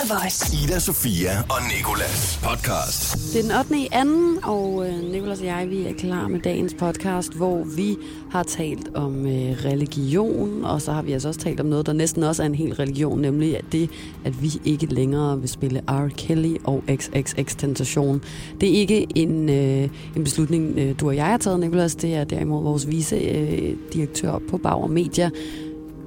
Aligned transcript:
The 0.00 0.14
Voice. 0.14 0.64
Ida, 0.64 0.78
Sofia 0.78 1.30
og 1.40 1.58
Nikolas 1.76 2.40
podcast. 2.42 3.32
Det 3.32 3.38
er 3.38 3.42
den 3.42 3.58
8. 3.58 3.78
i 3.78 3.88
anden, 3.92 4.44
og 4.44 4.88
øh, 4.88 5.12
Nicolas 5.12 5.40
og 5.40 5.46
jeg 5.46 5.70
vi 5.70 5.86
er 5.86 5.92
klar 5.92 6.28
med 6.28 6.40
dagens 6.40 6.74
podcast, 6.74 7.36
hvor 7.36 7.64
vi 7.76 7.96
har 8.30 8.42
talt 8.42 8.88
om 8.94 9.26
øh, 9.26 9.64
religion, 9.64 10.64
og 10.64 10.82
så 10.82 10.92
har 10.92 11.02
vi 11.02 11.12
altså 11.12 11.28
også 11.28 11.40
talt 11.40 11.60
om 11.60 11.66
noget, 11.66 11.86
der 11.86 11.92
næsten 11.92 12.22
også 12.22 12.42
er 12.42 12.46
en 12.46 12.54
hel 12.54 12.74
religion, 12.74 13.20
nemlig 13.20 13.58
at 13.58 13.64
det, 13.72 13.90
at 14.24 14.42
vi 14.42 14.60
ikke 14.64 14.86
længere 14.86 15.40
vil 15.40 15.48
spille 15.48 15.80
R. 15.88 16.08
Kelly 16.16 16.56
og 16.64 16.82
XXX 16.90 17.56
Tentation. 17.56 18.22
Det 18.60 18.68
er 18.68 18.74
ikke 18.74 19.06
en, 19.14 19.48
øh, 19.48 19.88
en 20.16 20.24
beslutning, 20.24 20.78
øh, 20.78 20.94
du 21.00 21.08
og 21.08 21.16
jeg 21.16 21.26
har 21.26 21.38
taget, 21.38 21.60
Nicolas. 21.60 21.94
Det 21.94 22.14
er 22.14 22.24
derimod 22.24 22.62
vores 22.62 22.88
vice 22.88 23.16
øh, 23.16 23.76
direktør 23.92 24.38
på 24.50 24.56
Bauer 24.58 24.88
Media, 24.88 25.30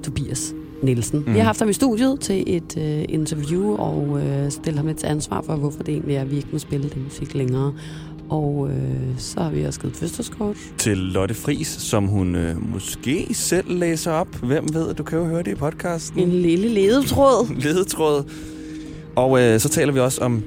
Tobias 0.02 0.54
Nielsen. 0.82 1.24
Mm. 1.26 1.34
Vi 1.34 1.38
har 1.38 1.44
haft 1.44 1.58
ham 1.58 1.68
i 1.68 1.72
studiet 1.72 2.20
til 2.20 2.56
et 2.56 2.76
øh, 2.78 3.04
interview 3.08 3.76
og 3.76 4.20
øh, 4.22 4.50
stillet 4.50 4.78
ham 4.78 4.86
lidt 4.86 4.98
til 4.98 5.06
ansvar 5.06 5.42
for, 5.42 5.56
hvorfor 5.56 5.82
det 5.82 5.92
egentlig 5.92 6.16
er, 6.16 6.20
at 6.20 6.30
vi 6.30 6.36
ikke 6.36 6.48
må 6.52 6.58
spille 6.58 6.88
det 6.88 7.04
musik 7.04 7.34
længere. 7.34 7.72
Og 8.28 8.68
øh, 8.70 9.18
så 9.18 9.40
har 9.40 9.50
vi 9.50 9.64
også 9.64 9.80
givet 9.80 9.96
fødselskort. 9.96 10.56
til 10.78 10.96
Lotte 10.96 11.34
Fris, 11.34 11.66
som 11.68 12.06
hun 12.06 12.34
øh, 12.34 12.72
måske 12.72 13.26
selv 13.32 13.78
læser 13.78 14.12
op. 14.12 14.34
Hvem 14.36 14.74
ved, 14.74 14.94
du 14.94 15.02
kan 15.02 15.18
jo 15.18 15.24
høre 15.24 15.42
det 15.42 15.50
i 15.50 15.54
podcasten. 15.54 16.20
En 16.20 16.28
lille 16.30 16.68
ledetråd. 16.68 17.54
ledetråd. 17.64 18.24
Og 19.16 19.40
øh, 19.40 19.60
så 19.60 19.68
taler 19.68 19.92
vi 19.92 20.00
også 20.00 20.20
om 20.20 20.42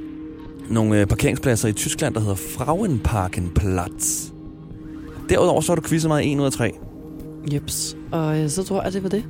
nogle 0.69 1.01
øh, 1.01 1.07
parkeringspladser 1.07 1.67
i 1.69 1.73
Tyskland, 1.73 2.13
der 2.13 2.19
hedder 2.19 2.35
Frauenparkenplatz. 2.35 4.29
Derudover 5.29 5.61
så 5.61 5.71
har 5.71 5.75
du 5.75 5.81
quizet 5.87 6.09
mig 6.09 6.33
1 6.33 6.39
ud 6.39 6.45
af 6.45 6.51
3. 6.51 6.71
Jeps. 7.53 7.97
Og 8.11 8.39
øh, 8.39 8.49
så 8.49 8.63
tror 8.63 8.83
jeg, 8.83 8.93
det 8.93 9.03
var 9.03 9.09
det. 9.09 9.23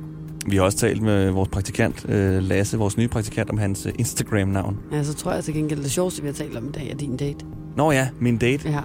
Vi 0.50 0.56
har 0.56 0.62
også 0.62 0.78
talt 0.78 1.02
med 1.02 1.30
vores 1.30 1.48
praktikant, 1.48 2.06
øh, 2.08 2.42
Lasse, 2.42 2.78
vores 2.78 2.96
nye 2.96 3.08
praktikant, 3.08 3.50
om 3.50 3.58
hans 3.58 3.86
øh, 3.86 3.92
Instagram-navn. 3.98 4.76
Ja, 4.92 5.02
så 5.04 5.14
tror 5.14 5.32
jeg 5.32 5.44
til 5.44 5.54
gengæld, 5.54 5.82
det 5.82 5.90
sjoveste, 5.90 6.22
vi 6.22 6.28
har 6.28 6.34
talt 6.34 6.56
om 6.56 6.68
i 6.68 6.72
dag, 6.72 6.90
er 6.90 6.94
din 6.96 7.16
date. 7.16 7.44
Nå 7.76 7.92
ja, 7.92 8.08
min 8.20 8.36
date, 8.38 8.68
Ja. 8.70 8.80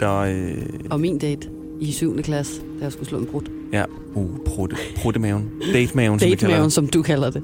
der... 0.00 0.16
Øh, 0.18 0.56
Og 0.90 1.00
min 1.00 1.18
date 1.18 1.48
i 1.80 1.92
7. 1.92 2.22
klasse, 2.22 2.52
da 2.78 2.84
jeg 2.84 2.92
skulle 2.92 3.08
slå 3.08 3.18
en 3.18 3.26
brud. 3.26 3.42
ja, 3.72 3.84
uh, 4.14 4.30
prutte, 4.46 4.76
prutemaven. 4.96 5.50
Date-maven, 5.72 6.18
som 6.18 6.28
Date-maven, 6.28 6.64
det. 6.64 6.72
som 6.72 6.86
du 6.86 7.02
kalder 7.02 7.30
det. 7.30 7.42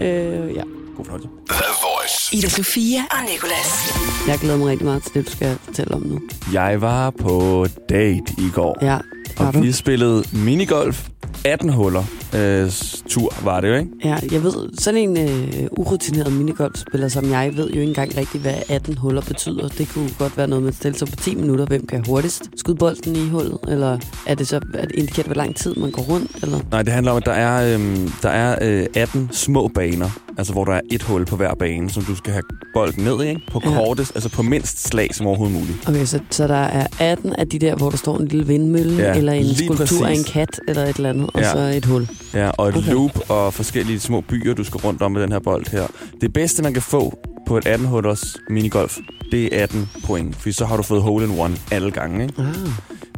Øh, 0.00 0.54
ja. 0.54 0.62
God 0.96 1.04
fornøjelse. 1.04 1.28
The 1.50 1.64
Voice. 1.82 2.36
Ida 2.36 2.48
Sofia 2.48 3.00
og 3.10 3.16
Nicolas. 3.32 3.94
Jeg 4.28 4.38
glæder 4.38 4.56
mig 4.58 4.66
rigtig 4.66 4.84
meget 4.86 5.02
til 5.02 5.14
det, 5.14 5.26
du 5.26 5.30
skal 5.30 5.56
fortælle 5.62 5.94
om 5.94 6.02
nu. 6.02 6.20
Jeg 6.52 6.80
var 6.80 7.10
på 7.10 7.66
date 7.88 8.24
i 8.38 8.50
går. 8.54 8.78
Ja, 8.82 8.98
Og 9.38 9.54
du? 9.54 9.60
vi 9.60 9.72
spillede 9.72 10.24
minigolf. 10.44 11.08
18 11.44 11.68
huller. 11.72 12.04
Øh, 12.36 12.70
tur 13.08 13.34
var 13.44 13.60
det 13.60 13.68
jo, 13.68 13.74
ikke? 13.74 13.90
Ja, 14.04 14.16
jeg 14.32 14.42
ved, 14.44 14.52
sådan 14.78 15.00
en 15.00 15.18
øh, 15.18 15.66
urutineret 15.70 16.32
minigolfspiller 16.32 17.08
som 17.08 17.30
jeg, 17.30 17.56
ved 17.56 17.64
jo 17.70 17.80
ikke 17.80 17.82
engang 17.82 18.16
rigtigt, 18.16 18.42
hvad 18.42 18.54
18 18.68 18.96
huller 18.98 19.20
betyder. 19.22 19.68
Det 19.68 19.88
kunne 19.94 20.10
godt 20.18 20.36
være 20.36 20.46
noget 20.48 20.62
med 20.62 20.68
at 20.70 20.76
stille 20.76 20.98
sig 20.98 21.08
på 21.08 21.16
10 21.16 21.34
minutter, 21.34 21.66
hvem 21.66 21.86
kan 21.86 22.04
hurtigst 22.06 22.50
skyde 22.56 22.76
bolden 22.76 23.16
i 23.16 23.28
hullet, 23.28 23.58
eller 23.68 23.98
er 24.26 24.34
det 24.34 24.48
så 24.48 24.56
at 24.56 24.62
det 24.88 24.92
indikerer, 24.94 25.26
hvor 25.26 25.34
lang 25.34 25.56
tid 25.56 25.74
man 25.74 25.90
går 25.90 26.02
rundt, 26.02 26.30
eller? 26.42 26.58
Nej, 26.70 26.82
det 26.82 26.92
handler 26.92 27.12
om, 27.12 27.16
at 27.16 27.26
der 27.26 27.32
er, 27.32 27.74
øhm, 27.74 28.10
der 28.22 28.28
er 28.28 28.58
øh, 28.62 28.86
18 28.94 29.28
små 29.32 29.68
baner. 29.68 30.10
Altså, 30.38 30.52
hvor 30.52 30.64
der 30.64 30.72
er 30.72 30.80
et 30.90 31.02
hul 31.02 31.24
på 31.26 31.36
hver 31.36 31.54
bane, 31.54 31.90
som 31.90 32.02
du 32.04 32.14
skal 32.16 32.32
have 32.32 32.42
bolden 32.74 33.04
ned 33.04 33.24
i, 33.24 33.28
ikke? 33.28 33.40
På 33.52 33.60
Ja. 33.64 33.70
kortest, 33.74 34.12
altså 34.14 34.28
på 34.30 34.42
mindst 34.42 34.88
slag 34.88 35.14
som 35.14 35.26
overhovedet 35.26 35.56
muligt. 35.58 35.88
Okay, 35.88 36.04
så, 36.04 36.18
så 36.30 36.46
der 36.48 36.54
er 36.54 36.86
18 36.98 37.32
af 37.32 37.48
de 37.48 37.58
der, 37.58 37.76
hvor 37.76 37.90
der 37.90 37.96
står 37.96 38.18
en 38.18 38.28
lille 38.28 38.46
vindmølle, 38.46 39.02
Ja, 39.02 39.14
eller 39.16 39.32
en 39.32 39.54
skulptur 39.54 40.06
af 40.06 40.10
en 40.10 40.16
præcis. 40.16 40.32
kat, 40.32 40.60
eller 40.68 40.82
et 40.84 40.96
eller 40.96 41.10
andet, 41.10 41.23
og 41.28 41.40
Ja. 41.40 41.52
så 41.52 41.58
et 41.58 41.84
hul. 41.84 42.08
Ja, 42.34 42.50
og 42.50 42.68
et 42.68 42.76
Okay. 42.76 42.90
loop 42.92 43.30
og 43.30 43.54
forskellige 43.54 44.00
små 44.00 44.20
byer, 44.20 44.54
du 44.54 44.64
skal 44.64 44.78
rundt 44.80 45.02
om 45.02 45.12
med 45.12 45.22
den 45.22 45.32
her 45.32 45.38
bold 45.38 45.70
her. 45.72 45.86
Det 46.20 46.32
bedste, 46.32 46.62
man 46.62 46.72
kan 46.72 46.82
få 46.82 47.18
på 47.46 47.58
et 47.58 47.66
18-hullers 47.66 48.36
minigolf, 48.50 48.98
det 49.32 49.56
er 49.58 49.62
18 49.62 49.88
point. 50.06 50.36
For 50.36 50.50
så 50.52 50.64
har 50.64 50.76
du 50.76 50.82
fået 50.82 51.02
hole 51.02 51.24
in 51.26 51.38
one 51.38 51.56
alle 51.70 51.90
gange, 51.90 52.22
ikke? 52.22 52.34
Ah. 52.38 52.54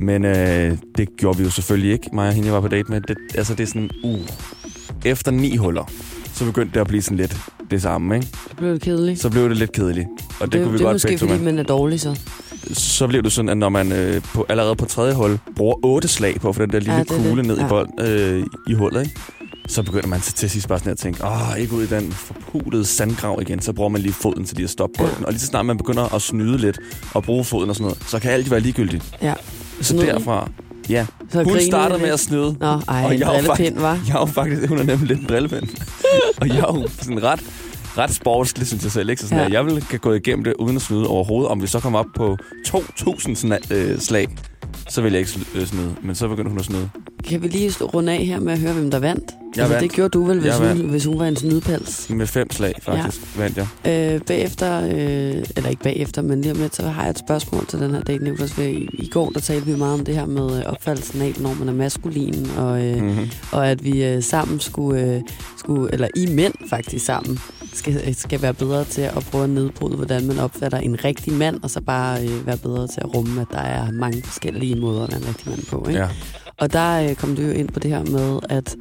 Men 0.01 0.25
øh, 0.25 0.79
det 0.99 1.09
gjorde 1.17 1.39
vi 1.39 1.45
jo 1.45 1.51
selvfølgelig 1.51 1.93
ikke, 1.93 2.11
mig 2.13 2.29
og 2.29 2.35
hende, 2.35 2.47
jeg 2.47 2.55
var 2.55 2.61
på 2.61 2.69
date 2.69 2.91
med. 2.91 3.01
Det, 3.01 3.17
altså, 3.35 3.55
det 3.55 3.63
er 3.63 3.67
sådan, 3.67 3.91
uh, 4.05 4.19
efter 5.05 5.31
ni 5.31 5.57
huller, 5.57 5.91
så 6.35 6.45
begyndte 6.45 6.75
det 6.75 6.81
at 6.81 6.87
blive 6.87 7.03
sådan 7.03 7.17
lidt 7.17 7.37
det 7.71 7.83
samme, 7.83 8.15
ikke? 8.17 8.29
Det 8.49 8.57
blev 8.57 8.73
det 8.73 8.83
kedeligt. 8.83 9.21
Så 9.21 9.31
blev 9.31 9.49
det 9.49 9.57
lidt 9.57 9.73
kedeligt. 9.73 10.09
Og 10.41 10.47
det, 10.47 10.53
det, 10.53 10.63
kunne 10.63 10.73
vi 10.73 10.79
det 10.79 10.83
er 10.85 10.87
godt 10.87 10.95
måske, 10.95 11.09
begge 11.09 11.19
to 11.19 11.27
fordi 11.29 11.45
man 11.45 11.59
er 11.59 11.63
dårlig 11.63 12.01
så. 12.01 12.19
Så 12.73 13.07
blev 13.07 13.23
det 13.23 13.33
sådan, 13.33 13.49
at 13.49 13.57
når 13.57 13.69
man 13.69 13.93
øh, 13.93 14.23
på, 14.23 14.47
allerede 14.49 14.77
på 14.77 14.85
tredje 14.85 15.15
hul 15.15 15.39
bruger 15.57 15.75
otte 15.83 16.09
slag 16.09 16.41
på 16.41 16.53
få 16.53 16.63
den 16.63 16.71
der 16.73 16.79
lille 16.79 16.93
Ja, 16.93 16.99
ja, 16.99 17.05
kugle 17.05 17.43
ned 17.43 17.57
Ja. 17.59 17.67
i, 17.67 17.69
bold, 17.69 17.89
øh, 18.01 18.45
i 18.69 18.73
hullet, 18.75 19.03
ikke? 19.03 19.15
så 19.69 19.83
begynder 19.83 20.07
man 20.09 20.21
til, 20.21 20.35
til 20.35 20.51
sidst 20.51 20.69
bare 20.69 20.79
sådan 20.79 20.93
at 20.93 20.99
tænke, 20.99 21.25
åh, 21.25 21.59
ikke 21.61 21.73
ud 21.75 21.83
i 21.83 21.87
den 21.87 22.13
forpulede 22.13 22.85
sandgrav 22.85 23.39
igen, 23.43 23.61
så 23.63 23.73
bruger 23.73 23.89
man 23.89 24.01
lige 24.01 24.13
foden 24.13 24.45
til 24.45 24.57
lige 24.57 24.65
at 24.65 24.71
stoppe 24.71 24.95
bolden. 24.99 25.25
Og 25.27 25.33
lige 25.33 25.41
så 25.41 25.47
snart 25.47 25.67
man 25.67 25.77
begynder 25.79 26.15
at 26.15 26.23
snyde 26.23 26.59
lidt 26.59 26.79
og 27.15 27.23
bruge 27.23 27.45
foden 27.45 27.71
og 27.71 27.77
sådan 27.77 27.85
noget, 27.85 27.99
så 28.09 28.19
kan 28.19 28.31
alt 28.31 28.51
være 28.51 28.61
ligegyldigt. 28.61 29.05
Ja. 29.23 29.35
Så 29.81 29.85
Snyd. 29.93 30.01
derfra, 30.07 30.51
ja, 30.89 31.07
Så 31.33 31.43
hun 31.45 31.61
startede 31.61 31.99
med 32.01 32.09
at 32.09 32.21
snyde. 32.21 32.57
Nå, 32.61 32.67
ej, 32.89 33.05
Og 33.05 33.15
en 33.15 33.21
jeg 33.21 33.29
drillepind, 33.29 33.79
var. 33.79 33.99
Jeg 34.09 34.15
er 34.15 34.19
jo 34.21 34.27
faktisk, 34.27 34.69
hun 34.69 34.79
er 34.79 34.83
nemlig 34.83 35.09
lidt 35.09 35.21
en 35.21 35.27
drillepind. 35.29 35.69
og 36.41 36.49
jeg 36.49 36.57
er 36.59 36.75
jo 36.81 36.89
sådan 37.03 37.23
ret, 37.23 37.41
ret 37.99 38.15
sportslig, 38.15 38.67
synes 38.67 38.83
jeg 38.83 38.93
selv. 38.93 39.11
Ikke? 39.11 39.23
Så 39.23 39.29
sådan, 39.29 39.43
Ja. 39.43 39.49
ja. 39.49 39.53
jeg 39.53 39.67
vil 39.67 39.85
kan 39.91 39.99
gå 39.99 40.13
igennem 40.13 40.45
det 40.45 40.55
uden 40.59 40.77
at 40.77 40.83
snyde 40.83 41.07
overhovedet. 41.07 41.51
Om 41.51 41.63
vi 41.63 41.67
så 41.67 41.81
kommer 41.81 41.99
op 41.99 42.07
på 42.17 42.37
2.000 42.69 43.45
sna- 43.45 43.75
øh, 43.75 43.99
slag, 43.99 44.29
så 44.89 45.03
vil 45.03 45.13
jeg 45.13 45.21
ikke 45.21 45.33
øh, 45.55 45.67
snyde. 45.67 45.95
Men 46.03 46.15
så 46.15 46.29
begynder 46.29 46.51
hun 46.51 46.59
at 46.59 46.65
snyde. 46.65 46.91
Kan 47.25 47.43
vi 47.43 47.49
lige 47.49 47.85
runde 47.85 48.13
af 48.13 48.25
her 48.27 48.41
med 48.41 48.53
at 48.53 48.59
høre, 48.59 48.73
hvem 48.73 48.91
der 48.91 48.99
vandt? 48.99 49.23
Jeg 49.57 49.63
altså, 49.65 49.75
vandt. 49.75 49.83
det 49.89 49.93
gjorde 49.97 50.09
du 50.09 50.25
vel, 50.25 50.41
hvis, 50.41 50.55
hun, 50.59 50.91
hvis 50.91 51.05
hun 51.05 51.19
var 51.19 51.27
en 51.27 51.37
snydpels. 51.37 52.11
Med 52.11 52.27
fem 52.27 52.53
slag, 52.53 52.75
faktisk, 52.83 53.23
ja. 53.37 53.43
vandt 53.43 53.57
jeg. 53.85 54.15
Øh, 54.15 54.21
bagefter, 54.21 54.81
øh, 54.85 55.45
eller 55.57 55.69
ikke 55.71 55.83
bagefter, 55.83 56.23
men 56.23 56.41
lige 56.41 56.53
om 56.53 56.59
lidt, 56.59 56.75
så 56.77 56.83
har 56.89 57.03
jeg 57.03 57.11
et 57.11 57.19
spørgsmål 57.19 57.67
til 57.67 57.79
den 57.81 57.91
her 57.91 58.01
date, 58.03 58.25
Nicolas. 58.25 58.53
For 58.53 58.63
I, 58.63 58.89
I 58.93 59.09
går, 59.09 59.31
der 59.31 59.41
talte 59.41 59.67
vi 59.67 59.77
meget 59.77 59.95
om 59.95 60.05
det 60.05 60.15
her 60.15 60.27
med 60.27 60.59
øh, 60.59 60.65
opfattelsen 60.67 61.23
af, 61.23 61.33
når 61.41 61.55
man 61.59 61.69
er 61.69 61.73
maskulin, 61.73 62.47
og, 62.57 62.85
øh, 62.85 62.97
mm. 63.03 63.07
Mm-hmm. 63.09 63.29
og 63.53 63.69
at 63.69 63.85
vi 63.85 64.05
øh, 64.05 64.23
sammen 64.23 64.61
skulle, 64.61 65.15
øh, 65.15 65.21
skulle, 65.59 65.93
eller 65.93 66.09
I 66.17 66.27
mænd 66.27 66.55
faktisk 66.71 67.05
sammen, 67.05 67.39
skal, 67.77 68.15
skal 68.15 68.43
være 68.43 68.55
bedre 68.55 68.85
til 68.85 69.03
at 69.03 69.27
prøve 69.31 69.45
at 69.45 69.51
nedbryde, 69.51 69.97
hvordan 69.97 70.27
man 70.27 70.39
opfatter 70.39 70.79
en 70.79 71.05
rigtig 71.05 71.33
mand, 71.33 71.63
og 71.63 71.71
så 71.71 71.81
bare 71.81 72.23
øh, 72.23 72.47
være 72.47 72.57
bedre 72.57 72.87
til 72.87 73.01
at 73.01 73.15
rumme, 73.15 73.41
at 73.41 73.47
der 73.51 73.59
er 73.59 73.91
mange 73.91 74.23
forskellige 74.23 74.77
måder 74.81 75.03
at 75.03 75.11
være 75.11 75.21
en 75.21 75.29
rigtig 75.29 75.49
mand 75.49 75.67
på. 75.67 75.87
Ikke? 75.89 76.01
Ja. 76.01 76.09
Og 76.57 76.73
der 76.73 77.09
øh, 77.09 77.15
kom 77.15 77.37
du 77.37 77.43
jo 77.43 77.51
ind 77.51 77.69
på 77.69 77.81
det 77.81 77.91
her 77.91 78.05
med, 78.05 78.41
at, 78.49 78.77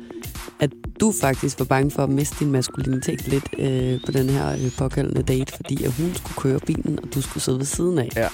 at 0.60 0.72
du 1.00 1.14
faktisk 1.22 1.60
var 1.60 1.66
bange 1.66 1.92
for 1.92 2.04
at 2.04 2.10
miste 2.10 2.36
din 2.40 2.52
maskulinitet 2.52 3.28
lidt 3.28 3.50
øh, 3.58 4.00
på 4.06 4.12
den 4.12 4.30
her 4.30 4.52
øh, 4.52 4.72
pågældende 4.78 5.24
date, 5.24 5.54
fordi 5.56 5.84
at 5.84 5.92
hun 5.92 6.16
skulle 6.16 6.36
køre 6.38 6.60
bilen, 6.60 7.00
og 7.04 7.14
du 7.14 7.22
skulle 7.22 7.44
sidde 7.44 7.58
ved 7.58 7.66
siden 7.66 7.98
af. 7.98 8.10
Ja. 8.16 8.28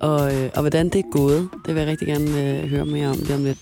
Og, 0.00 0.34
øh, 0.34 0.50
og 0.54 0.60
hvordan 0.60 0.88
det 0.88 0.98
er 0.98 1.10
gået, 1.12 1.48
det 1.66 1.74
vil 1.74 1.80
jeg 1.80 1.90
rigtig 1.90 2.08
gerne 2.08 2.60
øh, 2.62 2.68
høre 2.70 2.86
mere 2.86 3.08
om 3.08 3.16
lige 3.16 3.34
om 3.34 3.44
lidt. 3.44 3.58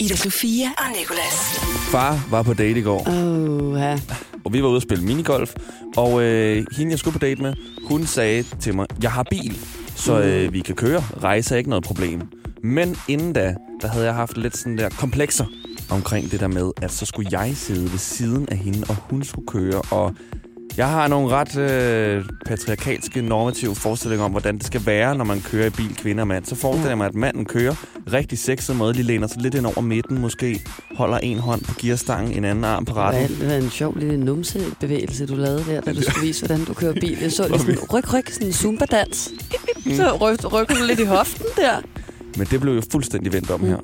Ida 0.00 0.16
Sofia 0.16 0.66
og 0.78 0.84
Nicolas. 0.98 1.60
Far 1.90 2.26
var 2.30 2.42
på 2.42 2.54
date 2.54 2.78
i 2.78 2.82
går, 2.82 3.08
Åh, 3.08 3.80
ja. 3.80 3.98
og 4.44 4.52
vi 4.52 4.62
var 4.62 4.68
ude 4.68 4.76
og 4.76 4.82
spille 4.82 5.04
minigolf. 5.04 5.54
Og 5.96 6.22
øh, 6.22 6.66
hende, 6.76 6.90
jeg 6.90 6.98
skulle 6.98 7.12
på 7.12 7.18
date 7.18 7.42
med, 7.42 7.54
hun 7.88 8.06
sagde 8.06 8.44
til 8.60 8.74
mig, 8.74 8.86
jeg 9.02 9.12
har 9.12 9.26
bil, 9.30 9.56
så 9.96 10.20
øh, 10.20 10.52
vi 10.52 10.60
kan 10.60 10.74
køre. 10.74 11.00
Rejse 11.22 11.54
er 11.54 11.58
ikke 11.58 11.70
noget 11.70 11.84
problem. 11.84 12.20
Men 12.62 12.96
inden 13.08 13.32
da, 13.32 13.54
der 13.82 13.88
havde 13.88 14.04
jeg 14.06 14.14
haft 14.14 14.36
lidt 14.36 14.56
sådan 14.56 14.78
der 14.78 14.88
komplekser 14.88 15.44
omkring 15.90 16.30
det 16.30 16.40
der 16.40 16.48
med, 16.48 16.70
at 16.82 16.92
så 16.92 17.06
skulle 17.06 17.28
jeg 17.40 17.56
sidde 17.56 17.92
ved 17.92 17.98
siden 17.98 18.48
af 18.48 18.56
hende, 18.56 18.84
og 18.88 18.96
hun 19.10 19.24
skulle 19.24 19.46
køre. 19.46 19.82
Og 19.90 20.14
jeg 20.76 20.88
har 20.88 21.08
nogle 21.08 21.28
ret 21.30 21.56
øh, 21.58 22.24
patriarkalske, 22.46 23.22
normative 23.22 23.74
forestillinger 23.74 24.24
om, 24.24 24.30
hvordan 24.30 24.58
det 24.58 24.66
skal 24.66 24.86
være, 24.86 25.14
når 25.16 25.24
man 25.24 25.40
kører 25.40 25.66
i 25.66 25.70
bil, 25.70 25.96
kvinde 25.96 26.20
og 26.20 26.26
mand. 26.28 26.44
Så 26.44 26.54
forestiller 26.54 26.90
jeg 26.90 26.98
mig, 26.98 27.06
at 27.06 27.14
manden 27.14 27.44
kører 27.44 27.74
rigtig 28.12 28.38
sexet 28.38 28.76
måde, 28.76 28.92
lige 28.92 29.06
læner 29.06 29.26
sig 29.26 29.42
lidt 29.42 29.54
ind 29.54 29.66
over 29.66 29.80
midten 29.80 30.20
måske, 30.20 30.60
holder 30.96 31.18
en 31.18 31.38
hånd 31.38 31.60
på 31.64 31.74
gearstangen, 31.80 32.32
en 32.36 32.44
anden 32.44 32.64
arm 32.64 32.84
på 32.84 32.94
rattet. 32.94 33.38
Det 33.40 33.48
var 33.48 33.54
en 33.54 33.70
sjov 33.70 33.96
lille 33.98 34.16
numsebevægelse, 34.24 35.26
du 35.26 35.34
lavede 35.34 35.64
der, 35.68 35.80
da 35.80 35.92
du 35.92 36.02
skulle 36.02 36.26
vise, 36.26 36.46
hvordan 36.46 36.64
du 36.64 36.74
kører 36.74 36.92
bil. 36.92 37.18
Jeg 37.22 37.32
så 37.32 37.48
lige 37.48 37.58
sådan 37.60 37.78
ryk, 37.94 38.14
ryk, 38.14 38.30
sådan 38.30 38.46
en 38.46 38.52
zumba-dans. 38.52 39.30
Så 39.96 40.16
ryk, 40.20 40.52
rykker 40.52 40.74
du 40.74 40.84
lidt 40.86 41.00
i 41.00 41.04
hoften 41.04 41.46
der. 41.56 41.76
Men 42.38 42.46
det 42.46 42.60
blev 42.60 42.74
jo 42.74 42.82
fuldstændig 42.92 43.32
vendt 43.32 43.50
om 43.50 43.60
Mm. 43.60 43.66
her. 43.66 43.76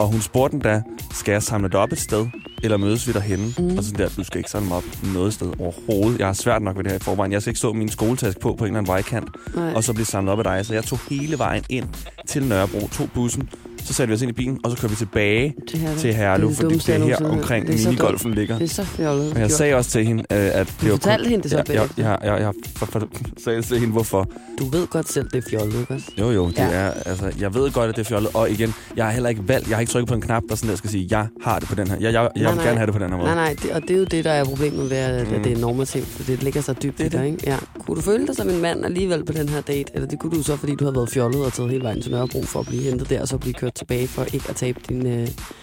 Og 0.00 0.06
hun 0.08 0.20
spurgte 0.20 0.52
den 0.52 0.60
da, 0.62 0.82
skal 1.12 1.32
jeg 1.32 1.42
samle 1.42 1.68
det 1.68 1.74
op 1.74 1.92
et 1.92 1.98
sted, 2.00 2.26
eller 2.64 2.76
mødes 2.76 3.06
vi 3.08 3.12
derhenne? 3.12 3.54
Mm. 3.58 3.78
Og 3.78 3.84
sådan 3.84 3.98
der, 3.98 4.08
du 4.16 4.24
skal 4.24 4.38
ikke 4.38 4.50
samle 4.50 4.68
mig 4.68 4.76
op 4.76 4.84
noget 5.14 5.34
sted 5.34 5.52
overhovedet. 5.60 6.18
Jeg 6.18 6.26
har 6.26 6.32
svært 6.34 6.62
nok 6.62 6.76
ved 6.76 6.84
det 6.84 6.92
her 6.92 6.98
i 6.98 7.02
forvejen. 7.02 7.32
Jeg 7.32 7.42
skal 7.42 7.50
ikke 7.50 7.58
stå 7.58 7.72
min 7.72 7.88
skoletaske 7.88 8.40
på 8.40 8.54
på 8.58 8.64
en 8.64 8.68
eller 8.68 8.78
anden 8.78 8.88
vejkant, 8.88 9.28
Nej. 9.54 9.72
og 9.74 9.84
så 9.84 9.92
blive 9.92 10.06
samlet 10.06 10.32
op 10.32 10.38
af 10.38 10.44
dig. 10.44 10.66
Så 10.66 10.74
jeg 10.74 10.84
tog 10.84 10.98
hele 11.10 11.38
vejen 11.38 11.64
ind 11.70 11.86
til 12.26 12.42
Nørrebro, 12.42 12.88
tog 12.88 13.08
bussen, 13.14 13.48
Så 13.84 13.92
satte 13.92 14.08
vi 14.10 14.14
os 14.14 14.22
ind 14.22 14.30
i 14.30 14.32
bilen, 14.34 14.58
og 14.64 14.70
så 14.70 14.76
kørte 14.76 14.90
vi 14.90 14.96
tilbage 14.96 15.54
Det 15.72 15.80
her, 15.80 15.96
til 15.96 16.14
Herlev, 16.14 16.48
det 16.48 16.56
fordi 16.56 16.74
det 16.78 16.88
er 16.88 16.98
her 17.04 17.16
har 17.16 17.24
omkring. 17.24 17.66
Det 17.66 17.80
er 17.84 17.88
minigolfen 17.88 18.34
ligger. 18.34 18.58
Det 18.58 18.64
er 18.64 18.68
så 18.74 18.84
fjollet. 18.84 19.32
Og 19.32 19.40
jeg 19.40 19.50
sagde 19.50 19.74
også 19.74 19.90
til 19.90 20.04
hende, 20.06 20.22
øh, 20.32 20.38
at 20.38 20.66
det 20.66 20.80
Du 20.80 20.86
var 20.86 20.90
fortalte 20.96 21.28
hende 21.30 21.42
det 21.42 21.50
så 21.50 21.56
jeg, 21.56 21.68
jeg, 21.68 21.88
jeg, 21.96 22.18
jeg, 22.24 22.40
jeg, 22.40 22.52
for, 22.76 22.86
for, 22.86 23.08
sagde 23.44 23.62
til 23.62 23.78
hende, 23.78 23.92
hvorfor. 23.92 24.28
Du 24.58 24.64
ved 24.64 24.86
godt 24.86 25.08
selv, 25.12 25.28
det 25.30 25.44
er 25.44 25.50
fjollet, 25.50 25.80
ikke? 25.80 26.02
Jo, 26.20 26.30
jo, 26.30 26.46
det 26.48 26.58
Ja. 26.58 26.64
ja. 26.64 26.70
er, 26.70 26.90
altså, 26.90 27.32
jeg 27.40 27.54
ved 27.54 27.70
godt, 27.70 27.88
at 27.90 27.96
det 27.96 28.00
er 28.02 28.08
fjollet. 28.08 28.30
Og 28.34 28.50
igen, 28.50 28.74
jeg 28.96 29.04
har 29.04 29.12
heller 29.12 29.28
ikke 29.28 29.48
valgt, 29.48 29.68
jeg 29.68 29.76
har 29.76 29.80
ikke 29.80 29.92
trykket 29.92 30.08
på 30.08 30.14
en 30.14 30.20
knap, 30.20 30.42
der 30.48 30.54
sådan 30.54 30.70
der 30.70 30.76
skal 30.76 30.90
sige, 30.90 31.06
jeg 31.10 31.26
har 31.42 31.58
det 31.58 31.68
på 31.68 31.74
den 31.74 31.86
her. 31.88 31.96
Jeg, 32.00 32.12
jeg, 32.12 32.12
jeg 32.36 32.42
Nej, 32.42 32.50
vil 32.52 32.56
nej. 32.56 32.64
gerne 32.66 32.76
have 32.78 32.86
det 32.86 32.94
på 32.94 32.98
den 32.98 33.10
her 33.10 33.16
måde. 33.16 33.26
Nej, 33.26 33.34
nej, 33.34 33.56
det, 33.62 33.70
og 33.72 33.82
det 33.82 33.90
er 33.90 33.96
jo 33.98 34.04
det, 34.04 34.24
der 34.24 34.30
er 34.30 34.44
problemet 34.44 34.90
ved, 34.90 34.96
at, 34.96 35.28
Mm. 35.28 35.34
at 35.34 35.44
det 35.44 35.52
er 35.52 35.58
normativt, 35.58 36.06
for 36.06 36.22
det 36.22 36.42
ligger 36.42 36.60
så 36.60 36.72
dybt 36.82 36.98
Det 36.98 37.04
i 37.04 37.08
dig, 37.08 37.26
ikke? 37.26 37.38
Ja. 37.46 37.56
Kunne 37.86 37.96
du 37.96 38.00
føle 38.02 38.26
dig 38.26 38.36
som 38.36 38.48
en 38.48 38.60
mand 38.62 38.84
alligevel 38.84 39.24
på 39.24 39.32
den 39.32 39.48
her 39.48 39.60
date? 39.60 39.90
Eller 39.94 40.08
det 40.08 40.18
kunne 40.18 40.36
du 40.38 40.42
så, 40.42 40.56
fordi 40.56 40.74
du 40.74 40.84
havde 40.84 40.94
været 40.96 41.10
fjollet 41.10 41.44
og 41.44 41.52
taget 41.52 41.70
hele 41.70 41.82
vejen 41.84 42.02
til 42.02 42.10
Nørrebro 42.10 42.42
for 42.42 42.60
at 42.60 42.66
blive 42.66 42.82
hentet 42.82 43.10
der, 43.10 43.20
og 43.20 43.28
så 43.28 43.38
blive 43.38 43.54
kørt 43.54 43.73
tilbage 43.76 44.08
for 44.08 44.24
ikke 44.24 44.44
at 44.48 44.56
tabe 44.56 44.80
din, 44.88 45.06
øh, 45.06 45.12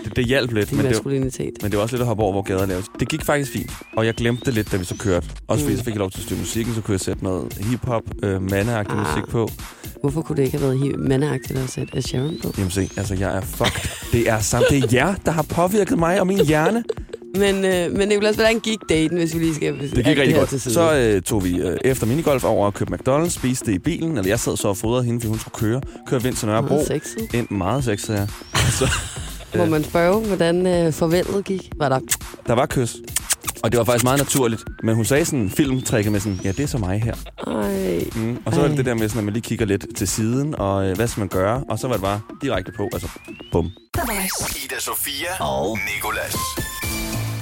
Det, 0.04 0.16
det 0.16 0.26
hjalp 0.26 0.52
lidt, 0.52 0.70
din 0.70 0.78
men 0.78 0.86
det, 0.86 0.92
maskulinitet. 0.92 1.54
men 1.62 1.72
det 1.72 1.78
var 1.78 1.84
også 1.84 1.96
lidt 1.96 2.02
at 2.02 2.08
hoppe 2.08 2.24
over, 2.24 2.32
hvor 2.32 2.42
gader 2.42 2.66
laves. 2.66 2.86
Det 3.00 3.10
gik 3.10 3.24
faktisk 3.26 3.52
fint, 3.52 3.72
og 3.98 4.06
jeg 4.06 4.14
glemte 4.14 4.46
det 4.46 4.54
lidt, 4.54 4.72
da 4.72 4.78
vi 4.78 4.86
så 4.86 4.96
kørte. 4.98 5.28
Også 5.48 5.64
fordi 5.64 5.74
Mm. 5.74 5.78
så 5.80 5.84
fik 5.84 5.94
jeg 5.94 6.00
lov 6.00 6.12
til 6.12 6.20
at 6.20 6.24
styre 6.24 6.40
musikken, 6.40 6.76
så 6.76 6.82
kunne 6.82 6.94
jeg 6.94 7.00
sætte 7.00 7.24
noget 7.24 7.54
hip-hop, 7.54 8.04
øh, 8.24 8.42
mandeagtig 8.42 8.98
Ah. 8.98 9.08
musik 9.08 9.32
på. 9.32 9.50
Hvorfor 10.02 10.22
kunne 10.22 10.36
det 10.38 10.44
ikke 10.44 10.58
have 10.58 10.80
været 10.82 11.00
mandeagtigt 11.00 11.60
at 11.60 11.70
sætte 11.70 11.98
Ed 11.98 12.02
Sheeran 12.02 12.38
på? 12.44 12.54
Jamen 12.58 12.72
se, 12.72 12.90
altså 12.98 13.16
jeg 13.16 13.38
er 13.38 13.42
fucked. 13.42 13.90
Det 14.12 14.30
er 14.30 14.40
samt, 14.40 14.66
det 14.70 14.84
er 14.84 14.88
jer, 14.94 15.16
der 15.26 15.32
har 15.32 15.42
påvirket 15.42 15.98
mig 16.00 16.20
og 16.20 16.28
min 16.28 16.46
hjerne. 16.46 16.84
Men, 17.36 17.66
øh, 17.66 17.92
men 17.92 18.08
Nicolas, 18.08 18.36
hvordan 18.36 18.60
gik 18.60 18.80
daten, 18.90 19.18
hvis 19.18 19.34
vi 19.34 19.40
lige 19.40 19.56
skal... 19.56 19.80
Det 19.80 20.06
gik 20.06 20.18
rigtig 20.18 20.36
godt. 20.36 20.62
Så 20.62 20.94
øh, 20.96 21.22
tog 21.22 21.44
vi 21.44 21.56
øh, 21.62 21.78
efter 21.86 22.06
minigolf 22.08 22.44
over 22.44 22.66
og 22.66 22.74
købte 22.74 22.94
McDonald's, 22.94 23.30
spiste 23.30 23.66
det 23.66 23.74
i 23.74 23.80
bilen, 23.80 24.18
eller 24.18 24.28
jeg 24.30 24.40
sad 24.40 24.58
så 24.58 24.68
og 24.68 24.78
fodrede 24.78 25.04
hende, 25.04 25.20
fordi 25.20 25.30
hun 25.30 25.40
skulle 25.40 25.56
køre. 25.56 25.82
Kørte 26.08 26.24
vind 26.24 26.36
til 26.36 26.48
Nørrebro. 26.48 26.74
Meget 26.74 26.88
sexet. 26.88 27.34
Ind 27.34 27.50
meget 27.50 27.84
sexet, 27.84 28.14
ja. 28.14 28.28
Så, 28.80 28.90
Må 29.58 29.66
man 29.66 29.84
spørge, 29.84 30.28
hvordan 30.28 30.68
øh, 30.68 30.94
forventet 30.94 31.46
gik? 31.46 31.70
Var 31.78 31.90
der... 31.90 32.00
der 32.48 32.54
var 32.54 32.66
kys. 32.66 32.96
Og 33.64 33.72
det 33.72 33.78
var 33.78 33.84
faktisk 33.84 34.04
meget 34.04 34.20
naturligt. 34.20 34.64
Men 34.84 34.96
hun 34.96 35.06
sagde 35.06 35.26
sådan 35.26 35.50
filmtrækket 35.50 36.12
med 36.12 36.20
sådan, 36.20 36.40
ja, 36.44 36.52
det 36.52 36.60
er 36.60 36.68
så 36.68 36.78
mig 36.78 37.02
her. 37.02 37.16
Ej, 37.48 38.04
Mm. 38.16 38.38
Og 38.46 38.54
så 38.54 38.60
var 38.60 38.66
Ej. 38.66 38.68
det 38.70 38.78
det 38.78 38.86
der 38.86 38.94
med, 38.94 39.10
sådan, 39.10 39.20
at 39.20 39.26
man 39.26 39.34
lige 39.34 39.44
kigger 39.44 39.66
lidt 39.66 39.86
til 39.96 40.08
siden, 40.08 40.56
og 40.56 40.86
øh, 40.90 40.96
hvad 40.96 41.08
skal 41.08 41.22
man 41.22 41.28
gøre? 41.28 41.64
Og 41.70 41.80
så 41.80 41.88
var 41.88 41.94
det 41.94 42.02
bare 42.02 42.22
direkte 42.42 42.72
på, 42.78 42.90
altså 42.94 43.08
bum. 43.52 43.70
Ida 44.66 44.80
Sofia 44.80 45.44
og 45.44 45.78
Nikolas. 45.96 46.36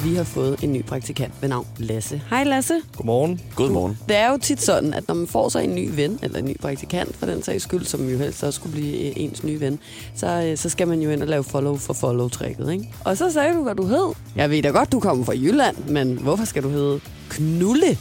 Vi 0.03 0.15
har 0.15 0.23
fået 0.23 0.63
en 0.63 0.73
ny 0.73 0.85
praktikant 0.85 1.33
ved 1.41 1.49
navn 1.49 1.67
Lasse. 1.77 2.21
Hej 2.29 2.43
Lasse. 2.43 2.73
Godmorgen. 2.97 3.41
God 3.55 3.69
morgen. 3.69 3.97
Det 4.07 4.17
er 4.17 4.31
jo 4.31 4.37
tit 4.37 4.61
sådan, 4.61 4.93
at 4.93 5.07
når 5.07 5.15
man 5.15 5.27
får 5.27 5.49
sig 5.49 5.63
en 5.63 5.75
ny 5.75 5.89
ven, 5.95 6.19
eller 6.23 6.39
en 6.39 6.45
ny 6.45 6.57
praktikant 6.61 7.15
for 7.15 7.25
den 7.25 7.43
sags 7.43 7.63
skyld, 7.63 7.85
som 7.85 8.09
jo 8.09 8.17
helst 8.17 8.43
også 8.43 8.57
skulle 8.59 8.73
blive 8.73 9.07
øh, 9.07 9.13
ens 9.15 9.43
nye 9.43 9.59
ven, 9.59 9.79
så, 10.15 10.27
øh, 10.27 10.57
så 10.57 10.69
skal 10.69 10.87
man 10.87 11.01
jo 11.01 11.09
ind 11.09 11.21
og 11.21 11.27
lave 11.27 11.43
follow 11.43 11.77
for 11.77 11.93
follow-trækket, 11.93 12.71
ikke? 12.71 12.89
Og 13.05 13.17
så 13.17 13.31
sagde 13.31 13.53
du, 13.53 13.63
hvad 13.63 13.75
du 13.75 13.85
hed. 13.85 14.13
Jeg 14.35 14.49
ved 14.49 14.61
da 14.63 14.69
godt, 14.69 14.91
du 14.91 14.99
kommer 14.99 15.25
fra 15.25 15.33
Jylland, 15.33 15.75
men 15.87 16.17
hvorfor 16.17 16.45
skal 16.45 16.63
du 16.63 16.69
hedde 16.69 16.99
Knulle 17.29 17.97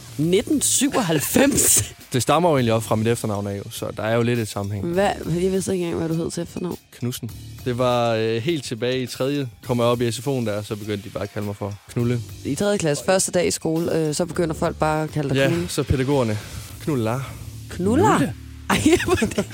1997? 0.77 1.93
Det 2.13 2.21
stammer 2.21 2.49
jo 2.49 2.55
egentlig 2.55 2.73
op 2.73 2.83
fra 2.83 2.95
mit 2.95 3.07
efternavn 3.07 3.47
af, 3.47 3.61
så 3.71 3.85
der 3.97 4.03
er 4.03 4.15
jo 4.15 4.21
lidt 4.21 4.39
et 4.39 4.47
sammenhæng. 4.47 4.85
Hvad? 4.93 5.09
Jeg 5.41 5.51
vidste 5.51 5.71
ikke 5.73 5.85
engang, 5.85 5.99
hvad 6.07 6.09
du 6.17 6.23
hed 6.23 6.31
til 6.31 6.43
efternavn. 6.43 6.77
Knudsen. 6.91 7.31
Det 7.65 7.77
var 7.77 8.13
øh, 8.13 8.41
helt 8.41 8.63
tilbage 8.63 9.01
i 9.01 9.05
tredje. 9.05 9.47
Kom 9.65 9.77
jeg 9.77 9.85
op 9.85 10.01
i 10.01 10.09
SFO'en 10.09 10.45
der, 10.45 10.61
så 10.61 10.75
begyndte 10.75 11.03
de 11.03 11.09
bare 11.09 11.23
at 11.23 11.33
kalde 11.33 11.45
mig 11.47 11.55
for 11.55 11.73
Knulle. 11.93 12.21
I 12.45 12.55
3. 12.55 12.77
klasse, 12.77 13.03
første 13.05 13.31
dag 13.31 13.47
i 13.47 13.51
skole, 13.51 13.95
øh, 13.97 14.13
så 14.13 14.25
begynder 14.25 14.55
folk 14.55 14.75
bare 14.75 15.03
at 15.03 15.11
kalde 15.11 15.29
dig 15.29 15.35
Ja, 15.35 15.47
Knulle. 15.47 15.69
så 15.69 15.83
pædagogerne. 15.83 16.37
Knuller. 16.83 17.19
Knuller? 17.69 18.19
Ej, 18.69 18.81
det, 18.85 19.45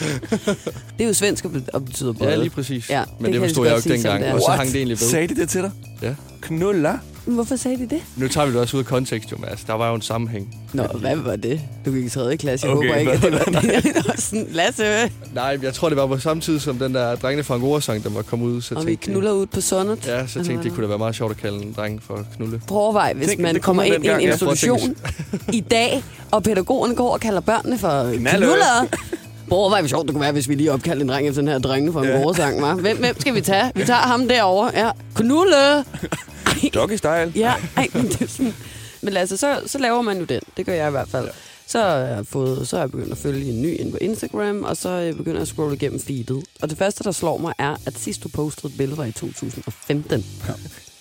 det 0.98 1.04
er 1.04 1.08
jo 1.08 1.14
svensk 1.14 1.46
og 1.74 1.86
betyder 1.86 2.14
både. 2.14 2.30
Ja, 2.30 2.36
lige 2.36 2.50
præcis. 2.50 2.90
Ja, 2.90 2.96
Ja, 2.98 3.02
det 3.02 3.10
Men 3.20 3.34
det 3.34 3.40
jeg 3.40 3.48
forstod 3.50 3.66
jeg 3.68 3.72
jo 3.74 3.78
ikke 3.78 3.90
dengang, 3.94 4.24
det 4.24 4.34
og 4.34 4.42
så 4.42 4.52
hang 4.52 4.68
det 4.70 4.76
egentlig 4.76 5.00
ved. 5.00 5.08
Sagde 5.08 5.28
de 5.28 5.36
det 5.36 5.50
til 5.50 5.62
dig? 5.62 5.72
Ja. 6.02 6.16
Knuller? 6.42 6.98
Hvorfor 7.26 7.56
sagde 7.56 7.78
de 7.78 7.90
det? 7.90 8.02
Nu 8.18 8.28
tager 8.28 8.48
vi 8.48 8.54
det 8.54 8.62
også 8.62 8.78
ud 8.78 8.82
af 8.82 8.86
kontekst, 8.88 9.32
jo, 9.32 9.38
Mads. 9.38 9.64
Der 9.64 9.74
var 9.74 9.90
jo 9.90 9.96
en 9.96 10.02
sammenhæng. 10.02 10.56
Nå, 10.74 10.84
hvad 10.84 11.16
var 11.16 11.36
det? 11.36 11.62
Du 11.86 11.92
gik 11.92 12.06
i 12.06 12.10
3. 12.10 12.38
klasse. 12.38 12.68
Jeg 12.68 12.76
Okay, 12.76 12.88
håber 12.88 13.00
ikke, 13.00 13.12
at 13.12 13.22
det 13.22 13.32
var 13.34 13.62
det. 13.62 14.20
Sådan, 14.24 14.48
Lasse, 14.52 14.84
Nej, 15.34 15.60
jeg 15.64 15.74
tror, 15.74 15.90
det 15.90 15.98
var 15.98 16.08
på 16.08 16.18
samme 16.20 16.42
tid, 16.42 16.60
som 16.60 16.78
den 16.80 16.94
der 16.94 17.16
drengene 17.16 17.44
fra 17.44 17.56
Angora-sang, 17.56 18.04
der 18.04 18.10
var 18.10 18.22
kommet 18.22 18.48
ud. 18.48 18.62
Så 18.62 18.76
og 18.76 18.88
vi 18.88 18.96
knuller 18.96 19.32
ud 19.32 19.46
på 19.46 19.62
sundet. 19.62 20.08
Ja, 20.08 20.28
så 20.28 20.34
tænkte 20.34 20.58
de, 20.58 20.64
det 20.64 20.72
kunne 20.74 20.84
da 20.84 20.88
være 20.88 20.98
meget 20.98 21.16
sjovt 21.16 21.32
at 21.32 21.38
kalde 21.38 21.64
en 21.64 21.74
dreng 21.78 22.04
for 22.04 22.26
Knulle. 22.36 22.62
Prøv 22.68 23.14
hvis 23.16 23.28
Tænk, 23.28 23.40
man 23.42 23.60
kommer 23.62 23.84
ind 23.84 24.06
i 24.06 24.10
en 24.10 24.20
institution 24.20 24.96
i 25.54 25.62
dag, 25.62 26.04
og 26.32 26.44
pædagogerne 26.44 26.96
går 26.96 27.14
og 27.14 27.20
kalder 27.20 27.40
børnene 27.40 27.78
for 27.78 28.12
Knalle. 28.18 28.46
knuller. 28.46 28.88
Prøv 29.50 29.58
at 29.58 29.62
overveje, 29.62 29.82
hvor 29.82 29.88
sjovt 29.90 30.08
det 30.08 30.14
kunne 30.14 30.22
være, 30.22 30.32
hvis 30.32 30.50
vi 30.50 30.56
lige 30.56 30.72
opkaldte 30.72 31.02
en 31.02 31.10
dreng 31.10 31.28
efter 31.28 31.42
den 31.42 31.48
her 31.52 31.60
drengene 31.60 31.94
fra 31.94 32.04
en 32.04 32.08
ja. 32.08 32.34
sang, 32.34 32.62
var. 32.62 32.74
Hvem, 32.74 32.98
hvem 32.98 33.20
skal 33.20 33.36
vi 33.36 33.42
tage? 33.42 33.72
Vi 33.76 33.86
tager 33.86 34.00
ham 34.00 34.28
derovre. 34.28 34.72
Ja, 34.74 34.92
knulle! 35.16 35.84
Doggy 36.74 36.96
style? 36.96 37.32
Ja, 37.36 37.54
ej, 37.78 37.88
men 37.94 38.06
det 38.08 38.22
er 38.22 38.28
sådan... 38.28 38.54
Men 39.02 39.14
Lasse, 39.14 39.38
så, 39.38 39.62
så 39.66 39.78
laver 39.78 40.02
man 40.02 40.20
jo 40.20 40.26
den. 40.26 40.42
Det 40.58 40.66
gør 40.66 40.74
jeg 40.74 40.88
i 40.88 40.92
hvert 40.92 41.10
fald. 41.10 41.26
Ja. 41.26 41.32
Så 41.68 41.80
har 41.80 41.96
jeg, 41.96 42.26
fået, 42.28 42.68
så 42.68 42.76
har 42.76 42.84
jeg 42.84 42.92
begyndt 42.92 43.12
at 43.12 43.18
følge 43.18 43.52
en 43.52 43.62
ny 43.62 43.80
ind 43.80 43.92
på 43.92 43.98
Instagram, 44.02 44.64
og 44.64 44.78
så 44.78 44.90
øh, 44.90 45.14
begynder 45.18 45.38
jeg 45.38 45.42
at 45.42 45.48
scrolle 45.48 45.76
igennem 45.76 46.00
feedet. 46.00 46.44
Og 46.62 46.70
det 46.70 46.78
første, 46.78 47.04
der 47.04 47.12
slår 47.12 47.38
mig, 47.38 47.54
er, 47.58 47.76
at 47.86 48.00
sidst 48.00 48.24
du 48.24 48.30
postede 48.30 48.72
et 48.72 48.78
billede 48.78 48.98
var 48.98 49.06
i 49.06 49.12
2015. 49.12 50.26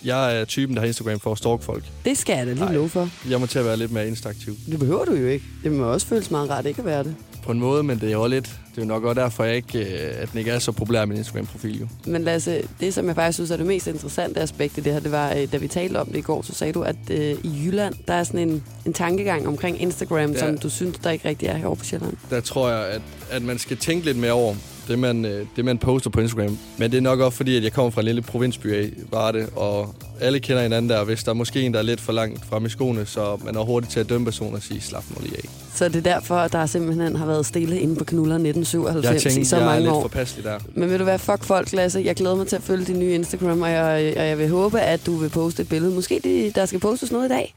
Jeg 0.05 0.41
er 0.41 0.45
typen, 0.45 0.77
der 0.77 0.81
har 0.81 0.87
Instagram 0.87 1.21
for 1.21 1.33
at 1.33 1.39
stalke 1.39 1.65
folk. 1.65 1.85
Det 2.05 2.19
skal 2.19 2.37
jeg 2.37 2.47
da 2.47 2.53
lige 2.53 2.73
love 2.73 2.89
for. 2.89 3.09
Jeg 3.31 3.41
må 3.41 3.47
til 3.47 3.59
at 3.59 3.65
være 3.65 3.77
lidt 3.77 3.91
mere 3.91 4.09
instaktiv. 4.09 4.57
Det 4.71 4.79
behøver 4.79 5.05
du 5.05 5.15
jo 5.15 5.27
ikke. 5.27 5.45
Det 5.65 5.73
må 5.73 5.85
også 5.85 6.07
føles 6.07 6.31
meget 6.31 6.51
rart 6.51 6.67
ikke 6.67 6.79
at 6.79 6.87
være 6.87 7.05
det. 7.05 7.17
På 7.45 7.53
en 7.53 7.59
måde, 7.61 7.83
men 7.83 8.01
det 8.01 8.09
er 8.09 8.13
jo 8.13 8.27
lidt... 8.27 8.45
Det 8.45 8.81
er 8.81 8.85
jo 8.85 8.89
nok 8.89 9.05
også 9.05 9.21
derfor, 9.21 9.45
jeg 9.45 9.57
ikke, 9.57 9.79
øh, 9.79 10.23
at 10.23 10.31
den 10.33 10.39
ikke 10.39 10.51
er 10.51 10.59
så 10.59 10.73
populær, 10.73 11.05
min 11.05 11.17
Instagram-profil. 11.17 11.81
Jo. 11.81 11.87
Men 12.07 12.23
Lasse, 12.25 12.63
det 12.81 12.95
som 12.95 13.07
jeg 13.07 13.15
faktisk 13.15 13.37
synes 13.37 13.51
er 13.51 13.57
det 13.57 13.67
mest 13.67 13.87
interessante 13.87 14.41
aspekt 14.41 14.79
i 14.79 14.81
det 14.81 14.93
her, 14.93 15.01
det 15.01 15.13
var, 15.13 15.33
øh, 15.35 15.53
da 15.53 15.57
vi 15.57 15.69
talte 15.69 16.01
om 16.01 16.07
det 16.07 16.17
i 16.17 16.21
går, 16.21 16.43
så 16.43 16.55
sagde 16.55 16.73
du, 16.73 16.83
at 16.83 16.97
øh, 17.11 17.19
i 17.43 17.63
Jylland, 17.65 17.95
der 18.09 18.15
er 18.15 18.25
sådan 18.25 18.49
en, 18.49 18.63
en 18.87 18.93
tankegang 18.93 19.49
omkring 19.49 19.83
Instagram, 19.83 20.19
Ja. 20.19 20.27
ja. 20.33 20.39
som 20.39 20.59
du 20.59 20.71
synes, 20.71 20.99
der 20.99 21.11
ikke 21.11 21.29
rigtig 21.29 21.49
er 21.49 21.57
herovre 21.57 21.77
på 21.77 21.85
Sjælland. 21.85 22.17
Der 22.31 22.41
tror 22.41 22.71
jeg, 22.71 22.87
at, 22.87 23.03
at 23.31 23.43
man 23.43 23.59
skal 23.59 23.77
tænke 23.77 24.05
lidt 24.07 24.17
mere 24.17 24.33
over 24.33 24.55
det 24.89 24.99
man, 24.99 25.25
øh, 25.25 25.47
det, 25.57 25.65
man 25.65 25.79
poster 25.79 26.11
på 26.11 26.21
Instagram. 26.21 26.59
Men 26.79 26.91
det 26.91 26.97
er 26.97 27.01
nok 27.03 27.21
også 27.21 27.37
fordi, 27.37 27.57
at 27.57 27.63
jeg 27.65 27.73
kommer 27.73 27.91
fra 27.91 28.01
en 28.01 28.05
lille 28.05 28.23
provinsby 28.23 28.67
af 28.75 28.91
Varde, 29.11 29.49
og 29.57 29.95
alle 30.21 30.41
kender 30.41 30.63
hinanden 30.63 30.91
der. 30.91 31.05
Hvis 31.05 31.25
der 31.25 31.31
er 31.31 31.35
måske 31.35 31.61
en, 31.61 31.73
der 31.73 31.79
er 31.79 31.83
lidt 31.83 32.01
for 32.01 32.13
langt 32.13 32.45
frem 32.47 32.67
i 32.67 32.69
skoene, 32.69 33.07
så 33.07 33.39
man 33.45 33.57
er 33.57 33.61
hurtig 33.65 33.91
til 33.91 34.01
at 34.01 34.09
dømme 34.09 34.25
personen 34.25 34.55
og 34.55 34.63
sige, 34.63 34.81
slap 34.81 35.05
nu 35.11 35.17
lige 35.23 35.37
af. 35.37 35.45
Så 35.75 35.89
det 35.89 35.97
er 35.97 36.01
derfor, 36.01 36.37
at 36.37 36.53
der 36.53 36.67
simpelthen 36.67 37.17
har 37.17 37.27
været 37.27 37.47
stille 37.47 37.79
inde 37.81 37.97
på 37.97 38.05
Knuller 38.05 38.35
Jeg 38.35 38.49
1997 38.49 39.23
tænkte, 39.23 39.41
i 39.41 39.45
så 39.45 39.57
jeg 39.57 39.63
er 39.63 39.67
mange 39.67 39.83
lidt 39.83 39.93
år. 39.93 40.03
for 40.03 40.09
passelig 40.09 40.45
der. 40.45 40.59
Men 40.75 40.91
vil 40.91 40.99
du 41.01 41.05
være 41.05 41.19
fuck 41.19 41.45
folk, 41.45 41.73
Lasse? 41.73 42.01
Jeg 42.05 42.15
glæder 42.17 42.37
mig 42.37 42.47
til 42.47 42.57
at 42.57 42.63
følge 42.63 42.85
din 42.85 42.99
nye 42.99 43.15
Instagram, 43.15 43.63
og 43.63 43.71
jeg, 43.71 44.15
og 44.17 44.27
jeg 44.27 44.39
vil 44.39 44.49
håbe, 44.49 44.81
at 44.81 45.07
du 45.07 45.17
vil 45.17 45.29
poste 45.29 45.63
et 45.63 45.69
billede. 45.69 45.95
Måske 45.95 46.21
det, 46.25 46.55
der 46.55 46.67
skal 46.67 46.81
postes 46.81 47.11
noget 47.13 47.27
i 47.27 47.29
dag. 47.29 47.55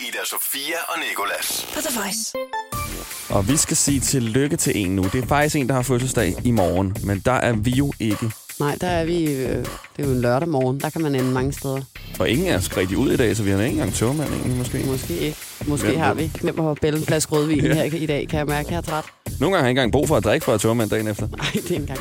Ida 0.00 0.18
Sofia 0.24 0.76
og 0.88 0.98
Nikolas. 1.10 1.62
For 1.68 1.80
The 1.80 2.00
Voice. 2.00 2.32
Og 3.30 3.48
vi 3.48 3.56
skal 3.56 3.76
sige 3.76 4.00
tillykke 4.00 4.56
til 4.56 4.72
en 4.76 4.96
nu. 4.96 5.02
Det 5.12 5.22
er 5.24 5.26
faktisk 5.26 5.56
en, 5.56 5.68
der 5.68 5.74
har 5.74 5.82
fødselsdag 5.82 6.34
i 6.44 6.50
morgen, 6.50 6.96
men 7.04 7.22
der 7.24 7.32
er 7.32 7.52
vi 7.52 7.70
jo 7.70 7.92
ikke. 8.00 8.30
Nej, 8.60 8.76
der 8.80 8.86
er 8.86 9.04
vi... 9.04 9.24
Øh, 9.24 9.48
det 9.96 10.04
er 10.04 10.04
jo 10.04 10.10
en 10.10 10.20
lørdag 10.20 10.48
morgen. 10.48 10.80
Der 10.80 10.90
kan 10.90 11.00
man 11.02 11.14
ende 11.14 11.30
mange 11.30 11.52
steder. 11.52 11.80
Og 12.18 12.28
ingen 12.28 12.46
er 12.46 12.60
skrevet 12.60 12.94
ud 12.94 13.12
i 13.12 13.16
dag, 13.16 13.36
så 13.36 13.42
vi 13.42 13.50
har 13.50 13.60
ikke 13.60 13.70
engang 13.72 13.94
togmand 13.94 14.30
egentlig 14.30 14.56
måske. 14.58 14.84
Måske 14.86 15.18
ikke. 15.18 15.36
Måske 15.66 15.86
Hvem 15.86 15.98
har 15.98 16.14
vi. 16.14 16.30
Hvem 16.42 16.58
har 16.58 16.74
bællet 16.82 17.00
en 17.00 17.06
flaske 17.06 17.32
rødvin 17.32 17.60
her 17.60 17.82
i 17.82 18.06
dag, 18.06 18.28
kan 18.28 18.38
jeg 18.38 18.46
mærke, 18.46 18.68
jeg 18.70 18.76
er 18.76 18.80
træt. 18.80 19.04
Nogle 19.40 19.40
gange 19.40 19.56
har 19.56 19.58
jeg 19.58 19.70
ikke 19.70 19.80
engang 19.80 19.92
brug 19.92 20.08
for 20.08 20.16
at 20.16 20.24
drikke 20.24 20.44
for 20.44 20.52
at 20.52 20.60
togmand 20.60 20.90
dagen 20.90 21.08
efter. 21.08 21.28
Nej, 21.28 21.46
det 21.52 21.64
er 21.64 21.70
ikke 21.70 21.74
engang. 21.74 21.98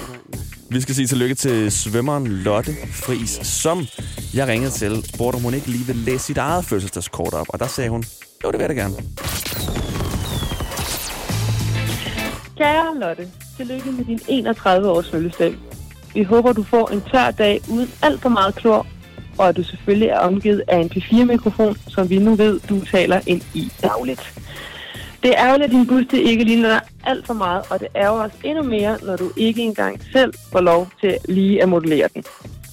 Vi 0.70 0.82
skal 0.82 0.96
sige 0.96 1.08
tillykke 1.08 1.36
til 1.36 1.72
svømmeren 1.72 2.28
Lotte 2.28 2.76
Fris, 2.92 3.30
som 3.30 3.86
jeg 4.34 4.48
ringede 4.48 4.72
til, 4.72 5.04
spurgte 5.14 5.36
om 5.36 5.42
hun 5.42 5.54
ikke 5.54 5.68
lige 5.68 5.86
vil 5.86 5.96
læse 5.96 6.24
sit 6.24 6.38
eget 6.38 6.66
fødselsdagskort 6.66 7.34
op. 7.34 7.46
Og 7.50 7.60
der 7.60 7.68
sagde 7.68 7.90
hun, 7.90 8.04
jo, 8.44 8.52
det 8.52 8.60
vil 8.60 8.64
jeg 8.64 8.70
da 8.70 8.74
gerne. 8.74 8.96
Kære 12.58 13.00
Lotte, 13.00 13.28
tillykke 13.58 13.92
med 13.92 14.06
din 14.06 14.46
31-års 14.46 15.10
fødselsdag. 15.12 15.56
Vi 16.16 16.24
håber, 16.24 16.54
du 16.54 16.64
får 16.64 16.88
en 16.88 17.02
tør 17.12 17.32
dag 17.32 17.62
uden 17.70 17.90
alt 18.02 18.22
for 18.22 18.30
meget 18.30 18.56
klor, 18.56 18.88
og 19.38 19.50
at 19.50 19.58
du 19.58 19.64
selvfølgelig 19.64 20.10
er 20.10 20.20
omgivet 20.20 20.64
af 20.68 20.78
en 20.78 20.92
P4-mikrofon, 20.96 21.78
som 21.88 22.10
vi 22.10 22.20
nu 22.20 22.36
ved, 22.36 22.60
du 22.70 22.86
taler 22.86 23.22
ind 23.28 23.42
i 23.54 23.72
dagligt. 23.82 24.34
Det 25.24 25.32
er 25.38 25.46
ærgerligt, 25.46 25.66
at 25.66 25.72
din 25.72 25.88
buste 25.88 26.22
ikke 26.22 26.44
ligner 26.44 26.70
dig 26.70 26.82
alt 27.04 27.28
for 27.28 27.34
meget, 27.34 27.64
og 27.70 27.80
det 27.80 27.88
ærger 27.96 28.24
os 28.24 28.32
endnu 28.44 28.64
mere, 28.64 28.98
når 29.04 29.16
du 29.16 29.32
ikke 29.38 29.62
engang 29.62 30.02
selv 30.14 30.34
får 30.52 30.62
lov 30.62 30.88
til 31.02 31.18
lige 31.30 31.62
at 31.64 31.70
modellere 31.70 32.10
den. 32.14 32.24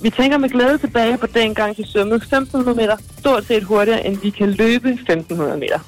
Vi 0.03 0.11
tænker 0.11 0.39
med 0.39 0.49
glæde 0.49 0.79
tilbage 0.79 1.19
på 1.19 1.27
den 1.27 1.55
gang, 1.55 1.77
du 1.77 1.83
svømmede 1.87 2.17
1500 2.17 2.77
meter, 2.77 2.97
stort 3.19 3.45
set 3.45 3.63
hurtigere, 3.63 4.07
end 4.07 4.17
vi 4.23 4.31
kan 4.31 4.51
løbe 4.51 4.89
1500 4.89 5.59
meter. 5.59 5.79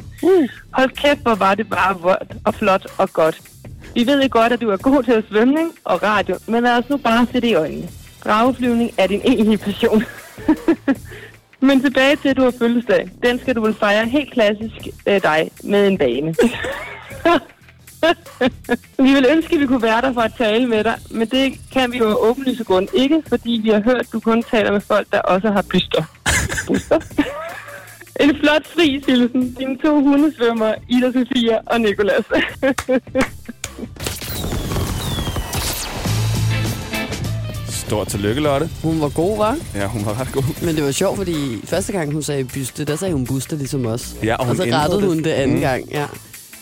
Hold 0.71 0.91
kæft, 0.91 1.21
hvor 1.23 1.35
var 1.35 1.55
det 1.55 1.71
bare 1.71 2.01
vådt 2.01 2.37
og 2.45 2.55
flot 2.55 2.87
og 2.99 3.13
godt. 3.13 3.41
Vi 3.95 4.07
ved 4.07 4.21
ikke 4.21 4.33
godt, 4.33 4.53
at 4.53 4.61
du 4.61 4.71
er 4.71 4.77
god 4.77 5.03
til 5.03 5.25
svømning 5.29 5.73
og 5.85 6.03
radio, 6.03 6.39
men 6.47 6.63
lad 6.63 6.79
os 6.79 6.89
nu 6.91 6.97
bare 6.97 7.27
se 7.27 7.41
det 7.41 7.45
i 7.49 7.55
øjnene. 7.55 7.89
Drageflyvning 8.25 8.91
er 8.99 9.07
din 9.07 9.21
egentlige 9.25 9.59
passion. 9.59 10.05
men 11.69 11.81
tilbage 11.81 12.17
til, 12.17 12.29
at 12.29 12.37
du 12.37 12.43
har 12.43 12.53
fødselsdag. 12.59 13.11
Den 13.23 13.39
skal 13.39 13.57
du 13.57 13.63
vel 13.63 13.75
fejre 13.75 14.07
helt 14.07 14.33
klassisk 14.33 14.89
øh, 15.07 15.23
dig 15.23 15.51
med 15.65 15.89
en 15.89 15.99
bane. 15.99 16.35
vi 19.07 19.15
vil 19.15 19.27
ønske, 19.31 19.55
at 19.55 19.61
vi 19.61 19.67
kunne 19.67 19.83
være 19.83 20.01
der 20.01 20.13
for 20.13 20.21
at 20.21 20.35
tale 20.39 20.67
med 20.67 20.85
dig, 20.85 20.99
men 21.11 21.29
det 21.29 21.61
kan 21.73 21.93
vi 21.93 21.99
jo 21.99 22.17
åbenlyse 22.21 22.65
grund 22.65 22.89
ikke, 22.95 23.23
fordi 23.29 23.61
vi 23.63 23.69
har 23.69 23.81
hørt, 23.81 23.97
at 23.97 24.13
du 24.13 24.21
kun 24.21 24.43
taler 24.43 24.73
med 24.73 24.81
folk, 24.81 25.07
der 25.13 25.21
også 25.21 25.51
har 25.51 25.63
byster. 25.63 26.05
Byster? 26.73 27.01
En 28.21 28.37
flot 28.41 28.67
fri 28.67 29.03
hilsen. 29.07 29.55
Dine 29.59 29.79
to 29.79 30.01
hundesvømmer, 30.01 30.75
Ida 30.89 31.13
Sofia 31.13 31.59
og 31.67 31.81
Nikolas. 31.81 32.25
Stort 37.87 38.09
tillykke, 38.09 38.41
Lotte. 38.41 38.71
Hun 38.83 39.01
var 39.01 39.09
god, 39.09 39.37
var. 39.39 39.57
Ja, 39.75 39.87
hun 39.87 40.07
var 40.07 40.21
ret 40.21 40.33
god. 40.33 40.65
Men 40.65 40.77
det 40.77 40.85
var 40.85 40.91
sjovt, 40.91 41.17
fordi 41.17 41.61
første 41.65 41.93
gang 41.93 42.13
hun 42.13 42.23
sagde 42.23 42.45
byste, 42.45 42.85
der 42.85 42.97
sagde 42.97 43.15
hun 43.15 43.27
buster 43.27 43.57
ligesom 43.57 43.87
os. 43.87 44.17
Ja, 44.23 44.37
og 44.37 44.47
og 44.49 44.57
så 44.57 44.63
rettede 44.63 45.01
det. 45.01 45.09
hun 45.09 45.19
det 45.19 45.31
anden 45.31 45.57
mm. 45.57 45.63
gang, 45.63 45.91
ja. 45.91 46.07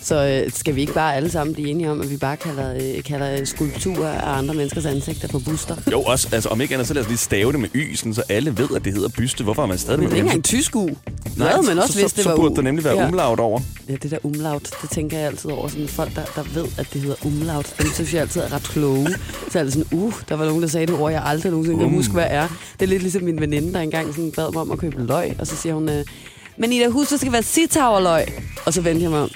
Så 0.03 0.43
øh, 0.45 0.53
skal 0.53 0.75
vi 0.77 0.81
ikke 0.81 0.93
bare 0.93 1.17
alle 1.17 1.31
sammen 1.31 1.55
blive 1.55 1.69
enige 1.69 1.91
om, 1.91 2.01
at 2.01 2.11
vi 2.11 2.17
bare 2.17 2.37
kalder, 2.37 2.75
øh, 2.75 3.03
kalder 3.03 3.45
skulpturer 3.45 4.09
af 4.09 4.39
andre 4.39 4.55
menneskers 4.55 4.87
ansigter 4.87 5.29
for 5.29 5.39
buster? 5.39 5.77
Jo, 5.93 6.03
også, 6.03 6.29
altså 6.33 6.49
om 6.49 6.61
ikke 6.61 6.75
andet, 6.75 6.89
så 6.89 6.95
lad 6.95 7.03
os 7.03 7.09
lige 7.09 7.19
stave 7.19 7.53
det 7.53 7.61
med 7.61 7.69
y, 7.75 7.95
sådan, 7.95 8.15
så 8.15 8.23
alle 8.29 8.59
ved, 8.59 8.69
at 8.77 8.85
det 8.85 8.93
hedder 8.93 9.09
byste. 9.09 9.45
Hvorfor 9.45 9.63
har 9.63 9.67
man 9.67 9.79
stadig 9.79 9.99
Men 10.01 10.09
det 10.09 10.13
er 10.13 10.17
ikke 10.17 10.27
engang 10.27 10.45
tysk 10.45 10.77
u. 10.77 10.89
Nej, 11.37 11.49
havde 11.49 11.67
man 11.67 11.79
også, 11.79 11.93
så, 11.93 12.01
hvis 12.01 12.11
så, 12.11 12.17
det 12.17 12.25
så, 12.25 12.31
var 12.31 12.37
burde 12.37 12.53
u. 12.53 12.57
der 12.57 12.63
nemlig 12.63 12.85
være 12.85 13.01
ja. 13.01 13.09
umlaut 13.09 13.41
over. 13.41 13.61
Ja, 13.89 13.95
det 13.95 14.11
der 14.11 14.19
umlaut, 14.23 14.71
det 14.83 14.91
tænker 14.91 15.19
jeg 15.19 15.27
altid 15.27 15.51
over. 15.51 15.69
Sådan 15.69 15.89
folk, 15.89 16.15
der, 16.17 16.25
der 16.37 16.43
ved, 16.43 16.67
at 16.79 16.89
det 16.93 17.01
hedder 17.01 17.17
umlaut, 17.27 17.75
dem 17.79 17.87
synes 17.95 18.15
jeg 18.15 18.21
altid 18.21 18.41
er 18.41 18.53
ret 18.53 18.63
kloge. 18.63 19.09
Så 19.51 19.59
er 19.59 19.63
det 19.65 19.73
sådan, 19.73 19.99
uh, 19.99 20.15
der 20.29 20.35
var 20.37 20.45
nogen, 20.47 20.63
der 20.63 20.69
sagde 20.69 20.87
det 20.87 20.95
ord, 20.95 21.13
jeg 21.13 21.23
aldrig 21.25 21.51
nogensinde 21.53 21.79
kan 21.79 21.87
Um. 21.87 21.95
huske, 21.95 22.13
hvad 22.13 22.27
er. 22.29 22.49
Det 22.81 22.87
er 22.87 22.89
lidt 22.91 23.03
ligesom 23.03 23.23
min 23.23 23.41
veninde, 23.41 23.73
der 23.73 23.81
engang 23.81 24.15
sådan 24.15 24.33
bad 24.37 24.53
mig 24.53 24.63
om 24.63 24.71
at 24.71 24.79
købe 24.79 25.07
løg, 25.07 25.37
og 25.39 25.47
så 25.47 25.57
siger 25.57 25.75
hun, 25.75 25.89
øh, 25.89 26.05
men 26.57 26.73
Ida, 26.73 26.89
husk, 26.89 27.11
det 27.11 27.21
skal 27.21 27.33
være 27.33 27.43
sitaverløg. 27.43 28.25
Og 28.67 28.75
så 28.75 28.81
vendte 28.81 29.03
jeg 29.03 29.11
mig 29.11 29.21
om, 29.21 29.31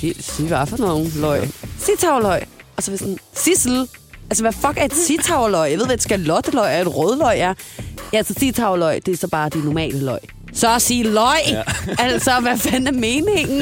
sig, 0.00 0.24
sig 0.24 0.46
hvad 0.46 0.66
for 0.66 0.76
nogen 0.76 1.12
løg? 1.16 1.48
Sitaverløg. 1.78 2.42
Og 2.76 2.82
så 2.82 2.90
var 2.90 2.92
jeg 2.92 2.98
sådan, 2.98 3.18
Sissel, 3.34 3.88
altså 4.30 4.44
hvad 4.44 4.52
fuck 4.52 4.76
er 4.76 4.84
et 4.84 4.94
sitaverløg? 4.94 5.70
Jeg 5.70 5.78
ved, 5.78 5.86
hvad 5.86 5.96
et 5.96 6.02
skalotteløg 6.02 6.74
er, 6.76 6.80
et 6.80 6.96
rødløg 6.96 7.38
er. 7.38 7.54
Ja, 8.12 8.18
altså 8.18 8.34
sitaverløg, 8.38 9.06
det 9.06 9.12
er 9.12 9.16
så 9.16 9.28
bare 9.28 9.48
de 9.48 9.64
normale 9.64 10.04
løg. 10.04 10.20
Så 10.52 10.78
sig 10.78 11.04
løg! 11.04 11.38
Ja. 11.48 11.62
altså, 12.04 12.40
hvad 12.40 12.58
fanden 12.58 12.86
er 12.86 12.92
meningen? 12.92 13.60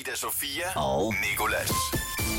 Ida 0.00 0.16
Sofia 0.16 0.64
og 0.74 1.14
Nikolas. 1.30 1.70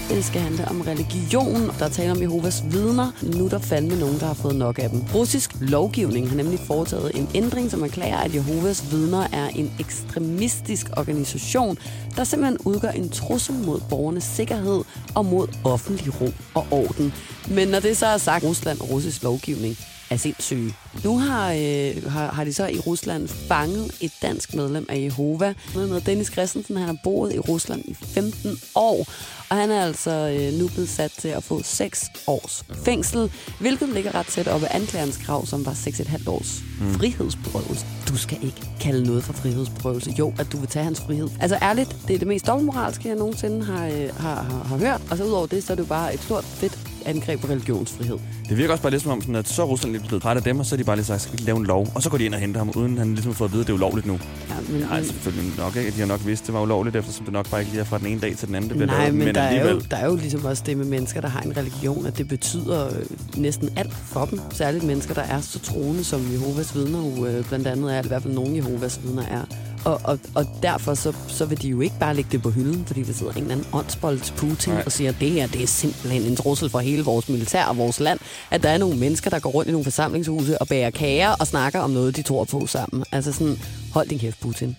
Det 0.09 0.25
skal 0.25 0.41
handle 0.41 0.67
om 0.67 0.81
religion. 0.81 1.71
Der 1.79 1.89
taler 1.89 2.11
om 2.11 2.21
Jehovas 2.21 2.63
vidner. 2.71 3.11
Nu 3.37 3.45
er 3.45 3.49
der 3.49 3.59
fandme 3.59 3.99
nogen, 3.99 4.19
der 4.19 4.25
har 4.25 4.33
fået 4.33 4.55
nok 4.55 4.79
af 4.79 4.89
dem. 4.89 5.01
Russisk 5.15 5.51
lovgivning 5.59 6.29
har 6.29 6.35
nemlig 6.35 6.59
foretaget 6.59 7.11
en 7.15 7.29
ændring, 7.35 7.71
som 7.71 7.83
erklærer, 7.83 8.17
at 8.17 8.35
Jehovas 8.35 8.91
vidner 8.91 9.27
er 9.33 9.47
en 9.47 9.71
ekstremistisk 9.79 10.87
organisation, 10.97 11.77
der 12.15 12.23
simpelthen 12.23 12.57
udgør 12.65 12.89
en 12.89 13.09
trussel 13.09 13.55
mod 13.55 13.81
borgernes 13.89 14.23
sikkerhed 14.23 14.83
og 15.15 15.25
mod 15.25 15.47
offentlig 15.63 16.21
ro 16.21 16.29
og 16.53 16.67
orden. 16.71 17.13
Men 17.47 17.67
når 17.67 17.79
det 17.79 17.97
så 17.97 18.05
er 18.05 18.17
sagt, 18.17 18.43
Rusland 18.43 18.79
og 18.81 18.89
russisk 18.89 19.23
lovgivning 19.23 19.77
er 20.09 20.17
sindssyge. 20.17 20.73
Nu 21.03 21.17
har, 21.17 21.51
øh, 21.51 22.11
har, 22.11 22.31
har 22.31 22.43
de 22.43 22.53
så 22.53 22.67
i 22.67 22.79
Rusland 22.79 23.27
fanget 23.27 23.91
et 24.01 24.11
dansk 24.21 24.55
medlem 24.55 24.85
af 24.89 24.99
Jehova. 24.99 25.53
Med 25.75 26.01
Dennis 26.01 26.31
Christensen, 26.31 26.77
han 26.77 26.85
har 26.85 26.97
boet 27.03 27.33
i 27.33 27.39
Rusland 27.39 27.81
i 27.85 27.93
15 27.93 28.59
år, 28.75 29.07
og 29.49 29.55
han 29.57 29.71
er 29.71 29.85
altså 29.85 30.11
øh, 30.11 30.59
nu 30.59 30.67
blevet 30.67 30.89
sat 30.89 31.11
til 31.11 31.27
at 31.27 31.43
få 31.43 31.63
6 31.63 32.09
års 32.27 32.65
fængsel, 32.85 33.31
hvilket 33.59 33.89
ligger 33.89 34.15
ret 34.15 34.25
tæt 34.25 34.47
op 34.47 34.63
ad 34.63 34.67
anklagerens 34.71 35.17
krav, 35.17 35.45
som 35.45 35.65
var 35.65 35.71
6,5 35.71 36.29
års 36.29 36.61
mm. 36.81 36.93
frihedsberøvelse. 36.93 37.85
Du 38.09 38.17
skal 38.17 38.37
ikke 38.43 38.61
kalde 38.81 39.03
noget 39.03 39.23
for 39.23 39.33
frihedsberøvelse. 39.33 40.11
Jo, 40.19 40.33
at 40.39 40.51
du 40.51 40.57
vil 40.57 40.67
tage 40.67 40.83
hans 40.85 41.01
frihed. 41.01 41.29
Altså 41.39 41.57
ærligt, 41.61 41.95
det 42.07 42.13
er 42.13 42.19
det 42.19 42.27
mest 42.27 42.47
dobbeltmoralske, 42.47 43.07
jeg 43.07 43.17
nogensinde 43.17 43.65
har, 43.65 43.85
øh, 43.85 44.15
har, 44.17 44.35
har, 44.35 44.63
har 44.63 44.77
hørt. 44.77 45.01
Og 45.11 45.17
så 45.17 45.23
udover 45.23 45.47
det, 45.47 45.63
så 45.63 45.73
er 45.73 45.75
det 45.75 45.83
jo 45.83 45.87
bare 45.87 46.13
et 46.13 46.23
stort, 46.23 46.43
fedt 46.43 46.77
angreb 47.05 47.41
på 47.41 47.47
religionsfrihed. 47.47 48.17
Det 48.49 48.57
virker 48.57 48.71
også 48.71 48.81
bare 48.81 48.91
lidt 48.91 49.03
som 49.03 49.11
om, 49.11 49.21
sådan, 49.21 49.35
at 49.35 49.47
så 49.47 49.65
Rusland 49.65 49.91
lige 49.91 50.07
blevet 50.07 50.21
træt 50.23 50.37
af 50.37 50.43
dem, 50.43 50.59
og 50.59 50.65
så 50.65 50.75
de 50.79 50.83
bare 50.83 50.95
lige 50.95 51.05
sagt, 51.05 51.21
skal 51.21 51.39
vi 51.39 51.43
lave 51.43 51.57
en 51.57 51.65
lov? 51.65 51.87
Og 51.95 52.01
så 52.03 52.09
går 52.09 52.17
de 52.17 52.25
ind 52.25 52.33
og 52.33 52.39
henter 52.39 52.59
ham, 52.59 52.71
uden 52.75 52.97
han 52.97 53.07
ligesom 53.07 53.31
har 53.31 53.35
fået 53.35 53.47
at 53.49 53.51
vide, 53.53 53.61
at 53.61 53.67
det 53.67 53.73
er 53.73 53.77
ulovligt 53.77 54.07
nu. 54.07 54.19
Ja, 54.49 54.55
men, 54.69 54.81
Nej, 54.81 55.03
selvfølgelig 55.03 55.53
nok 55.57 55.75
ikke. 55.75 55.91
De 55.91 55.99
har 55.99 56.05
nok 56.05 56.25
vidst, 56.25 56.43
at 56.43 56.47
det 56.47 56.53
var 56.53 56.61
ulovligt, 56.61 56.95
eftersom 56.95 57.25
det 57.25 57.33
nok 57.33 57.49
bare 57.49 57.61
ikke 57.61 57.71
lige 57.71 57.81
er 57.81 57.85
fra 57.85 57.97
den 57.97 58.07
ene 58.07 58.21
dag 58.21 58.35
til 58.37 58.47
den 58.47 58.55
anden, 58.55 58.69
det 58.69 58.77
bliver 58.77 58.91
Nej, 58.91 58.99
lavet. 59.03 59.15
men, 59.15 59.35
der, 59.35 59.41
er 59.41 59.51
jo, 59.53 59.59
alligevel. 59.59 59.87
der 59.91 59.97
er 59.97 60.05
jo 60.05 60.15
ligesom 60.15 60.45
også 60.45 60.63
det 60.65 60.77
med 60.77 60.85
mennesker, 60.85 61.21
der 61.21 61.27
har 61.27 61.41
en 61.41 61.57
religion, 61.57 62.05
at 62.05 62.17
det 62.17 62.27
betyder 62.27 62.87
øh, 62.87 63.05
næsten 63.37 63.69
alt 63.75 63.93
for 63.93 64.25
dem. 64.25 64.39
Særligt 64.51 64.83
mennesker, 64.83 65.13
der 65.13 65.21
er 65.21 65.41
så 65.41 65.59
troende, 65.59 66.03
som 66.03 66.21
Jehovas 66.33 66.75
vidner 66.75 66.99
jo 67.17 67.25
øh, 67.25 67.45
blandt 67.45 67.67
andet 67.67 67.95
er, 67.97 68.03
i 68.03 68.07
hvert 68.07 68.21
fald 68.23 68.33
nogle 68.33 68.55
Jehovas 68.57 68.99
vidner 69.03 69.23
er. 69.23 69.41
Og, 69.85 70.01
og, 70.03 70.19
og 70.35 70.45
derfor 70.63 70.93
så, 70.93 71.13
så 71.27 71.45
vil 71.45 71.61
de 71.61 71.67
jo 71.67 71.81
ikke 71.81 71.95
bare 71.99 72.15
lægge 72.15 72.29
det 72.31 72.41
på 72.41 72.49
hylden, 72.49 72.85
fordi 72.85 73.03
der 73.03 73.13
sidder 73.13 73.31
en 73.31 73.37
eller 73.37 73.51
anden 73.51 73.67
åndsbold 73.73 74.19
til 74.19 74.33
Putin 74.33 74.73
Nej. 74.73 74.83
og 74.85 74.91
siger, 74.91 75.09
at 75.09 75.15
det 75.19 75.31
her 75.31 75.47
det 75.47 75.63
er 75.63 75.67
simpelthen 75.67 76.21
en 76.21 76.35
trussel 76.35 76.69
for 76.69 76.79
hele 76.79 77.03
vores 77.03 77.29
militær 77.29 77.65
og 77.65 77.77
vores 77.77 77.99
land. 77.99 78.19
At 78.51 78.63
der 78.63 78.69
er 78.69 78.77
nogle 78.77 78.97
mennesker, 78.97 79.29
der 79.29 79.39
går 79.39 79.49
rundt 79.49 79.69
i 79.69 79.71
nogle 79.71 79.83
forsamlingshuse 79.83 80.61
og 80.61 80.67
bager 80.67 80.89
kager 80.89 81.29
og 81.39 81.47
snakker 81.47 81.79
om 81.79 81.89
noget, 81.89 82.15
de 82.15 82.21
tror 82.21 82.43
på 82.43 82.65
sammen. 82.67 83.03
Altså 83.11 83.31
sådan, 83.31 83.59
hold 83.93 84.07
din 84.07 84.19
kæft, 84.19 84.39
Putin. 84.39 84.75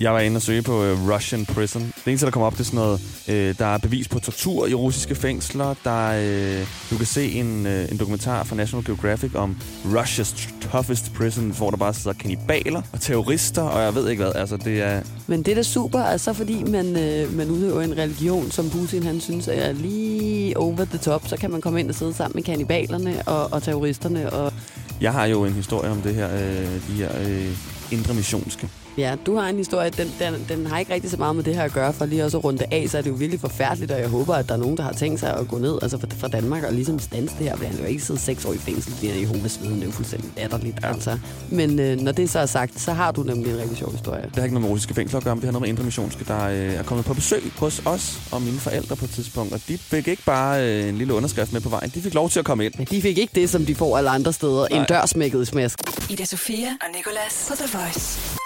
Jeg 0.00 0.12
var 0.12 0.20
inde 0.20 0.38
og 0.38 0.42
søge 0.42 0.62
på 0.62 0.92
uh, 0.92 1.10
Russian 1.14 1.46
Prison. 1.46 1.82
Det 1.82 2.06
eneste, 2.06 2.26
der 2.26 2.32
kommer 2.32 2.46
op, 2.46 2.52
det 2.52 2.60
er 2.60 2.64
sådan 2.64 2.76
noget, 2.76 3.00
øh, 3.28 3.58
der 3.58 3.66
er 3.66 3.78
bevis 3.78 4.08
på 4.08 4.18
tortur 4.18 4.66
i 4.66 4.74
russiske 4.74 5.14
fængsler. 5.14 5.74
Der 5.84 6.08
er, 6.10 6.60
øh, 6.60 6.66
du 6.90 6.96
kan 6.96 7.06
se 7.06 7.32
en, 7.32 7.66
øh, 7.66 7.92
en 7.92 7.98
dokumentar 7.98 8.44
fra 8.44 8.56
National 8.56 8.86
Geographic 8.86 9.34
om 9.34 9.56
Russia's 9.84 10.52
toughest 10.70 11.12
prison, 11.14 11.50
hvor 11.50 11.70
der 11.70 11.76
bare 11.76 11.94
sidder 11.94 12.16
kannibaler 12.16 12.82
og 12.92 13.00
terrorister, 13.00 13.62
og 13.62 13.82
jeg 13.82 13.94
ved 13.94 14.08
ikke 14.08 14.22
hvad. 14.22 14.32
Altså, 14.34 14.56
det 14.56 14.82
er... 14.82 15.02
Men 15.26 15.42
det 15.42 15.50
er 15.52 15.54
da 15.54 15.62
super, 15.62 16.00
altså 16.00 16.32
fordi 16.32 16.62
man, 16.62 16.96
øh, 16.96 17.36
man 17.36 17.50
udøver 17.50 17.82
en 17.82 17.98
religion, 17.98 18.50
som 18.50 18.70
Putin 18.70 19.02
han 19.02 19.20
synes 19.20 19.48
er 19.48 19.72
lige 19.72 20.56
over 20.56 20.84
the 20.84 20.98
top, 20.98 21.28
så 21.28 21.36
kan 21.36 21.50
man 21.50 21.60
komme 21.60 21.80
ind 21.80 21.88
og 21.88 21.94
sidde 21.94 22.14
sammen 22.14 22.32
med 22.36 22.42
kannibalerne 22.42 23.22
og, 23.26 23.52
og 23.52 23.62
terroristerne. 23.62 24.32
Og, 24.32 24.52
Jeg 25.00 25.12
har 25.12 25.26
jo 25.26 25.44
en 25.44 25.52
historie 25.52 25.90
om 25.90 26.02
det 26.02 26.14
her, 26.14 26.34
øh, 26.34 26.88
de 26.88 26.92
her 26.92 27.10
øh, 27.20 27.56
indre 27.92 28.14
missionske. 28.14 28.68
Ja, 28.98 29.16
du 29.26 29.36
har 29.36 29.48
en 29.48 29.56
historie, 29.56 29.90
den, 29.90 30.12
den, 30.18 30.46
den 30.48 30.66
har 30.66 30.78
ikke 30.78 30.94
rigtig 30.94 31.10
så 31.10 31.16
meget 31.16 31.36
med 31.36 31.44
det 31.44 31.54
her 31.54 31.62
at 31.62 31.72
gøre, 31.72 31.92
for 31.92 32.06
lige 32.06 32.24
også 32.24 32.38
at 32.38 32.44
runde 32.44 32.64
af, 32.70 32.86
så 32.88 32.98
er 32.98 33.02
det 33.02 33.10
jo 33.10 33.14
virkelig 33.14 33.40
forfærdeligt, 33.40 33.92
og 33.92 34.00
jeg 34.00 34.08
håber, 34.08 34.34
at 34.34 34.48
der 34.48 34.54
er 34.54 34.58
nogen, 34.58 34.76
der 34.76 34.82
har 34.82 34.92
tænkt 34.92 35.20
sig 35.20 35.36
at 35.36 35.48
gå 35.48 35.58
ned 35.58 35.78
altså 35.82 35.98
fra, 36.18 36.28
Danmark 36.28 36.64
og 36.64 36.72
ligesom 36.72 36.98
stanse 36.98 37.34
det 37.38 37.46
her, 37.46 37.56
for 37.56 37.64
han 37.64 37.78
jo 37.78 37.84
ikke 37.84 38.02
sidde 38.02 38.20
seks 38.20 38.44
år 38.44 38.52
i 38.52 38.58
fængsel, 38.58 38.92
fordi 38.92 39.06
han 39.06 39.16
er 39.16 39.20
Jehovas 39.20 39.60
vidne, 39.62 39.74
det 39.74 39.82
er 39.82 39.86
jo 39.86 39.92
fuldstændig 39.92 40.30
latterligt. 40.36 40.78
Ja. 40.82 40.88
Altså. 40.88 41.18
Men 41.50 41.78
øh, 41.78 42.00
når 42.00 42.12
det 42.12 42.30
så 42.30 42.38
er 42.38 42.46
sagt, 42.46 42.80
så 42.80 42.92
har 42.92 43.12
du 43.12 43.22
nemlig 43.22 43.52
en 43.52 43.58
rigtig 43.58 43.76
sjov 43.76 43.92
historie. 43.92 44.22
Det 44.22 44.36
har 44.36 44.42
ikke 44.42 44.54
noget 44.54 44.62
med 44.62 44.70
russiske 44.70 44.94
fængsler 44.94 45.18
at 45.18 45.24
gøre, 45.24 45.36
men 45.36 45.40
det 45.40 45.46
har 45.46 45.52
noget 45.52 45.62
med 45.62 45.68
indre 45.68 45.84
missionske, 45.84 46.24
der 46.24 46.44
øh, 46.44 46.74
er 46.74 46.82
kommet 46.82 47.06
på 47.06 47.14
besøg 47.14 47.42
hos 47.58 47.82
os 47.84 48.20
og 48.32 48.42
mine 48.42 48.58
forældre 48.58 48.96
på 48.96 49.04
et 49.04 49.10
tidspunkt. 49.10 49.52
Og 49.52 49.60
de 49.68 49.78
fik 49.78 50.08
ikke 50.08 50.22
bare 50.26 50.66
øh, 50.66 50.88
en 50.88 50.98
lille 50.98 51.14
underskrift 51.14 51.52
med 51.52 51.60
på 51.60 51.68
vejen, 51.68 51.90
de 51.94 52.02
fik 52.02 52.14
lov 52.14 52.30
til 52.30 52.38
at 52.38 52.44
komme 52.44 52.64
ind. 52.64 52.74
Men 52.78 52.86
de 52.90 53.02
fik 53.02 53.18
ikke 53.18 53.32
det, 53.34 53.50
som 53.50 53.66
de 53.66 53.74
får 53.74 53.98
alle 53.98 54.10
andre 54.10 54.32
steder. 54.32 54.66
Nej. 54.70 54.80
En 54.80 54.86
dør 54.88 55.06
smækket 55.06 55.42
i 55.42 55.44
smask. 55.44 55.78
Ida 56.10 56.24
Sofia 56.24 56.68
og 56.68 56.96
Nicolas 56.96 57.46
på 57.48 57.54
The 57.56 57.78
Voice. 57.78 58.39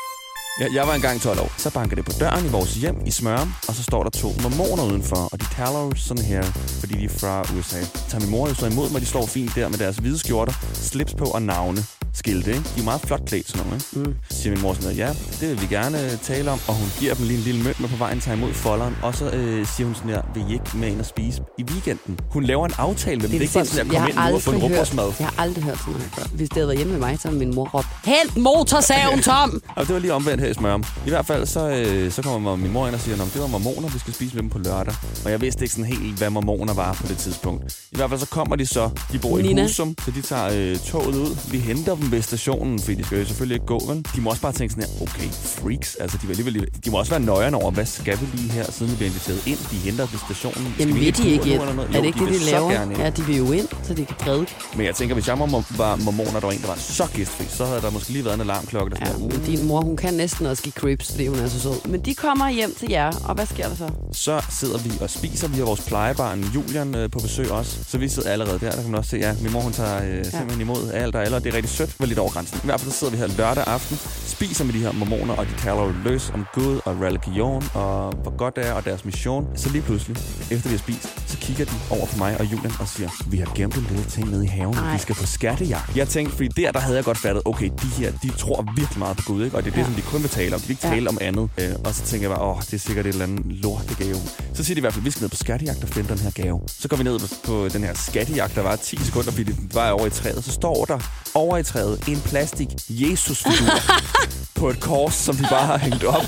Jeg, 0.60 0.74
jeg 0.74 0.86
var 0.86 0.94
engang 0.94 1.20
12 1.20 1.40
år. 1.40 1.52
Så 1.58 1.70
banker 1.70 1.96
det 1.96 2.04
på 2.04 2.12
døren 2.20 2.46
i 2.46 2.48
vores 2.48 2.74
hjem 2.74 2.96
i 3.06 3.10
Smørum, 3.10 3.54
og 3.68 3.74
så 3.74 3.82
står 3.82 4.02
der 4.02 4.10
to 4.10 4.28
mormoner 4.42 4.84
udenfor, 4.84 5.28
og 5.32 5.40
de 5.40 5.46
taler 5.56 5.80
jo 5.80 5.92
sådan 5.96 6.24
her, 6.24 6.42
fordi 6.80 6.94
de 6.94 7.04
er 7.04 7.08
fra 7.08 7.42
USA. 7.58 7.80
Tager 8.08 8.20
min 8.20 8.30
mor 8.30 8.48
jo 8.48 8.54
så 8.54 8.66
imod 8.66 8.90
mig, 8.90 9.00
de 9.00 9.06
står 9.06 9.26
fint 9.26 9.54
der 9.54 9.68
med 9.68 9.78
deres 9.78 9.96
hvide 9.96 10.18
skjorter, 10.18 10.52
slips 10.74 11.14
på 11.14 11.24
og 11.24 11.42
navne. 11.42 11.84
Skilte, 12.16 12.50
ikke? 12.50 12.62
De 12.76 12.80
er 12.80 12.84
meget 12.84 13.00
flot 13.00 13.20
klædt, 13.26 13.48
sådan 13.48 13.66
nogle, 13.66 13.76
ikke? 13.76 14.10
Mm. 14.10 14.14
Så 14.30 14.36
siger 14.42 14.52
min 14.54 14.62
mor 14.62 14.72
sådan 14.72 14.84
noget, 14.84 14.98
ja, 14.98 15.08
det 15.40 15.48
vil 15.48 15.60
vi 15.60 15.66
gerne 15.74 16.04
øh, 16.04 16.18
tale 16.18 16.50
om. 16.50 16.58
Og 16.68 16.74
hun 16.74 16.88
giver 16.98 17.14
dem 17.14 17.26
lige 17.26 17.38
en 17.38 17.44
lille 17.44 17.62
mønt 17.62 17.80
med 17.80 17.88
på 17.88 17.96
vejen, 17.96 18.20
tager 18.20 18.36
imod 18.36 18.52
folderen. 18.52 18.96
Og 19.02 19.14
så 19.14 19.30
øh, 19.30 19.66
siger 19.66 19.86
hun 19.86 19.94
sådan 19.94 20.10
her, 20.10 20.22
vil 20.34 20.44
I 20.50 20.52
ikke 20.52 20.64
med 20.74 20.88
ind 20.88 21.00
og 21.00 21.06
spise 21.06 21.42
i 21.58 21.64
weekenden? 21.64 22.18
Hun 22.30 22.44
laver 22.44 22.66
en 22.66 22.72
aftale 22.78 23.16
med 23.20 23.28
dem. 23.28 23.30
Det 23.30 23.36
er 23.36 23.40
ikke 23.58 23.70
sådan, 23.70 23.86
at 23.86 23.92
komme 23.92 24.08
ind 24.08 24.18
nu 24.28 24.34
og 24.34 24.42
få 24.42 24.50
en 24.50 24.62
råbrødsmad. 24.62 25.12
jeg 25.18 25.26
har 25.26 25.42
aldrig 25.42 25.64
hørt 25.64 25.78
sådan 25.78 25.92
noget 25.92 26.08
før. 26.14 26.22
Hvis 26.36 26.48
det 26.48 26.56
havde 26.56 26.68
været 26.68 26.78
hjemme 26.78 26.92
med 26.92 27.00
mig, 27.00 27.18
så 27.20 27.28
havde 27.28 27.38
min 27.38 27.54
mor 27.54 27.68
råbt, 27.74 27.86
Hent 28.04 28.36
motorsaven, 28.36 29.22
Tom! 29.30 29.62
Og 29.76 29.86
det 29.86 29.94
var 29.94 30.00
lige 30.00 30.12
omvendt 30.12 30.42
her 30.44 30.50
i 30.50 30.54
Smørum. 30.54 30.84
I 31.06 31.08
hvert 31.08 31.26
fald 31.26 31.46
så, 31.46 31.68
øh, 31.68 32.12
så 32.12 32.22
kommer 32.22 32.56
min 32.56 32.72
mor 32.72 32.86
ind 32.86 32.94
og 32.94 33.00
siger, 33.00 33.22
at 33.22 33.30
det 33.34 33.40
var 33.42 33.46
mormoner, 33.46 33.88
vi 33.88 33.98
skal 33.98 34.14
spise 34.14 34.34
med 34.34 34.42
dem 34.42 34.50
på 34.50 34.58
lørdag. 34.58 34.94
Og 35.24 35.30
jeg 35.30 35.40
vidste 35.40 35.62
ikke 35.64 35.74
sådan 35.74 35.90
helt, 35.92 36.18
hvad 36.18 36.30
mormoner 36.30 36.74
var 36.74 36.92
på 36.92 37.06
det 37.06 37.16
tidspunkt. 37.18 37.78
I 37.92 37.96
hvert 37.96 38.10
fald 38.10 38.20
så 38.20 38.26
kommer 38.26 38.56
de 38.56 38.66
så, 38.66 38.90
de 39.12 39.18
bor 39.18 39.38
Nina. 39.38 39.60
i 39.62 39.64
Husum, 39.64 39.94
så 40.04 40.10
de 40.10 40.22
tager 40.22 40.48
øh, 40.54 40.76
toget 40.78 41.16
ud. 41.16 41.36
Vi 41.50 41.58
henter 41.58 41.94
dem 41.96 42.12
ved 42.12 42.22
stationen, 42.22 42.78
fordi 42.78 42.94
de 42.94 43.04
skal 43.04 43.18
jo 43.18 43.24
selvfølgelig 43.26 43.54
ikke 43.54 43.66
gå, 43.66 43.82
vel? 43.88 44.06
De 44.16 44.20
må 44.20 44.30
også 44.30 44.42
bare 44.42 44.52
tænke 44.52 44.74
sådan 44.74 44.88
her, 44.90 45.02
okay, 45.02 45.28
freaks. 45.30 45.94
Altså, 45.94 46.18
de, 46.22 46.26
vil 46.26 46.38
alligevel, 46.38 46.68
de 46.84 46.90
må 46.90 46.98
også 46.98 47.10
være 47.12 47.20
nøjerne 47.20 47.56
over, 47.56 47.70
hvad 47.70 47.86
skal 47.86 48.18
vi 48.20 48.26
lige 48.36 48.50
her, 48.52 48.64
siden 48.72 48.92
vi 48.92 48.96
bliver 48.96 49.08
inviteret 49.10 49.46
ind. 49.46 49.58
De 49.70 49.76
henter 49.76 50.06
ved 50.06 50.18
stationen. 50.26 50.74
Jamen 50.78 50.94
vi 50.94 51.00
ved 51.06 51.12
de 51.12 51.28
ikke 51.28 51.56
noget? 51.56 51.78
Er 51.78 51.96
Jo, 51.96 52.00
det 52.00 52.06
ikke 52.06 52.18
det, 52.24 52.28
de 52.28 52.40
så 52.40 52.50
laver? 52.50 52.70
gerne. 52.70 53.02
Ja, 53.02 53.10
de 53.10 53.22
vil 53.22 53.36
jo 53.36 53.52
ind, 53.52 53.68
så 53.82 53.94
de 53.94 54.04
kan 54.04 54.16
prædike. 54.18 54.54
Men 54.76 54.86
jeg 54.86 54.94
tænker, 54.94 55.14
hvis 55.14 55.28
jeg 55.28 55.38
var, 55.38 55.46
mormoner, 55.46 56.32
der 56.32 56.46
var 56.46 56.50
en, 56.52 56.60
der 56.60 56.66
var 56.66 56.76
så 56.76 57.06
gæstfri, 57.14 57.44
så 57.48 57.64
havde 57.66 57.80
der 57.80 57.90
måske 57.90 58.10
lige 58.12 58.24
været 58.24 58.34
en 58.34 58.40
alarmklokke, 58.40 58.90
der 58.90 58.96
Ja, 59.06 59.18
men 59.18 59.42
din 59.46 59.66
mor, 59.66 59.80
hun 59.80 59.96
kan 59.96 60.14
næsten 60.14 60.33
også 60.40 60.62
give 60.62 60.72
creeps, 60.72 61.10
fordi 61.10 61.26
hun 61.26 61.38
er 61.38 61.48
så 61.48 61.60
sød. 61.60 61.88
Men 61.88 62.00
de 62.00 62.14
kommer 62.14 62.48
hjem 62.50 62.74
til 62.78 62.88
jer, 62.90 63.10
og 63.24 63.34
hvad 63.34 63.46
sker 63.46 63.68
der 63.68 63.76
så? 63.76 63.88
så 64.12 64.44
sidder 64.50 64.78
vi 64.78 64.92
og 65.00 65.10
spiser. 65.10 65.48
Vi 65.48 65.56
har 65.58 65.64
vores 65.64 65.80
plejebarn 65.80 66.40
Julian 66.54 66.94
øh, 66.94 67.10
på 67.10 67.18
besøg 67.18 67.50
også. 67.50 67.78
Så 67.88 67.98
vi 67.98 68.08
sidder 68.08 68.30
allerede 68.30 68.58
der. 68.58 68.70
Der 68.70 68.80
kan 68.82 68.90
man 68.90 68.98
også 68.98 69.10
se, 69.10 69.16
ja, 69.16 69.34
min 69.42 69.52
mor 69.52 69.60
hun 69.60 69.72
tager 69.72 69.96
øh, 70.18 70.24
simpelthen 70.24 70.60
imod 70.60 70.90
alt 70.92 71.14
og 71.16 71.22
alle, 71.24 71.36
og 71.36 71.44
det 71.44 71.52
er 71.52 71.56
rigtig 71.56 71.70
sødt. 71.70 72.00
var 72.00 72.06
lidt 72.06 72.18
over 72.18 72.30
grænsen. 72.30 72.58
I 72.64 72.66
hvert 72.66 72.80
fald 72.80 72.92
så 72.92 72.98
sidder 72.98 73.10
vi 73.12 73.18
her 73.18 73.26
lørdag 73.26 73.64
aften, 73.66 73.96
spiser 74.26 74.64
med 74.64 74.72
de 74.72 74.78
her 74.78 74.92
mormoner, 74.92 75.34
og 75.34 75.46
de 75.46 75.50
taler 75.58 75.82
jo 75.82 75.92
løs 76.04 76.30
om 76.34 76.44
Gud 76.54 76.80
og 76.84 77.00
religion, 77.00 77.62
og 77.74 78.12
hvor 78.12 78.36
godt 78.36 78.56
det 78.56 78.66
er, 78.66 78.72
og 78.72 78.84
deres 78.84 79.04
mission. 79.04 79.46
Så 79.56 79.70
lige 79.70 79.82
pludselig, 79.82 80.16
efter 80.50 80.68
vi 80.68 80.74
har 80.74 80.78
spist, 80.78 81.08
så 81.30 81.36
kigger 81.38 81.64
de 81.64 81.70
over 81.90 82.06
på 82.06 82.18
mig 82.18 82.36
og 82.40 82.44
Julian 82.44 82.72
og 82.80 82.88
siger, 82.88 83.08
vi 83.26 83.36
har 83.38 83.52
gemt 83.54 83.74
en 83.76 83.86
lille 83.90 84.04
ting 84.04 84.30
nede 84.30 84.44
i 84.44 84.48
haven, 84.48 84.74
Ej. 84.74 84.92
vi 84.92 84.98
skal 84.98 85.14
på 85.14 85.26
skattejagt. 85.26 85.96
Jeg 85.96 86.08
tænkte, 86.08 86.36
fordi 86.36 86.48
der, 86.48 86.72
der 86.72 86.78
havde 86.80 86.96
jeg 86.96 87.04
godt 87.04 87.18
fattet, 87.18 87.42
okay, 87.44 87.70
de 87.82 87.86
her, 87.86 88.12
de 88.22 88.28
tror 88.38 88.64
virkelig 88.76 88.98
meget 88.98 89.16
på 89.16 89.22
Gud, 89.26 89.44
ikke? 89.44 89.56
og 89.56 89.64
det 89.64 89.70
er 89.70 89.74
det, 89.74 89.80
Ja. 89.80 89.86
som 89.86 89.94
de 89.94 90.02
kun 90.02 90.22
vil 90.24 90.30
tale 90.30 90.54
om. 90.54 90.60
De 90.60 90.66
vil 90.66 90.74
ikke 90.74 90.86
Ja. 90.88 90.94
tale 90.94 91.08
om 91.08 91.18
andet. 91.20 91.50
Øh, 91.58 91.72
og 91.84 91.94
så 91.94 92.02
tænker 92.02 92.28
jeg 92.28 92.36
bare, 92.36 92.46
åh, 92.48 92.60
det 92.62 92.74
er 92.74 92.78
sikkert 92.78 93.06
et 93.06 93.12
eller 93.12 93.24
andet 93.26 93.46
lortegave. 93.46 94.16
Så 94.54 94.64
siger 94.64 94.74
de 94.74 94.78
i 94.78 94.80
hvert 94.80 94.92
fald, 94.92 95.04
vi 95.04 95.10
skal 95.10 95.22
ned 95.22 95.28
på 95.30 95.36
skattejagt 95.36 95.82
og 95.82 95.88
finde 95.88 96.08
den 96.08 96.18
her 96.18 96.30
gave. 96.30 96.60
Så 96.80 96.88
går 96.88 96.96
vi 96.96 97.02
ned 97.04 97.18
på, 97.18 97.26
på 97.44 97.68
den 97.68 97.84
her 97.84 97.94
skattejagt, 97.94 98.54
der 98.54 98.62
var 98.62 98.76
10 98.76 98.96
sekunder, 99.04 99.30
fordi 99.30 99.44
det 99.44 99.74
var 99.74 99.90
over 99.90 100.06
i 100.06 100.10
træet. 100.10 100.44
Så 100.44 100.52
står 100.52 100.84
der 100.84 100.98
over 101.34 101.56
i 101.58 101.62
træet 101.62 102.08
en 102.08 102.20
plastik 102.20 102.68
Jesus-figur 102.88 103.72
på 104.60 104.70
et 104.70 104.80
kors, 104.80 105.14
som 105.14 105.36
de 105.36 105.42
bare 105.50 105.66
har 105.66 105.78
hængt 105.78 106.04
op. 106.04 106.22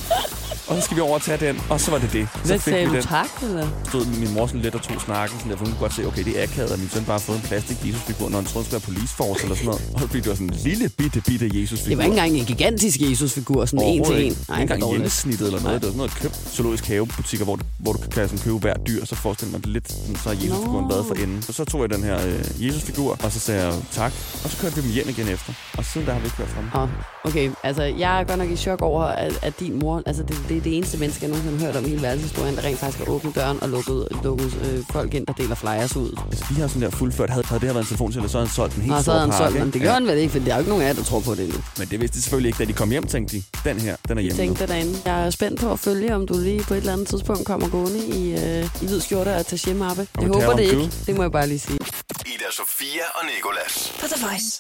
Og 0.69 0.77
så 0.77 0.81
skal 0.83 0.97
vi 0.97 1.01
over 1.01 1.15
og 1.15 1.23
tage 1.23 1.47
den, 1.47 1.61
og 1.71 1.81
så 1.81 1.91
var 1.91 1.99
det 1.99 2.13
det. 2.13 2.29
Så 2.35 2.39
Hvad 2.47 2.59
fik 2.59 2.73
sagde 2.73 2.85
vi 2.85 2.91
du 2.91 2.95
den. 2.95 3.03
tak, 3.03 3.29
eller? 3.43 3.67
stod 3.89 4.07
min 4.07 4.35
mor 4.35 4.47
sådan 4.47 4.61
lidt 4.61 4.75
og 4.75 4.83
tog 4.83 5.01
snakken, 5.01 5.39
sådan 5.39 5.51
der, 5.51 5.57
for 5.57 5.65
hun 5.65 5.73
kunne 5.75 5.81
godt 5.81 5.95
se, 5.95 6.07
okay, 6.07 6.25
det 6.25 6.39
er 6.39 6.43
akavet, 6.43 6.71
at 6.71 6.79
min 6.79 6.89
søn 6.89 7.05
bare 7.05 7.19
har 7.19 7.19
fået 7.29 7.37
en 7.37 7.43
plastik 7.43 7.77
Jesusfigur, 7.87 8.29
når 8.29 8.37
han 8.39 8.45
troede, 8.47 8.67
skulle 8.67 8.81
være 8.81 8.87
police 8.95 9.15
force 9.15 9.43
eller 9.43 9.57
sådan 9.57 9.67
noget. 9.67 9.83
Og 9.95 10.01
fordi 10.01 10.17
det 10.21 10.29
var 10.29 10.35
sådan 10.35 10.51
en 10.51 10.59
lille 10.65 10.89
bitte, 10.89 11.21
bitte 11.21 11.51
Jesusfigur. 11.61 11.89
Det 11.89 11.99
var 11.99 12.05
ikke 12.05 12.13
engang 12.19 12.33
en 12.41 12.45
gigantisk 12.45 13.01
Jesus-figur, 13.01 13.65
sådan 13.65 13.87
en 13.87 14.05
til 14.05 14.15
en. 14.15 14.21
ikke. 14.21 14.29
ikke 14.29 14.63
engang 14.63 14.91
hjemmesnittet 14.91 15.47
eller 15.47 15.63
noget. 15.63 15.81
Det 15.81 15.87
var 15.87 15.93
sådan 15.93 15.97
noget 15.97 16.15
købt 16.23 16.37
zoologisk 16.57 16.85
havebutikker, 16.87 17.45
hvor, 17.45 17.59
hvor 17.79 17.93
du 17.93 17.99
kan 17.99 18.29
sådan 18.29 18.39
købe 18.45 18.59
hver 18.59 18.75
dyr, 18.89 19.05
så 19.05 19.15
forestiller 19.15 19.53
man 19.53 19.61
det 19.61 19.69
lidt, 19.71 19.93
sådan, 19.93 20.17
så 20.17 20.29
er 20.31 20.35
Jesusfiguren 20.35 20.85
Nå. 20.85 20.91
lavet 20.91 21.07
for 21.07 21.15
enden. 21.15 21.43
Så, 21.43 21.53
så 21.53 21.65
tog 21.65 21.81
jeg 21.83 21.91
den 21.91 22.03
her 22.05 22.19
øh, 22.27 22.67
Jesusfigur, 22.67 23.19
og 23.25 23.33
så 23.33 23.41
sagde 23.41 23.65
jeg 23.67 23.75
tak, 23.93 24.13
og 24.45 24.51
så 24.51 24.57
kørte 24.61 24.75
vi 24.77 24.83
dem 24.83 24.91
hjem 24.91 25.09
igen 25.09 25.29
efter. 25.29 25.53
Og 25.79 25.85
siden 25.85 26.07
der 26.07 26.13
har 26.13 26.21
vi 26.21 26.27
ikke 26.27 26.39
været 26.39 26.51
fremme. 26.51 26.71
Åh, 26.75 26.89
okay, 27.25 27.51
altså 27.63 27.83
jeg 27.83 28.21
er 28.21 28.25
godt 28.25 28.39
nok 28.39 28.51
i 28.51 28.57
chok 28.57 28.83
over, 28.83 29.03
at, 29.05 29.39
at 29.43 29.61
din 29.61 29.79
mor, 29.79 30.03
altså 30.07 30.23
det, 30.23 30.37
det 30.49 30.56
er 30.57 30.63
det 30.63 30.77
eneste 30.77 30.99
menneske, 30.99 31.23
jeg 31.23 31.31
nogensinde 31.31 31.59
har 31.59 31.67
hørt 31.67 31.77
om 31.77 31.85
i 31.85 31.89
hele 31.89 32.03
verdenshistorien, 32.03 32.57
der 32.57 32.63
rent 32.65 32.79
faktisk 32.79 33.05
har 33.05 33.13
åbnet 33.13 33.35
døren 33.35 33.63
og 33.63 33.69
lukket, 33.69 34.09
lukket 34.25 34.55
øh, 34.65 34.85
folk 34.93 35.15
ind, 35.15 35.27
der 35.27 35.33
deler 35.33 35.55
flyers 35.55 35.97
ud. 35.97 36.19
Altså, 36.31 36.45
de 36.51 36.55
har 36.55 36.67
sådan 36.69 36.83
der 36.83 36.91
fuldført, 36.91 37.31
havde, 37.31 37.47
havde 37.47 37.61
det 37.61 37.69
her 37.69 37.73
været 37.75 37.85
en 37.85 37.89
telefonsælger, 37.89 38.29
så 38.29 38.39
havde 38.39 38.47
han 38.49 38.55
solgt 38.55 38.75
den 38.75 38.83
helt 38.83 38.95
Og 38.95 38.99
så 38.99 39.03
store 39.03 39.15
havde 39.15 39.21
han 39.21 39.31
pakke, 39.31 39.45
solgt 39.55 39.65
den. 39.65 39.73
Det 39.73 39.81
gør 39.83 39.93
han 39.93 40.07
vel 40.07 40.19
ikke, 40.19 40.33
for 40.33 40.39
der 40.39 40.51
er 40.51 40.55
jo 40.57 40.59
ikke 40.61 40.69
nogen 40.71 40.83
af 40.85 40.89
jer, 40.89 40.95
der 40.95 41.03
tror 41.05 41.21
på 41.21 41.35
det 41.35 41.45
endnu. 41.45 41.59
Men 41.79 41.89
det 41.91 42.01
vidste 42.01 42.17
de 42.17 42.23
selvfølgelig 42.23 42.49
ikke, 42.49 42.59
da 42.59 42.65
de 42.65 42.73
kom 42.73 42.91
hjem, 42.91 43.07
tænkte 43.07 43.37
de, 43.37 43.43
den 43.65 43.81
her, 43.81 43.97
den 44.09 44.19
er 44.19 44.23
Jeg 44.23 44.23
hjemme 44.23 44.47
nu. 44.47 44.55
tænkte 44.55 44.67
derinde. 44.67 44.99
Jeg 45.05 45.27
er 45.27 45.31
spændt 45.31 45.61
på 45.61 45.73
at 45.73 45.79
følge, 45.79 46.15
om 46.15 46.27
du 46.27 46.35
lige 46.39 46.63
på 46.63 46.75
et 46.75 46.79
eller 46.79 46.93
andet 46.93 47.09
tidspunkt 47.09 47.45
kommer 47.47 47.69
gående 47.69 47.99
i, 48.07 48.21
øh, 48.33 48.83
i 48.83 48.87
hvid 48.87 49.01
skjorte 49.01 49.29
og 49.29 49.41
attaché-mappe. 49.41 50.03
Jeg 50.21 50.29
med 50.29 50.35
håber 50.35 50.57
det 50.57 50.63
ikke. 50.63 50.91
Det 51.07 51.17
må 51.17 51.23
jeg 51.23 51.33
bare 51.33 51.47
lige 51.49 51.59
sige. 51.59 51.79
Ida 52.27 52.49
Sofia 52.59 53.05
og 53.15 53.23
Nikolas. 53.35 53.93
På 54.01 54.07
The 54.07 54.27
Voice. 54.27 54.59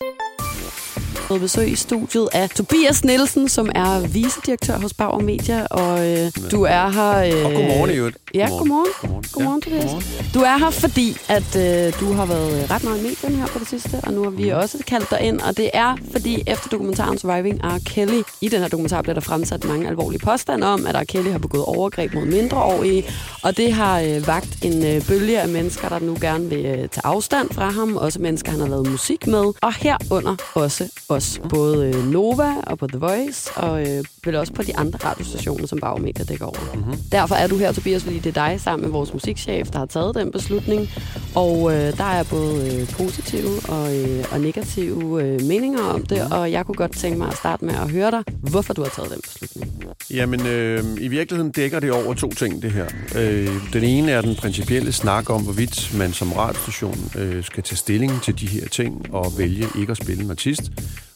Fået 1.16 1.40
besøg 1.40 1.72
i 1.72 1.76
studiet 1.76 2.28
af 2.32 2.50
Tobias 2.50 3.04
Nielsen, 3.04 3.48
som 3.48 3.70
er 3.74 4.00
vicedirektør 4.08 4.78
hos 4.78 4.94
Bauer 4.94 5.20
Media, 5.20 5.66
og 5.66 6.08
øh, 6.08 6.32
du 6.50 6.62
er 6.62 6.88
her... 6.88 7.38
Øh, 7.38 7.44
Og 7.44 7.52
godmorgen 7.52 7.90
øvrigt. 7.90 8.16
Ja, 8.34 8.48
godmorgen. 8.48 8.86
Godmorgen. 9.00 9.24
Godmorgen, 9.32 9.62
Ja, 9.66 9.70
Tobias. 9.70 9.84
godmorgen. 9.84 10.30
Du 10.34 10.40
er 10.40 10.58
her, 10.58 10.70
fordi 10.70 11.16
at 11.28 11.56
øh, 11.56 12.00
du 12.00 12.12
har 12.12 12.26
været 12.26 12.70
ret 12.70 12.84
meget 12.84 12.98
i 12.98 13.02
medierne 13.02 13.36
her 13.36 13.46
på 13.46 13.58
det 13.58 13.68
sidste, 13.68 14.00
og 14.02 14.12
nu 14.12 14.22
har 14.22 14.30
vi 14.30 14.44
Mhm. 14.50 14.60
også 14.60 14.78
kaldt 14.86 15.10
dig 15.10 15.20
ind, 15.20 15.40
og 15.40 15.56
det 15.56 15.70
er, 15.74 15.96
fordi 16.12 16.42
efter 16.46 16.68
dokumentaren 16.68 17.18
Surviving 17.18 17.60
R. 17.64 17.78
Kelly, 17.86 18.22
i 18.40 18.48
den 18.48 18.60
her 18.60 18.68
dokumentar 18.68 19.02
bliver 19.02 19.14
der 19.14 19.20
fremsat 19.20 19.64
mange 19.64 19.88
alvorlige 19.88 20.18
påstande 20.20 20.66
om, 20.66 20.86
at 20.86 20.94
R. 20.96 21.04
Kelly 21.04 21.30
har 21.30 21.38
begået 21.38 21.64
overgreb 21.64 22.14
mod 22.14 22.24
mindreårige, 22.24 23.04
og 23.42 23.56
det 23.56 23.72
har 23.72 24.00
øh, 24.00 24.26
vagt 24.26 24.64
en 24.64 24.84
øh, 24.86 25.06
bølge 25.08 25.40
af 25.40 25.48
mennesker, 25.48 25.88
der 25.88 25.98
nu 25.98 26.16
gerne 26.20 26.48
vil 26.48 26.66
øh, 26.66 26.76
tage 26.76 26.88
afstand 27.04 27.50
fra 27.52 27.70
ham, 27.70 27.96
også 27.96 28.18
mennesker, 28.20 28.50
han 28.50 28.60
har 28.60 28.68
lavet 28.68 28.90
musik 28.90 29.26
med, 29.26 29.44
og 29.62 29.74
herunder 29.74 30.36
også 30.54 30.84
os, 31.08 31.40
både 31.48 31.86
øh, 31.86 32.12
Nova 32.12 32.54
og 32.66 32.78
på 32.78 32.86
The 32.86 32.98
Voice, 32.98 33.50
og 33.56 33.80
øh, 33.80 34.04
vel 34.24 34.36
også 34.36 34.52
på 34.52 34.62
de 34.62 34.76
andre 34.76 34.98
radiostationer, 35.04 35.66
som 35.66 35.78
Media 36.00 36.24
dækker 36.24 36.46
over. 36.46 36.74
Mm-hmm. 36.74 36.96
Derfor 37.12 37.34
er 37.34 37.46
du 37.46 37.56
her, 37.56 37.72
Tobias, 37.72 38.04
fordi 38.04 38.18
det 38.18 38.36
er 38.36 38.48
dig 38.48 38.60
sammen 38.60 38.82
med 38.82 38.92
vores 38.92 39.12
musikchef, 39.12 39.70
der 39.70 39.78
har 39.78 39.86
taget 39.86 40.14
den 40.14 40.32
beslutning, 40.32 40.88
og 41.34 41.74
øh, 41.74 41.96
der 41.96 42.04
er 42.04 42.24
både 42.24 42.80
øh, 42.80 42.88
positive 42.88 43.50
og, 43.68 43.96
øh, 43.96 44.24
og 44.32 44.40
negative 44.40 45.22
øh, 45.22 45.42
meninger 45.42 45.82
om 45.82 46.02
det, 46.02 46.32
og 46.32 46.52
jeg 46.52 46.66
kunne 46.66 46.74
godt 46.74 46.96
tænke 46.96 47.18
mig 47.18 47.28
at 47.28 47.36
starte 47.36 47.64
med 47.64 47.74
at 47.74 47.90
høre 47.90 48.10
dig, 48.10 48.22
hvorfor 48.50 48.74
du 48.74 48.82
har 48.82 48.90
taget 48.90 49.10
den 49.10 49.20
beslutning. 49.22 49.84
Jamen, 50.10 50.46
øh, 50.46 50.84
i 51.00 51.08
virkeligheden 51.08 51.52
dækker 51.52 51.80
det 51.80 51.92
over 51.92 52.14
to 52.14 52.30
ting, 52.30 52.62
det 52.62 52.72
her. 52.72 52.86
Øh, 53.16 53.48
den 53.72 53.84
ene 53.84 54.10
er 54.10 54.20
den 54.20 54.34
principielle 54.34 54.92
snak 54.92 55.30
om, 55.30 55.42
hvorvidt 55.42 55.94
man 55.98 56.12
som 56.12 56.32
radiostation 56.32 57.10
øh, 57.18 57.44
skal 57.44 57.62
tage 57.62 57.76
stilling 57.76 58.22
til 58.22 58.40
de 58.40 58.46
her 58.46 58.68
ting 58.68 59.14
og 59.14 59.32
vælge 59.38 59.66
ikke 59.78 59.90
at 59.90 59.96
spille 59.96 60.24
en 60.24 60.30
artist. 60.30 60.62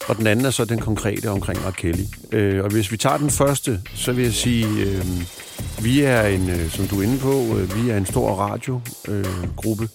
Og 0.07 0.17
den 0.17 0.27
anden 0.27 0.45
er 0.45 0.49
så 0.49 0.65
den 0.65 0.79
konkrete 0.79 1.29
omkring 1.29 1.59
R. 1.59 1.71
Kelly. 1.71 2.03
Øh, 2.31 2.63
og 2.63 2.71
hvis 2.71 2.91
vi 2.91 2.97
tager 2.97 3.17
den 3.17 3.29
første, 3.29 3.81
så 3.95 4.11
vil 4.11 4.23
jeg 4.23 4.33
sige, 4.33 4.67
øh, 4.85 5.05
vi 5.83 6.01
er 6.01 6.21
en, 6.21 6.49
øh, 6.49 6.69
som 6.69 6.87
du 6.87 6.99
er 6.99 7.03
inde 7.03 7.17
på, 7.17 7.57
øh, 7.57 7.75
vi 7.75 7.89
er 7.89 7.97
en 7.97 8.05
stor 8.05 8.35
radiogruppe. 8.35 9.11
Øh, 9.11 9.55
gruppe. 9.55 9.89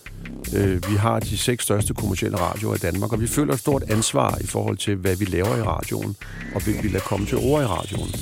Øh, 0.55 0.91
vi 0.91 0.97
har 0.97 1.21
de 1.21 1.39
seks 1.39 1.65
største 1.65 1.95
kommercielle 1.95 2.37
radioer 2.37 2.75
i 2.75 2.79
Danmark, 2.79 3.13
og 3.13 3.21
vi 3.21 3.27
føler 3.27 3.55
et 3.55 3.61
stort 3.61 3.83
ansvar 3.91 4.39
i 4.41 4.47
forhold 4.47 4.77
til, 4.77 4.95
hvad 4.95 5.17
vi 5.17 5.25
laver 5.25 5.57
i 5.57 5.63
radioen, 5.63 6.17
og 6.55 6.63
hvad 6.65 6.75
vi 6.83 6.89
lader 6.89 7.05
komme 7.05 7.27
til 7.27 7.39
ord 7.39 7.63
i 7.63 7.67
radioen. 7.67 8.15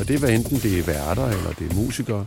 Og 0.00 0.08
det 0.08 0.14
er 0.14 0.18
hvad 0.18 0.30
enten 0.30 0.56
det 0.56 0.78
er 0.78 0.82
værter 0.82 1.26
eller 1.26 1.52
det 1.58 1.70
er 1.70 1.74
musikere. 1.74 2.24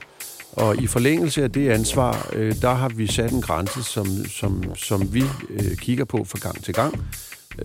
Og 0.51 0.77
i 0.77 0.87
forlængelse 0.87 1.43
af 1.43 1.51
det 1.51 1.69
ansvar, 1.69 2.29
øh, 2.33 2.55
der 2.61 2.73
har 2.73 2.89
vi 2.89 3.07
sat 3.07 3.31
en 3.31 3.41
grænse, 3.41 3.83
som, 3.83 4.25
som, 4.25 4.63
som 4.75 5.13
vi 5.13 5.23
øh, 5.49 5.77
kigger 5.77 6.05
på 6.05 6.23
fra 6.23 6.39
gang 6.39 6.63
til 6.63 6.73
gang 6.73 7.05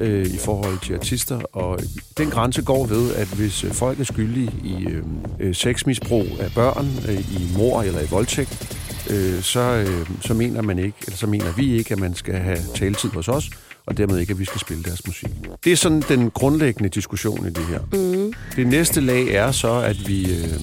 øh, 0.00 0.26
i 0.26 0.38
forhold 0.38 0.78
til 0.82 0.94
artister. 0.94 1.40
Og 1.52 1.78
den 2.18 2.30
grænse 2.30 2.62
går 2.62 2.86
ved, 2.86 3.14
at 3.14 3.26
hvis 3.26 3.64
øh, 3.64 3.70
folk 3.72 4.00
er 4.00 4.04
skyldige 4.04 4.50
i 4.64 4.86
øh, 4.86 5.02
øh, 5.40 5.54
sexmisbrug 5.54 6.26
af 6.40 6.50
børn, 6.54 6.88
øh, 7.08 7.20
i 7.20 7.48
mor 7.56 7.82
eller 7.82 8.00
i 8.00 8.06
voldtægt, 8.10 8.76
øh, 9.10 9.42
så, 9.42 9.60
øh, 9.60 10.06
så 10.20 10.34
mener 10.34 10.62
man 10.62 10.78
ikke, 10.78 10.96
eller 11.06 11.16
så 11.16 11.26
mener 11.26 11.52
vi 11.56 11.76
ikke, 11.76 11.92
at 11.92 12.00
man 12.00 12.14
skal 12.14 12.34
have 12.34 12.58
taletid 12.74 13.10
hos 13.10 13.28
os, 13.28 13.50
og 13.86 13.96
dermed 13.96 14.18
ikke, 14.18 14.30
at 14.30 14.38
vi 14.38 14.44
skal 14.44 14.60
spille 14.60 14.82
deres 14.82 15.06
musik. 15.06 15.30
Det 15.64 15.72
er 15.72 15.76
sådan 15.76 16.02
den 16.08 16.30
grundlæggende 16.30 16.88
diskussion 16.88 17.46
i 17.46 17.50
det 17.50 17.66
her. 17.66 17.80
Mm. 17.92 18.32
Det 18.56 18.66
næste 18.66 19.00
lag 19.00 19.28
er 19.28 19.52
så, 19.52 19.72
at 19.72 20.08
vi, 20.08 20.32
øh, 20.32 20.60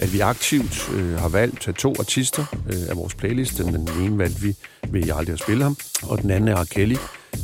at 0.00 0.12
vi 0.12 0.20
aktivt 0.20 0.90
øh, 0.94 1.18
har 1.18 1.28
valgt 1.28 1.68
at 1.68 1.74
to 1.74 1.94
artister 1.98 2.44
øh, 2.66 2.88
af 2.88 2.96
vores 2.96 3.14
playlist. 3.14 3.58
Den, 3.58 3.74
den 3.74 3.88
ene 4.00 4.18
valgte 4.18 4.40
vi 4.40 4.54
ved 4.88 5.06
jeg 5.06 5.16
aldrig 5.16 5.32
at 5.32 5.38
spille 5.38 5.62
ham, 5.62 5.76
og 6.02 6.22
den 6.22 6.30
anden 6.30 6.48
er 6.48 6.62
R. 6.62 6.64
Kelly, 6.64 6.96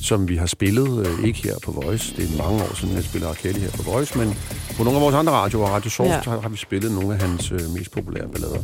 som 0.03 0.29
vi 0.29 0.37
har 0.37 0.47
spillet, 0.47 1.07
øh, 1.07 1.25
ikke 1.25 1.43
her 1.43 1.55
på 1.65 1.71
Voice. 1.73 2.17
Det 2.17 2.25
er 2.35 2.43
mange 2.43 2.63
år 2.63 2.75
siden, 2.77 2.95
jeg 2.95 3.05
spiller 3.05 3.31
R. 3.31 3.35
Kelly 3.35 3.59
her 3.59 3.71
på 3.71 3.83
Voice, 3.83 4.19
men 4.19 4.35
på 4.77 4.85
nogle 4.85 4.99
af 4.99 5.03
vores 5.03 5.15
andre 5.15 5.33
radioer, 5.33 5.69
Radio 5.69 5.91
Source, 5.91 6.13
Ja. 6.13 6.21
ja. 6.27 6.31
har, 6.31 6.41
har 6.41 6.49
vi 6.49 6.57
spillet 6.57 6.93
nogle 6.93 7.15
af 7.15 7.21
hans 7.21 7.53
øh, 7.53 7.61
mest 7.75 7.91
populære 7.91 8.29
ballader. 8.29 8.63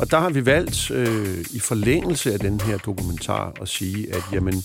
Og 0.00 0.10
der 0.10 0.18
har 0.20 0.30
vi 0.30 0.46
valgt 0.46 0.90
øh, 0.90 1.44
i 1.52 1.58
forlængelse 1.58 2.32
af 2.32 2.38
den 2.40 2.60
her 2.60 2.78
dokumentar 2.78 3.52
at 3.62 3.68
sige, 3.68 4.14
at 4.14 4.22
jamen, 4.32 4.64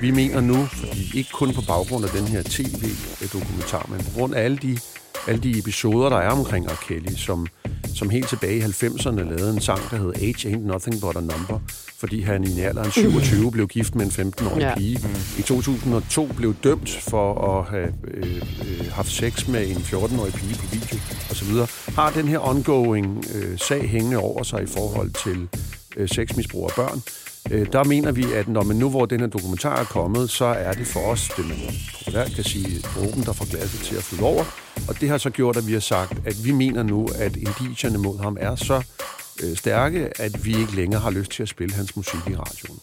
vi 0.00 0.10
mener 0.10 0.40
nu, 0.40 0.66
fordi 0.66 1.10
ikke 1.14 1.30
kun 1.32 1.54
på 1.54 1.60
baggrund 1.66 2.04
af 2.04 2.10
den 2.10 2.26
her 2.28 2.42
tv-dokumentar, 2.42 3.86
men 3.90 3.98
på 4.04 4.10
grund 4.18 4.34
af 4.34 4.42
alle 4.44 4.56
de, 4.56 4.78
alle 5.28 5.40
de 5.42 5.58
episoder, 5.58 6.08
der 6.08 6.16
er 6.16 6.30
omkring 6.30 6.66
R. 6.70 6.74
Kelly, 6.88 7.14
som, 7.16 7.46
som 7.94 8.10
helt 8.10 8.28
tilbage 8.28 8.56
i 8.56 8.60
90'erne 8.62 9.20
lavede 9.22 9.50
en 9.54 9.60
sang, 9.60 9.80
der 9.90 9.96
hed 9.96 10.12
Age 10.16 10.48
Ain't 10.50 10.66
Nothing 10.66 11.00
But 11.00 11.16
A 11.16 11.20
Number, 11.20 11.58
fordi 11.98 12.20
han 12.22 12.44
i 12.44 12.50
en 12.52 12.58
alder 12.58 12.82
af 12.82 12.92
27 13.02 13.52
blev 13.52 13.68
gift 13.68 13.94
med 13.94 14.04
en 14.18 14.32
15-årig 14.32 14.60
Ja. 14.60 14.68
ja. 14.68 14.74
pige. 14.76 15.00
I 15.38 15.42
2002 15.42 16.26
blev 16.36 16.54
dømt 16.64 16.90
for 16.90 17.58
at 17.58 17.64
have 17.70 17.88
øh, 18.14 18.36
øh, 18.60 18.92
haft 18.92 19.10
sex 19.12 19.48
med 19.48 19.68
en 19.68 19.76
14-årig 19.76 20.32
pige 20.32 20.54
på 20.54 20.66
video 20.72 20.98
osv. 21.30 21.48
Har 21.94 22.10
den 22.10 22.28
her 22.28 22.48
ongoing 22.48 23.24
øh, 23.34 23.58
sag 23.58 23.88
hængende 23.88 24.16
over 24.16 24.42
sig 24.42 24.62
i 24.62 24.66
forhold 24.66 25.10
til 25.24 25.48
øh, 25.96 26.08
sexmisbrug 26.08 26.64
af 26.70 26.74
børn. 26.76 27.02
Øh, 27.50 27.66
der 27.72 27.84
mener 27.84 28.12
vi, 28.12 28.24
at 28.34 28.48
når 28.48 28.62
man 28.62 28.76
nu, 28.76 28.90
hvor 28.90 29.06
den 29.06 29.20
her 29.20 29.26
dokumentar 29.26 29.80
er 29.80 29.84
kommet, 29.84 30.30
så 30.30 30.44
er 30.44 30.72
det 30.72 30.86
for 30.86 31.00
os, 31.00 31.28
det 31.36 31.48
man 31.48 31.56
populært 31.98 32.32
kan 32.34 32.44
sige, 32.44 32.84
åben, 32.98 33.22
der 33.22 33.32
får 33.32 33.50
glasset 33.50 33.80
til 33.80 33.96
at 33.96 34.02
flyde 34.02 34.22
over. 34.22 34.44
Og 34.88 35.00
det 35.00 35.08
har 35.08 35.18
så 35.18 35.30
gjort, 35.30 35.56
at 35.56 35.66
vi 35.66 35.72
har 35.72 35.80
sagt, 35.80 36.12
at 36.26 36.44
vi 36.44 36.50
mener 36.52 36.82
nu, 36.82 37.08
at 37.18 37.36
indicierne 37.36 37.98
mod 37.98 38.18
ham 38.18 38.36
er 38.40 38.54
så 38.54 38.82
øh, 39.42 39.56
stærke, 39.56 40.20
at 40.20 40.44
vi 40.44 40.56
ikke 40.56 40.76
længere 40.76 41.00
har 41.00 41.10
lyst 41.10 41.30
til 41.30 41.42
at 41.42 41.48
spille 41.48 41.74
hans 41.74 41.96
musik 41.96 42.20
i 42.30 42.36
radioen. 42.36 42.80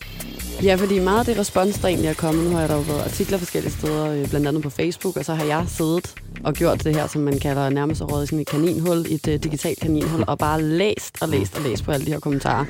Ja, 0.63 0.75
fordi 0.75 0.99
meget 0.99 1.19
af 1.19 1.25
det 1.25 1.37
respons, 1.37 1.79
der 1.79 1.87
egentlig 1.87 2.09
er 2.09 2.13
kommet, 2.13 2.43
nu 2.43 2.51
har 2.51 2.59
jeg 2.59 2.69
der 2.69 2.75
jo 2.75 2.81
været 2.81 3.03
artikler 3.03 3.37
forskellige 3.37 3.73
steder, 3.73 4.11
øh, 4.11 4.29
blandt 4.29 4.47
andet 4.47 4.63
på 4.63 4.69
Facebook, 4.69 5.17
og 5.17 5.25
så 5.25 5.33
har 5.33 5.45
jeg 5.45 5.65
siddet 5.67 6.13
og 6.43 6.53
gjort 6.53 6.83
det 6.83 6.95
her, 6.95 7.07
som 7.07 7.21
man 7.21 7.39
kalder 7.39 7.69
nærmest 7.69 8.01
at 8.01 8.11
råde 8.11 8.23
i 8.23 8.27
sådan 8.27 8.39
et 8.39 8.47
kaninhul, 8.47 8.97
et 8.97 9.27
uh, 9.27 9.33
digitalt 9.33 9.79
kaninhul, 9.79 10.23
og 10.27 10.37
bare 10.37 10.61
læst 10.61 11.17
og 11.21 11.29
læst 11.29 11.55
og 11.57 11.61
læst 11.61 11.83
på 11.83 11.91
alle 11.91 12.05
de 12.05 12.11
her 12.11 12.19
kommentarer. 12.19 12.65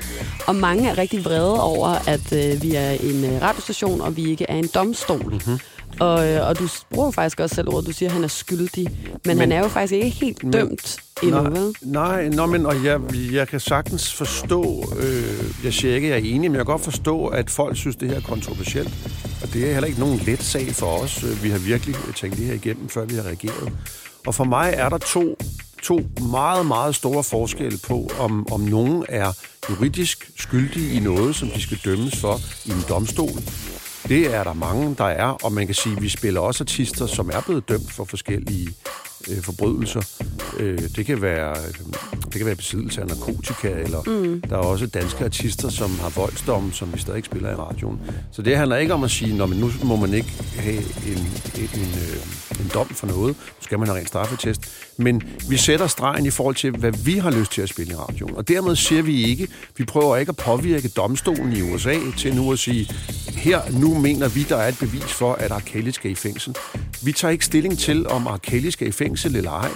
Og 0.46 0.56
mange 0.56 0.88
er 0.90 0.98
rigtig 0.98 1.24
vrede 1.24 1.62
over, 1.62 1.88
at 1.88 2.32
uh, 2.32 2.62
vi 2.62 2.74
er 2.74 2.90
en 2.90 3.24
uh, 3.24 3.42
radiostation, 3.42 4.00
og 4.00 4.16
vi 4.16 4.30
ikke 4.30 4.46
er 4.48 4.56
en 4.56 4.68
domstol. 4.74 5.32
Mm-hmm. 5.32 5.58
Og, 6.00 6.28
øh, 6.28 6.48
og 6.48 6.58
du 6.58 6.68
bruger 6.90 7.10
faktisk 7.10 7.40
også 7.40 7.54
selv 7.54 7.68
ordet, 7.68 7.86
du 7.86 7.92
siger, 7.92 8.08
at 8.08 8.12
han 8.14 8.24
er 8.24 8.28
skyldig, 8.28 8.86
men, 8.86 9.20
men 9.24 9.38
han 9.38 9.52
er 9.52 9.58
jo 9.58 9.68
faktisk 9.68 9.92
ikke 9.92 10.08
helt 10.10 10.42
Men- 10.44 10.52
dømt 10.52 10.96
endnu, 11.22 11.42
nej, 11.42 11.50
vel? 11.50 11.74
Nej, 11.82 12.28
nå, 12.28 12.46
men, 12.46 12.66
og 12.66 12.84
jeg, 12.84 13.00
jeg 13.32 13.48
kan 13.48 13.60
sagtens 13.60 14.12
forstå, 14.12 14.84
øh, 14.98 15.64
jeg 15.64 15.72
siger 15.74 15.94
ikke, 15.94 16.06
at 16.14 16.22
jeg 16.22 16.30
er 16.30 16.34
enig, 16.34 16.50
men 16.50 16.56
jeg 16.58 16.66
kan 16.66 16.72
godt 16.72 16.82
forstå, 16.84 17.26
at 17.26 17.50
folk 17.50 17.76
synes, 17.76 17.96
det 17.96 18.08
her 18.08 18.16
er 18.16 18.20
kontroversielt. 18.20 18.94
Og 19.42 19.52
det 19.52 19.68
er 19.68 19.72
heller 19.72 19.86
ikke 19.88 20.00
nogen 20.00 20.20
let 20.26 20.42
sag 20.42 20.74
for 20.74 20.86
os. 20.86 21.24
Vi 21.42 21.50
har 21.50 21.58
virkelig 21.58 21.96
tænkt 22.16 22.36
det 22.36 22.46
her 22.46 22.54
igennem, 22.54 22.88
før 22.88 23.04
vi 23.04 23.14
har 23.14 23.22
reageret. 23.22 23.72
Og 24.26 24.34
for 24.34 24.44
mig 24.44 24.74
er 24.76 24.88
der 24.88 24.98
to, 24.98 25.36
to 25.82 26.00
meget, 26.30 26.66
meget 26.66 26.94
store 26.94 27.24
forskelle 27.24 27.78
på, 27.88 28.10
om, 28.18 28.52
om 28.52 28.60
nogen 28.60 29.04
er 29.08 29.32
juridisk 29.70 30.30
skyldige 30.38 30.92
i 30.92 31.00
noget, 31.00 31.36
som 31.36 31.48
de 31.48 31.62
skal 31.62 31.78
dømmes 31.84 32.16
for 32.20 32.40
i 32.64 32.70
en 32.70 32.84
domstol. 32.88 33.28
Det 34.10 34.34
er 34.34 34.44
der 34.44 34.52
mange, 34.52 34.94
der 34.98 35.04
er, 35.04 35.26
og 35.26 35.52
man 35.52 35.66
kan 35.66 35.74
sige, 35.74 35.96
at 35.96 36.02
vi 36.02 36.08
spiller 36.08 36.40
også 36.40 36.64
artister, 36.64 37.06
som 37.06 37.30
er 37.32 37.40
blevet 37.46 37.68
dømt 37.68 37.92
for 37.92 38.04
forskellige 38.04 38.68
øh, 39.30 39.42
forbrydelser. 39.42 40.02
Øh, 40.58 40.78
det, 40.96 41.06
kan 41.06 41.22
være, 41.22 41.50
øh, 41.50 42.09
det 42.32 42.38
kan 42.38 42.46
være 42.46 42.56
besiddelse 42.56 43.00
af 43.00 43.06
narkotika, 43.06 43.68
eller 43.68 44.02
mm. 44.06 44.40
der 44.40 44.56
er 44.56 44.60
også 44.60 44.86
danske 44.86 45.24
artister, 45.24 45.68
som 45.68 45.98
har 45.98 46.12
voldsdomme, 46.16 46.72
som 46.72 46.92
vi 46.94 46.98
stadig 46.98 47.24
spiller 47.24 47.50
i 47.50 47.54
radioen. 47.54 48.00
Så 48.30 48.42
det 48.42 48.56
handler 48.56 48.76
ikke 48.76 48.94
om 48.94 49.04
at 49.04 49.10
sige, 49.10 49.42
at 49.42 49.48
nu 49.50 49.70
må 49.84 49.96
man 49.96 50.14
ikke 50.14 50.32
have 50.56 50.76
en, 50.76 51.18
en, 51.56 51.68
en, 51.74 51.80
øh, 51.80 52.60
en 52.60 52.70
dom 52.74 52.88
for 52.88 53.06
noget. 53.06 53.28
Nu 53.28 53.60
skal 53.60 53.78
man 53.78 53.88
have 53.88 53.98
rent 53.98 54.08
straffetest. 54.08 54.60
Men 54.96 55.22
vi 55.48 55.56
sætter 55.56 55.86
stregen 55.86 56.26
i 56.26 56.30
forhold 56.30 56.54
til, 56.54 56.70
hvad 56.70 56.92
vi 57.04 57.12
har 57.12 57.30
lyst 57.30 57.52
til 57.52 57.62
at 57.62 57.68
spille 57.68 57.92
i 57.92 57.96
radioen. 57.96 58.36
Og 58.36 58.48
dermed 58.48 58.76
siger 58.76 59.02
vi 59.02 59.22
ikke, 59.22 59.48
vi 59.76 59.84
prøver 59.84 60.16
ikke 60.16 60.30
at 60.30 60.36
påvirke 60.36 60.88
domstolen 60.88 61.52
i 61.52 61.62
USA 61.62 61.94
til 62.16 62.34
nu 62.34 62.52
at 62.52 62.58
sige, 62.58 62.94
her 63.28 63.60
nu 63.80 63.98
mener 63.98 64.28
vi, 64.28 64.42
der 64.42 64.56
er 64.56 64.68
et 64.68 64.78
bevis 64.78 65.12
for, 65.12 65.32
at 65.32 65.50
R. 65.50 65.58
Kelly 65.58 65.90
skal 65.90 66.10
i 66.10 66.14
fængsel. 66.14 66.54
Vi 67.04 67.12
tager 67.12 67.32
ikke 67.32 67.44
stilling 67.44 67.78
til, 67.78 68.08
om 68.08 68.26
R. 68.26 68.36
Kelly 68.36 68.68
skal 68.68 68.88
i 68.88 68.92
fængsel 68.92 69.36
eller 69.36 69.50
ej. 69.50 69.70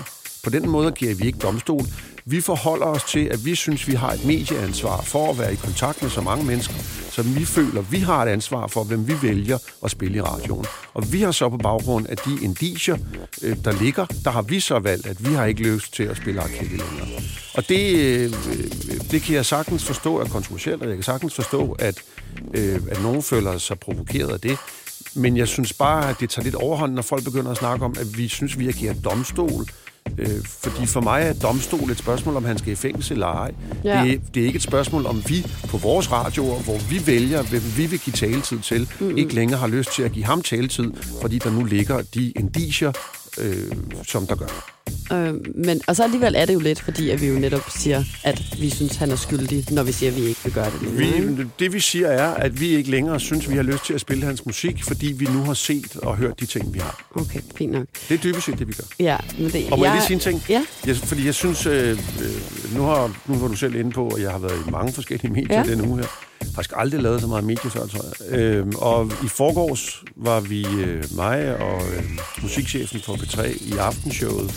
På 0.45 0.51
den 0.51 0.69
måde 0.69 0.93
giver 0.93 1.15
vi 1.15 1.27
ikke 1.27 1.39
domstol. 1.39 1.85
Vi 2.27 2.41
forholder 2.41 2.87
os 2.87 3.05
til, 3.05 3.25
at 3.25 3.45
vi 3.45 3.55
synes, 3.55 3.89
vi 3.89 3.93
har 3.93 4.13
et 4.13 4.25
medieansvar 4.25 5.03
for 5.03 5.31
at 5.31 5.39
være 5.39 5.53
i 5.53 5.57
kontakt 5.57 6.03
med 6.03 6.11
så 6.11 6.21
mange 6.21 6.45
mennesker, 6.45 6.75
som 7.11 7.37
vi 7.37 7.45
føler, 7.45 7.83
vi 7.83 7.99
har 7.99 8.23
et 8.23 8.29
ansvar 8.29 8.67
for, 8.67 8.85
hvem 8.85 9.09
vi 9.09 9.15
vælger 9.23 9.59
at 9.85 9.91
spille 9.91 10.19
i 10.19 10.21
radioen. 10.21 10.67
Og 10.95 11.13
vi 11.13 11.21
har 11.21 11.33
så 11.33 11.49
på 11.49 11.57
baggrund 11.57 12.07
af 12.07 12.17
de 12.17 12.39
indiger, 12.43 12.97
øh, 13.43 13.57
der 13.65 13.73
ligger, 13.73 14.07
der 14.25 14.31
har 14.31 14.43
vi 14.43 14.61
så 14.61 14.79
valgt, 14.79 15.07
at 15.07 15.29
vi 15.29 15.35
har 15.35 15.45
ikke 15.45 15.63
lyst 15.63 15.95
til 15.95 16.03
at 16.03 16.17
spille 16.17 16.41
R. 16.41 16.49
Længere. 16.61 17.23
Og 17.55 17.69
det, 17.69 17.97
øh, 17.97 18.25
øh, 18.25 19.11
det 19.11 19.23
kan 19.23 19.35
jeg 19.35 19.47
sagtens 19.47 19.85
forstå 19.85 20.21
er 20.21 20.25
kontroversielt, 20.25 20.83
og 20.83 20.89
jeg 20.89 20.97
kan 20.97 21.05
sagtens 21.05 21.35
forstå, 21.35 21.77
at, 21.79 22.03
at 22.91 23.03
nogen 23.03 23.23
føler 23.23 23.59
sig 23.59 23.79
provokeret 23.79 24.33
af 24.33 24.41
det. 24.41 24.59
Men 25.15 25.37
jeg 25.37 25.49
synes 25.49 25.73
bare, 25.73 26.11
at 26.11 26.17
det 26.21 26.31
tager 26.31 26.45
lidt 26.45 26.55
overhånd, 26.55 26.93
når 26.93 27.03
folk 27.03 27.25
begynder 27.25 27.51
at 27.51 27.57
snakke 27.57 27.85
om, 27.85 27.95
at 28.01 28.19
vi 28.19 28.29
synes, 28.29 28.59
vi 28.59 28.69
agerer 28.69 28.95
domstol. 28.95 29.67
Øh, 30.19 30.45
fordi 30.45 30.87
for 30.87 31.01
mig 31.01 31.23
er 31.23 31.33
domstol 31.33 31.91
et 31.91 31.99
spørgsmål, 31.99 32.37
om 32.37 32.45
han 32.45 32.59
skal 32.59 32.73
i 32.73 32.77
fængsel 32.77 33.13
eller 33.13 33.27
ej. 33.27 33.55
Ja. 33.85 34.05
Det, 34.05 34.21
det 34.35 34.43
er 34.43 34.47
ikke 34.47 34.57
et 34.57 34.63
spørgsmål, 34.63 35.07
om 35.07 35.23
vi 35.29 35.47
på 35.69 35.77
vores 35.77 36.13
radioer, 36.13 36.63
hvor 36.63 36.79
vi 36.91 37.07
vælger, 37.07 37.43
hvem 37.43 37.63
vi 37.77 37.87
vil 37.87 37.99
give 37.99 38.15
taletid 38.15 38.59
til, 38.59 38.89
mm-hmm. 39.01 39.19
ikke 39.19 39.35
længere 39.35 39.61
har 39.61 39.67
lyst 39.67 39.93
til 39.93 40.03
at 40.03 40.13
give 40.13 40.25
ham 40.25 40.43
taletid, 40.43 40.93
fordi 41.21 41.39
der 41.39 41.51
nu 41.51 41.65
ligger 41.65 42.03
de 42.03 42.31
indicier, 42.31 42.93
øh, 43.39 43.73
som 44.03 44.27
der 44.27 44.35
gør. 44.35 44.74
Øh, 45.13 45.35
men, 45.55 45.81
og 45.87 45.97
så 45.97 46.03
alligevel 46.03 46.35
er 46.37 46.45
det 46.45 46.55
jo 46.55 46.61
lidt, 46.61 46.81
fordi 46.81 47.11
at 47.11 47.21
vi 47.21 47.27
jo 47.27 47.39
netop 47.39 47.71
siger, 47.77 48.05
at 48.23 48.43
vi 48.61 48.71
synes, 48.71 48.97
han 48.97 49.11
er 49.11 49.17
skyldig, 49.17 49.67
når 49.71 49.83
vi 49.83 49.93
siger, 49.93 50.11
at 50.11 50.17
vi 50.17 50.23
ikke 50.23 50.41
vil 50.45 50.53
gøre 50.53 50.71
det 50.71 50.83
længere. 50.83 51.37
Vi, 51.37 51.45
det 51.59 51.73
vi 51.73 51.81
siger 51.81 52.09
er, 52.09 52.35
at 52.35 52.61
vi 52.61 52.69
ikke 52.69 52.91
længere 52.91 53.21
synes, 53.21 53.51
vi 53.51 53.55
har 53.55 53.63
lyst 53.63 53.85
til 53.87 53.95
at 53.95 54.01
spille 54.01 54.25
hans 54.25 54.47
musik, 54.47 54.85
fordi 54.85 55.07
vi 55.07 55.25
nu 55.25 55.43
har 55.43 55.55
set 55.55 55.97
og 55.97 56.17
hørt 56.17 56.41
de 56.41 56.47
ting, 56.47 56.75
vi 56.75 56.79
har. 56.79 57.05
Okay, 57.15 57.41
fint 57.57 57.73
nok. 57.73 57.87
Det 58.09 58.15
er 58.15 58.19
dybest 58.23 58.47
set 58.47 58.59
det, 58.59 58.69
vi 58.69 58.73
gør. 58.73 58.85
Ja, 58.99 59.17
men 59.39 59.51
det, 59.53 59.71
Og 59.71 59.79
må 59.79 59.85
jeg, 59.85 59.91
jeg 59.91 59.97
lige 59.97 60.07
sige 60.07 60.15
en 60.15 60.21
ting? 60.21 60.43
Ja. 60.49 60.65
Jeg, 60.87 60.97
fordi 60.97 61.27
jeg 61.27 61.35
synes, 61.35 61.67
øh, 61.67 61.91
øh, 61.91 61.97
nu, 62.77 62.83
har, 62.83 63.17
nu 63.27 63.35
var 63.35 63.49
du 63.49 63.55
selv 63.55 63.75
inde 63.75 63.91
på, 63.91 64.09
at 64.09 64.23
jeg 64.23 64.31
har 64.31 64.39
været 64.39 64.59
i 64.69 64.71
mange 64.71 64.93
forskellige 64.93 65.33
medier 65.33 65.59
ja. 65.59 65.63
denne 65.63 65.89
uge 65.89 65.99
her. 65.99 66.07
Faktisk 66.55 66.73
aldrig 66.77 67.03
lavet 67.03 67.21
så 67.21 67.27
meget 67.27 67.45
medie 67.45 67.71
før, 67.71 67.87
tror 67.87 68.05
jeg. 68.31 68.39
Øh, 68.39 68.67
og 68.77 69.13
i 69.25 69.29
forgårs 69.29 70.03
var 70.17 70.41
vi, 70.41 70.67
øh, 70.67 71.05
mig 71.17 71.57
og 71.57 71.83
øh, 71.97 72.03
musikchefen 72.43 73.01
for 73.01 73.15
P3 73.15 73.67
i 73.75 73.77
aftenshowet, 73.79 74.55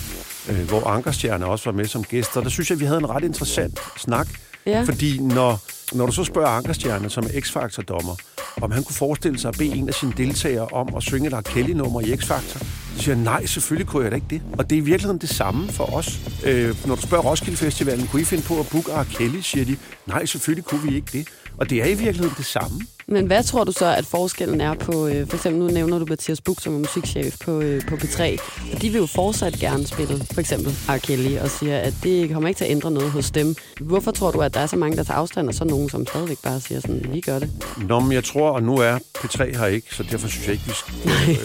øh, 0.50 0.68
hvor 0.68 0.88
Ankerstjerne 0.88 1.46
også 1.46 1.66
var 1.66 1.78
med 1.78 1.86
som 1.86 2.04
gæster. 2.04 2.42
Der 2.42 2.50
synes 2.50 2.70
jeg, 2.70 2.80
vi 2.80 2.86
havde 2.86 3.00
en 3.00 3.10
ret 3.10 3.24
interessant 3.24 3.80
snak. 3.98 4.28
Ja. 4.66 4.84
Fordi 4.84 5.20
når, 5.20 5.60
når 5.94 6.06
du 6.06 6.12
så 6.12 6.24
spørger 6.24 6.50
Ankerstjerne, 6.50 7.10
som 7.10 7.24
er 7.24 7.42
X-Factor-dommer, 7.42 8.16
om 8.62 8.72
han 8.72 8.84
kunne 8.84 8.96
forestille 8.96 9.40
sig 9.40 9.50
at 9.50 9.58
bede 9.58 9.76
en 9.76 9.88
af 9.88 9.94
sine 9.94 10.14
deltagere 10.18 10.68
om 10.68 10.96
at 10.96 11.04
synge 11.04 11.38
et. 11.38 11.46
Kelly-nummer 11.46 12.02
i 12.02 12.14
X-Factor, 12.14 12.60
så 12.96 13.04
siger 13.04 13.16
han, 13.16 13.24
nej, 13.24 13.46
selvfølgelig 13.46 13.88
kunne 13.88 14.04
jeg 14.04 14.12
da 14.12 14.16
ikke 14.16 14.28
det. 14.30 14.42
Og 14.58 14.70
det 14.70 14.76
er 14.76 14.82
i 14.82 14.86
virkeligheden 14.86 15.22
det 15.22 15.30
samme 15.30 15.70
for 15.70 15.84
os. 15.84 16.20
Øh, 16.46 16.88
når 16.88 16.96
du 16.96 17.02
spørger 17.02 17.24
Roskilde 17.24 17.58
Festivalen, 17.58 18.08
kunne 18.08 18.22
I 18.22 18.26
finde 18.26 18.44
på 18.44 18.60
at 18.60 18.68
booke 18.72 18.92
R. 18.92 19.04
Kelly, 19.04 19.40
siger 19.42 19.66
de, 19.66 19.78
nej, 20.06 20.26
selvfølgelig 20.26 20.66
kunne 20.66 20.92
vi 20.92 20.96
ikke 20.96 21.10
det. 21.12 21.28
Og 21.58 21.70
det 21.70 21.78
er 21.82 21.86
i 21.86 21.94
virkeligheden 21.94 22.34
det 22.38 22.46
samme. 22.46 22.82
Men 23.10 23.26
hvad 23.26 23.44
tror 23.44 23.64
du 23.64 23.72
så, 23.72 23.86
at 23.86 24.06
forskellen 24.06 24.62
er 24.62 24.74
på, 24.74 25.08
øh, 25.08 25.28
for 25.28 25.36
eksempel 25.36 25.62
nu 25.62 25.68
nævner 25.68 26.00
du 26.00 26.06
Mathias 26.10 26.42
Buch, 26.42 26.62
som 26.62 26.74
musikchef 26.74 27.40
på, 27.46 27.60
øh, 27.60 27.82
på 27.88 27.96
P3, 27.96 28.38
og 28.74 28.82
de 28.82 28.90
vil 28.90 29.00
jo 29.00 29.06
fortsat 29.06 29.54
gerne 29.54 29.88
spille, 29.88 30.26
for 30.32 30.40
eksempel 30.40 30.76
R. 30.90 30.98
Kelly, 30.98 31.38
og 31.38 31.50
siger, 31.50 31.78
at 31.78 31.94
det 32.04 32.34
kommer 32.34 32.50
ikke 32.50 32.58
til 32.58 32.66
at 32.66 32.72
ændre 32.72 32.92
noget 32.92 33.12
hos 33.12 33.32
dem. 33.32 33.56
Hvorfor 33.82 34.12
tror 34.12 34.32
du, 34.32 34.42
at 34.42 34.54
der 34.54 34.60
er 34.60 34.66
så 34.66 34.76
mange, 34.76 34.98
der 34.98 35.04
tager 35.04 35.18
afstand, 35.18 35.48
og 35.48 35.54
så 35.54 35.64
nogen, 35.64 35.90
som 35.90 36.06
stadigvæk 36.06 36.38
bare 36.44 36.60
siger 36.60 36.82
sådan, 36.82 37.06
vi 37.12 37.22
gør 37.22 37.40
det? 37.40 37.50
Nå, 37.88 38.00
men 38.00 38.12
jeg 38.12 38.24
tror, 38.24 38.50
og 38.50 38.64
nu 38.64 38.78
er 38.78 39.00
P3 39.18 39.58
her 39.58 39.66
ikke, 39.66 39.96
så 39.96 40.04
derfor 40.04 40.28
synes 40.28 40.46
jeg 40.48 40.54
ikke, 40.54 40.66
vi 40.66 40.74
skal 40.74 40.94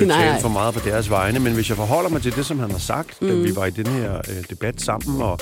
øh, 0.03 0.09
tale 0.09 0.40
for 0.40 0.48
meget 0.48 0.75
på 0.75 0.81
deres 0.85 1.11
vegne. 1.11 1.38
Men 1.38 1.55
hvis 1.55 1.68
jeg 1.68 1.77
forholder 1.77 2.11
mig 2.11 2.22
til 2.22 2.37
det, 2.37 2.46
som 2.46 2.59
han 2.59 2.70
har 2.70 2.79
sagt, 2.79 3.22
mm. 3.22 3.29
da 3.29 3.35
vi 3.35 3.57
var 3.57 3.66
i 3.66 3.70
den 3.70 3.87
her 3.87 4.16
øh, 4.16 4.44
debat 4.51 4.81
sammen, 4.81 5.22
og 5.22 5.38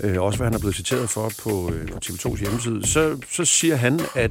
øh, 0.00 0.22
også 0.22 0.36
hvad 0.36 0.46
han 0.46 0.54
er 0.54 0.58
blevet 0.58 0.76
citeret 0.76 1.10
for 1.10 1.32
på, 1.42 1.72
øh, 1.72 1.88
på 1.88 1.98
TV2's 2.04 2.40
hjemmeside, 2.40 2.86
så, 2.86 3.16
så 3.30 3.44
siger 3.44 3.76
han, 3.76 4.00
at 4.14 4.30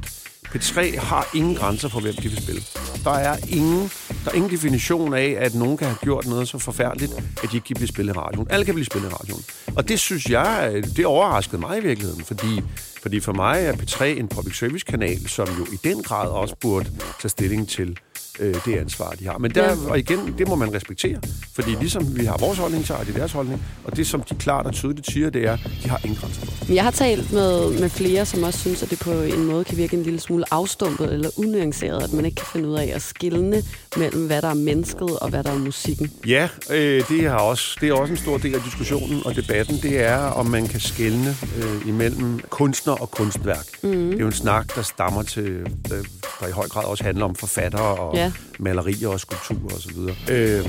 P3 0.56 1.00
har 1.00 1.28
ingen 1.36 1.56
grænser 1.56 1.90
for, 1.90 2.00
hvem 2.00 2.14
de 2.14 2.30
vil 2.30 2.44
spille. 2.44 2.62
Der 3.04 3.12
er 3.12 3.38
ingen, 3.50 3.92
der 4.26 4.32
er 4.32 4.36
ingen 4.36 4.52
definition 4.52 5.14
af, 5.14 5.36
at 5.40 5.56
nogen 5.56 5.78
kan 5.78 5.88
have 5.88 5.98
gjort 6.02 6.28
noget 6.28 6.48
så 6.48 6.58
forfærdeligt, 6.58 7.14
at 7.44 7.52
de 7.52 7.58
ikke 7.58 7.68
kan 7.68 7.76
blive 7.76 7.88
spillet 7.88 8.16
i 8.16 8.18
radioen. 8.18 8.48
Alle 8.50 8.66
kan 8.66 8.74
blive 8.74 8.86
spillet 8.86 9.10
i 9.10 9.14
radioen. 9.14 9.44
Og 9.76 9.90
det 9.90 10.00
synes 10.00 10.30
jeg, 10.30 10.84
det 10.96 11.06
overraskede 11.06 11.62
mig 11.62 11.78
i 11.78 11.82
virkeligheden, 11.82 12.26
fordi, 12.26 12.62
fordi 13.02 13.20
for 13.20 13.34
mig 13.34 13.64
er 13.66 13.74
P3 13.74 14.04
en 14.04 14.28
public 14.28 14.58
service 14.58 14.86
kanal, 14.86 15.30
som 15.30 15.48
jo 15.60 15.66
i 15.66 15.78
den 15.84 16.04
grad 16.04 16.30
også 16.30 16.56
burde 16.62 16.92
tage 17.22 17.30
stilling 17.30 17.70
til 17.70 17.98
øh, 18.40 18.56
det 18.66 18.78
ansvar, 18.78 19.10
de 19.10 19.26
har. 19.28 19.38
Men 19.38 19.52
der, 19.52 19.76
og 19.90 20.00
igen, 20.00 20.36
det 20.38 20.48
må 20.48 20.56
man 20.56 20.74
respektere. 20.74 21.20
Fordi 21.54 21.70
ligesom 21.70 22.18
vi 22.18 22.26
har 22.26 22.38
vores 22.38 22.58
holdning, 22.58 22.88
så 22.88 22.94
har 22.94 23.04
de 23.04 23.14
deres 23.14 23.32
holdning. 23.32 23.62
Og 23.84 23.98
det, 23.98 24.08
som 24.08 24.22
de 24.22 24.36
klart 24.36 24.66
og 24.66 24.74
tydeligt 24.74 25.12
siger, 25.12 25.30
det 25.30 25.46
er, 25.46 25.58
de 25.84 25.90
har 25.90 26.00
ingen 26.04 26.20
grænser 26.22 26.74
Jeg 26.74 26.84
har 26.84 26.92
talt 26.92 27.34
med, 27.34 27.80
med 27.80 27.90
flere, 27.90 28.26
som 28.26 28.44
også 28.44 28.60
synes, 28.60 28.84
at 28.84 28.90
det 28.90 29.00
på 29.00 29.12
en 29.12 29.46
måde 29.46 29.64
kan 29.64 29.78
virke 29.78 29.98
en 29.98 30.04
lille 30.04 30.20
smule 30.20 30.46
afstumpet 30.52 31.14
eller 31.14 31.30
unuanceret, 31.38 32.04
at 32.04 32.14
man 32.14 32.26
ikke 32.26 32.36
kan 32.36 32.48
finde 32.54 32.70
ud 32.70 32.76
af 32.76 32.92
at 32.96 33.02
skille 33.02 33.64
mellem, 33.98 34.28
hvad 34.28 34.42
der 34.42 34.50
er 34.50 34.54
mennesket 34.54 35.20
og 35.20 35.30
hvad 35.30 35.44
der 35.44 35.52
er 35.52 35.58
musikken. 35.58 36.12
Ja, 36.28 36.50
øh, 36.70 37.04
det, 37.10 37.26
er 37.26 37.34
også, 37.34 37.78
det 37.82 37.90
er 37.90 37.94
også 37.94 38.12
en 38.14 38.18
stor 38.18 38.38
del 38.38 38.56
af 38.56 38.62
diskussionen 38.62 39.22
og 39.26 39.36
debatten. 39.36 39.80
Det 39.82 40.04
er, 40.04 40.18
om 40.18 40.46
man 40.46 40.68
kan 40.68 40.80
skelne 40.80 41.36
øh, 41.58 41.88
imellem 41.88 42.40
kunstner 42.50 42.94
og 42.94 43.12
kunstværk. 43.12 43.66
Mm. 43.84 43.90
Det 43.90 44.14
er 44.14 44.20
jo 44.20 44.26
en 44.26 44.34
snak, 44.34 44.76
der 44.76 44.82
stammer 44.82 45.24
til, 45.24 45.50
øh, 45.94 46.06
der 46.40 46.48
i 46.48 46.52
høj 46.52 46.68
grad 46.68 46.84
også 46.86 47.04
handler 47.04 47.26
om 47.26 47.36
forfattere 47.36 47.96
og 47.96 48.16
Ja 48.16 48.29
ja. 48.36 48.64
malerier 48.64 49.08
og 49.08 49.20
skulpturer 49.20 49.76
osv. 49.76 49.98
Øh, 50.30 50.66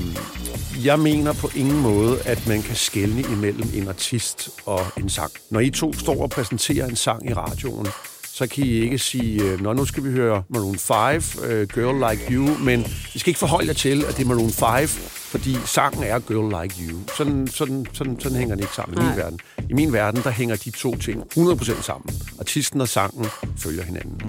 jeg 0.84 0.98
mener 0.98 1.32
på 1.32 1.50
ingen 1.56 1.80
måde, 1.80 2.22
at 2.22 2.46
man 2.46 2.62
kan 2.62 2.76
skelne 2.76 3.20
imellem 3.20 3.68
en 3.74 3.88
artist 3.88 4.50
og 4.66 4.80
en 4.96 5.08
sang. 5.08 5.32
Når 5.50 5.60
I 5.60 5.70
to 5.70 5.92
står 5.92 6.22
og 6.22 6.30
præsenterer 6.30 6.86
en 6.86 6.96
sang 6.96 7.30
i 7.30 7.32
radioen, 7.32 7.86
så 8.40 8.46
kan 8.46 8.64
I 8.64 8.68
ikke 8.68 8.98
sige, 8.98 9.42
øh, 9.42 9.60
Nå, 9.60 9.72
nu 9.72 9.84
skal 9.84 10.04
vi 10.04 10.10
høre 10.10 10.42
Maroon 10.48 10.78
5, 10.78 10.96
uh, 10.96 11.42
Girl 11.48 12.10
Like 12.10 12.34
You, 12.34 12.58
men 12.58 12.86
I 13.14 13.18
skal 13.18 13.30
ikke 13.30 13.38
forholde 13.38 13.68
jer 13.68 13.74
til, 13.74 14.04
at 14.08 14.16
det 14.16 14.24
er 14.24 14.28
Maroon 14.28 14.50
5, 14.50 14.88
fordi 15.32 15.56
sangen 15.64 16.02
er 16.04 16.18
Girl 16.18 16.62
Like 16.62 16.74
You. 16.82 16.98
Sådan, 17.16 17.46
sådan, 17.46 17.86
sådan, 17.92 18.20
sådan 18.20 18.38
hænger 18.38 18.54
det 18.54 18.62
ikke 18.62 18.74
sammen 18.74 18.98
i 18.98 19.00
min 19.00 19.06
Nej. 19.06 19.16
verden. 19.16 19.38
I 19.70 19.72
min 19.72 19.92
verden, 19.92 20.22
der 20.22 20.30
hænger 20.30 20.56
de 20.56 20.70
to 20.70 20.96
ting 20.96 21.22
100% 21.36 21.82
sammen. 21.82 22.14
Artisten 22.38 22.80
og 22.80 22.88
sangen 22.88 23.26
følger 23.58 23.82
hinanden. 23.82 24.22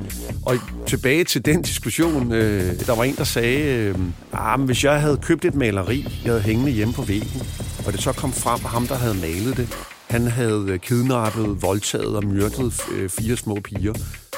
Og 0.45 0.55
tilbage 0.87 1.23
til 1.23 1.45
den 1.45 1.61
diskussion, 1.61 2.31
øh, 2.31 2.85
der 2.85 2.95
var 2.95 3.03
en, 3.03 3.15
der 3.15 3.23
sagde, 3.23 3.63
øh, 3.63 3.95
ah, 4.33 4.59
men 4.59 4.65
hvis 4.65 4.83
jeg 4.83 5.01
havde 5.01 5.17
købt 5.17 5.45
et 5.45 5.55
maleri, 5.55 6.07
jeg 6.23 6.31
havde 6.31 6.41
hængende 6.41 6.71
hjemme 6.71 6.93
på 6.93 7.01
væggen, 7.01 7.41
og 7.85 7.93
det 7.93 8.01
så 8.01 8.11
kom 8.13 8.33
frem, 8.33 8.59
at 8.63 8.69
ham, 8.69 8.87
der 8.87 8.95
havde 8.95 9.15
malet 9.15 9.57
det, 9.57 9.90
han 10.11 10.27
havde 10.27 10.65
øh, 10.67 10.79
kidnappet, 10.79 11.61
voldtaget 11.61 12.15
og 12.15 12.25
myrdet 12.25 12.81
øh, 12.93 13.09
fire 13.09 13.37
små 13.37 13.55
piger, 13.63 13.93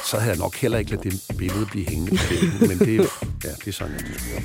så 0.05 0.17
havde 0.17 0.31
jeg 0.31 0.39
nok 0.39 0.55
heller 0.55 0.77
ikke 0.77 0.91
ladet 0.91 1.03
det 1.29 1.37
billede 1.37 1.65
blive 1.65 1.89
hængende 1.89 2.17
på 2.17 2.23
væggen. 2.29 2.67
Men 2.67 2.79
det, 2.79 3.09
ja, 3.43 3.49
det 3.49 3.67
er 3.67 3.71
sådan, 3.71 3.93
jeg. 3.93 4.43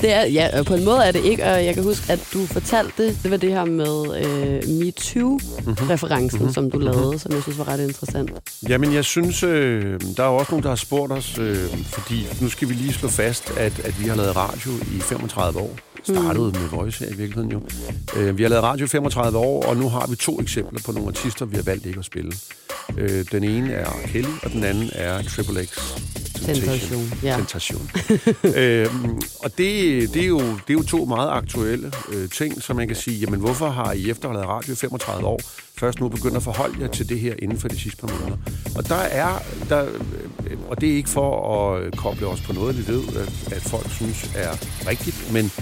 Det 0.00 0.12
er, 0.12 0.26
ja, 0.26 0.62
på 0.62 0.74
en 0.74 0.84
måde 0.84 1.04
er 1.04 1.12
det 1.12 1.24
ikke, 1.24 1.44
og 1.44 1.64
jeg 1.64 1.74
kan 1.74 1.82
huske, 1.82 2.12
at 2.12 2.28
du 2.32 2.46
fortalte, 2.46 3.06
det 3.22 3.30
var 3.30 3.36
det 3.36 3.50
her 3.50 3.64
med 3.64 4.24
øh, 4.24 4.62
MeToo-referencen, 4.68 6.38
mm-hmm. 6.38 6.54
som 6.54 6.70
du 6.70 6.78
lavede, 6.78 7.18
som 7.18 7.32
jeg 7.32 7.42
synes 7.42 7.58
var 7.58 7.68
ret 7.68 7.80
interessant. 7.80 8.30
Jamen, 8.68 8.94
jeg 8.94 9.04
synes, 9.04 9.42
øh, 9.42 10.00
der 10.16 10.22
er 10.22 10.28
jo 10.28 10.36
også 10.36 10.52
nogen, 10.52 10.62
der 10.62 10.68
har 10.68 10.76
spurgt 10.76 11.12
os, 11.12 11.38
øh, 11.38 11.56
fordi 11.84 12.26
nu 12.40 12.48
skal 12.48 12.68
vi 12.68 12.74
lige 12.74 12.92
slå 12.92 13.08
fast, 13.08 13.50
at, 13.56 13.80
at 13.84 14.02
vi 14.02 14.08
har 14.08 14.16
lavet 14.16 14.36
radio 14.36 14.70
i 14.70 15.00
35 15.00 15.60
år. 15.60 15.87
Startede 16.08 16.52
med 16.52 16.68
Voice 16.68 17.04
her 17.04 17.12
i 17.12 17.16
virkeligheden 17.16 17.52
jo. 17.52 17.62
Øh, 18.16 18.38
vi 18.38 18.42
har 18.42 18.50
lavet 18.50 18.64
radio 18.64 18.84
i 18.84 18.88
35 18.88 19.38
år, 19.38 19.66
og 19.66 19.76
nu 19.76 19.88
har 19.88 20.06
vi 20.06 20.16
to 20.16 20.40
eksempler 20.40 20.80
på 20.86 20.92
nogle 20.92 21.08
artister, 21.08 21.46
vi 21.46 21.56
har 21.56 21.62
valgt 21.62 21.86
ikke 21.86 21.98
at 21.98 22.04
spille. 22.04 22.32
Øh, 22.98 23.24
den 23.32 23.44
ene 23.44 23.72
er 23.72 23.90
Kelly, 24.06 24.28
og 24.42 24.50
den 24.52 24.64
anden 24.64 24.90
er 24.92 25.22
Triple 25.22 25.66
X. 25.66 25.78
Tentation, 26.54 27.12
ja. 27.22 27.36
Tentation. 27.36 27.90
øhm, 28.60 29.20
og 29.38 29.58
det, 29.58 30.14
det, 30.14 30.22
er 30.22 30.26
jo, 30.26 30.38
det 30.38 30.70
er 30.70 30.74
jo 30.74 30.82
to 30.82 31.04
meget 31.04 31.30
aktuelle 31.30 31.92
øh, 32.12 32.28
ting, 32.28 32.62
som 32.62 32.76
man 32.76 32.86
kan 32.86 32.96
sige, 32.96 33.18
jamen 33.18 33.40
hvorfor 33.40 33.68
har 33.68 33.92
I 33.92 34.10
efter 34.10 34.28
at 34.28 34.34
have 34.34 34.44
lavet 34.44 34.56
radio 34.56 34.72
i 34.72 34.76
35 34.76 35.26
år, 35.26 35.40
først 35.78 36.00
nu 36.00 36.08
begyndt 36.08 36.36
at 36.36 36.42
forholde 36.42 36.76
jer 36.80 36.88
til 36.88 37.08
det 37.08 37.20
her 37.20 37.34
inden 37.38 37.58
for 37.58 37.68
de 37.68 37.78
sidste 37.78 38.00
par 38.00 38.08
måneder? 38.08 38.36
Og 38.76 38.88
der 38.88 38.94
er, 38.94 39.42
der, 39.68 39.84
øh, 40.46 40.58
og 40.68 40.80
det 40.80 40.90
er 40.92 40.96
ikke 40.96 41.08
for 41.08 41.30
at 41.76 41.96
koble 41.96 42.26
os 42.26 42.40
på 42.40 42.52
noget, 42.52 42.78
vi 42.78 42.92
ved, 42.92 43.02
at, 43.16 43.52
at 43.52 43.62
folk 43.62 43.90
synes 43.90 44.30
er 44.36 44.52
rigtigt, 44.86 45.32
men 45.32 45.52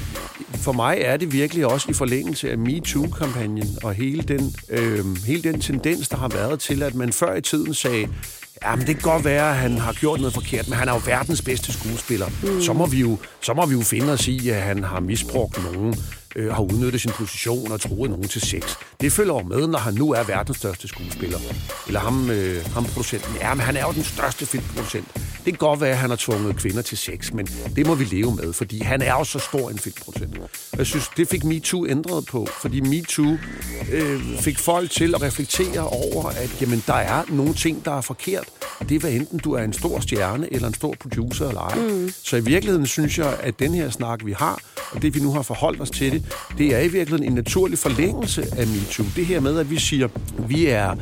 for 0.57 0.73
mig 0.73 0.99
er 1.01 1.17
det 1.17 1.33
virkelig 1.33 1.67
også 1.67 1.91
i 1.91 1.93
forlængelse 1.93 2.51
af 2.51 2.59
MeToo-kampagnen 2.59 3.79
og 3.83 3.95
hele 3.95 4.23
den, 4.23 4.55
øh, 4.69 5.05
hele 5.27 5.43
den 5.43 5.61
tendens, 5.61 6.09
der 6.09 6.17
har 6.17 6.29
været 6.29 6.61
til, 6.61 6.83
at 6.83 6.95
man 6.95 7.13
før 7.13 7.35
i 7.35 7.41
tiden 7.41 7.75
sagde, 7.75 8.09
Ja, 8.63 8.77
men 8.77 8.87
det 8.87 8.95
kan 8.97 9.11
godt 9.11 9.25
være, 9.25 9.51
at 9.51 9.57
han 9.57 9.79
har 9.79 9.93
gjort 9.93 10.21
noget 10.21 10.35
forkert, 10.35 10.69
men 10.69 10.79
han 10.79 10.89
er 10.89 10.93
jo 10.93 11.01
verdens 11.07 11.43
bedste 11.43 11.73
skuespiller. 11.73 12.27
Mm. 12.43 12.61
Så, 12.61 12.73
må 12.73 12.87
vi 12.87 13.01
jo, 13.01 13.19
så 13.43 13.55
må 13.55 13.67
vi 13.67 13.75
jo 13.75 13.81
finde 13.81 14.13
os 14.13 14.29
i, 14.29 14.49
at 14.49 14.63
han 14.63 14.85
har 14.85 15.01
misbrugt 15.01 15.73
nogen, 15.73 15.95
øh, 16.37 16.53
har 16.53 16.63
udnyttet 16.63 17.01
sin 17.01 17.11
position 17.11 17.73
og 17.73 17.81
troet 17.81 18.11
nogen 18.11 18.29
til 18.29 18.41
sex. 18.41 18.63
Det 19.01 19.13
følger 19.13 19.35
jo 19.35 19.43
med, 19.43 19.67
når 19.67 19.79
han 19.79 19.95
nu 19.95 20.13
er 20.13 20.23
verdens 20.23 20.57
største 20.57 20.89
skuespiller. 20.89 21.39
Eller 21.87 22.01
ham, 22.01 22.31
øh, 22.31 22.65
ham 22.75 22.85
producenten. 22.85 23.35
Ja, 23.41 23.55
men 23.55 23.61
han 23.61 23.77
er 23.77 23.83
jo 23.83 23.93
den 23.93 24.05
største 24.05 24.47
filmproducent. 24.47 25.09
Det 25.15 25.45
kan 25.45 25.69
godt 25.69 25.81
være, 25.81 25.91
at 25.91 25.97
han 25.97 26.11
har 26.11 26.17
tvunget 26.17 26.57
kvinder 26.57 26.83
til 26.83 26.99
sex, 26.99 27.33
men 27.33 27.47
det 27.47 27.87
må 27.87 27.95
vi 27.95 28.05
leve 28.05 28.35
med, 28.35 28.53
fordi 28.53 28.83
han 28.83 29.03
er 29.03 29.13
jo 29.13 29.25
så 29.25 29.39
stor 29.39 29.71
en 29.71 29.79
filmproducent. 29.79 30.41
Jeg 30.79 30.87
synes, 30.87 31.11
det 31.17 31.29
fik 31.29 31.45
MeToo 31.45 31.87
ændret 31.87 32.27
på, 32.27 32.49
fordi 32.61 32.81
MeToo 32.81 33.37
øh, 33.93 34.21
fik 34.41 34.59
folk 34.59 34.91
til 34.91 35.15
at 35.15 35.23
reflektere 35.23 35.89
over, 35.89 36.25
at 36.25 36.61
jamen, 36.61 36.83
der 36.87 36.95
er 36.95 37.23
nogle 37.29 37.55
ting, 37.55 37.85
der 37.85 37.97
er 37.97 38.01
forkert. 38.01 38.45
Det 38.89 38.95
er 38.95 38.99
hvad 38.99 39.11
enten 39.11 39.39
du 39.39 39.53
er 39.53 39.63
en 39.63 39.73
stor 39.73 40.01
stjerne 40.01 40.53
eller 40.55 40.69
en 40.69 40.75
stor 40.75 40.95
producer 41.01 41.49
eller 41.49 41.61
ej. 41.61 41.79
Mm. 41.79 42.13
Så 42.23 42.37
i 42.37 42.41
virkeligheden 42.41 42.87
synes 42.87 43.19
jeg, 43.19 43.37
at 43.41 43.59
den 43.59 43.75
her 43.75 43.91
snak, 43.91 44.21
vi 44.25 44.33
har, 44.33 44.61
og 44.91 45.03
det 45.03 45.15
vi 45.15 45.21
nu 45.21 45.33
har 45.33 45.43
forholdt 45.43 45.81
os 45.81 45.91
til 45.91 46.13
det, 46.13 46.26
det 46.59 46.75
er 46.75 46.79
i 46.79 46.89
virkeligheden 46.89 47.25
en 47.25 47.33
naturlig 47.33 47.79
forlængelse 47.79 48.43
af 48.57 48.67
MeToo. 48.67 49.07
Det 49.17 49.27
her 49.27 49.41
med, 49.41 49.59
at 49.59 49.71
vi 49.71 49.79
siger, 49.79 50.09
vi 50.49 50.67
er 50.67 50.97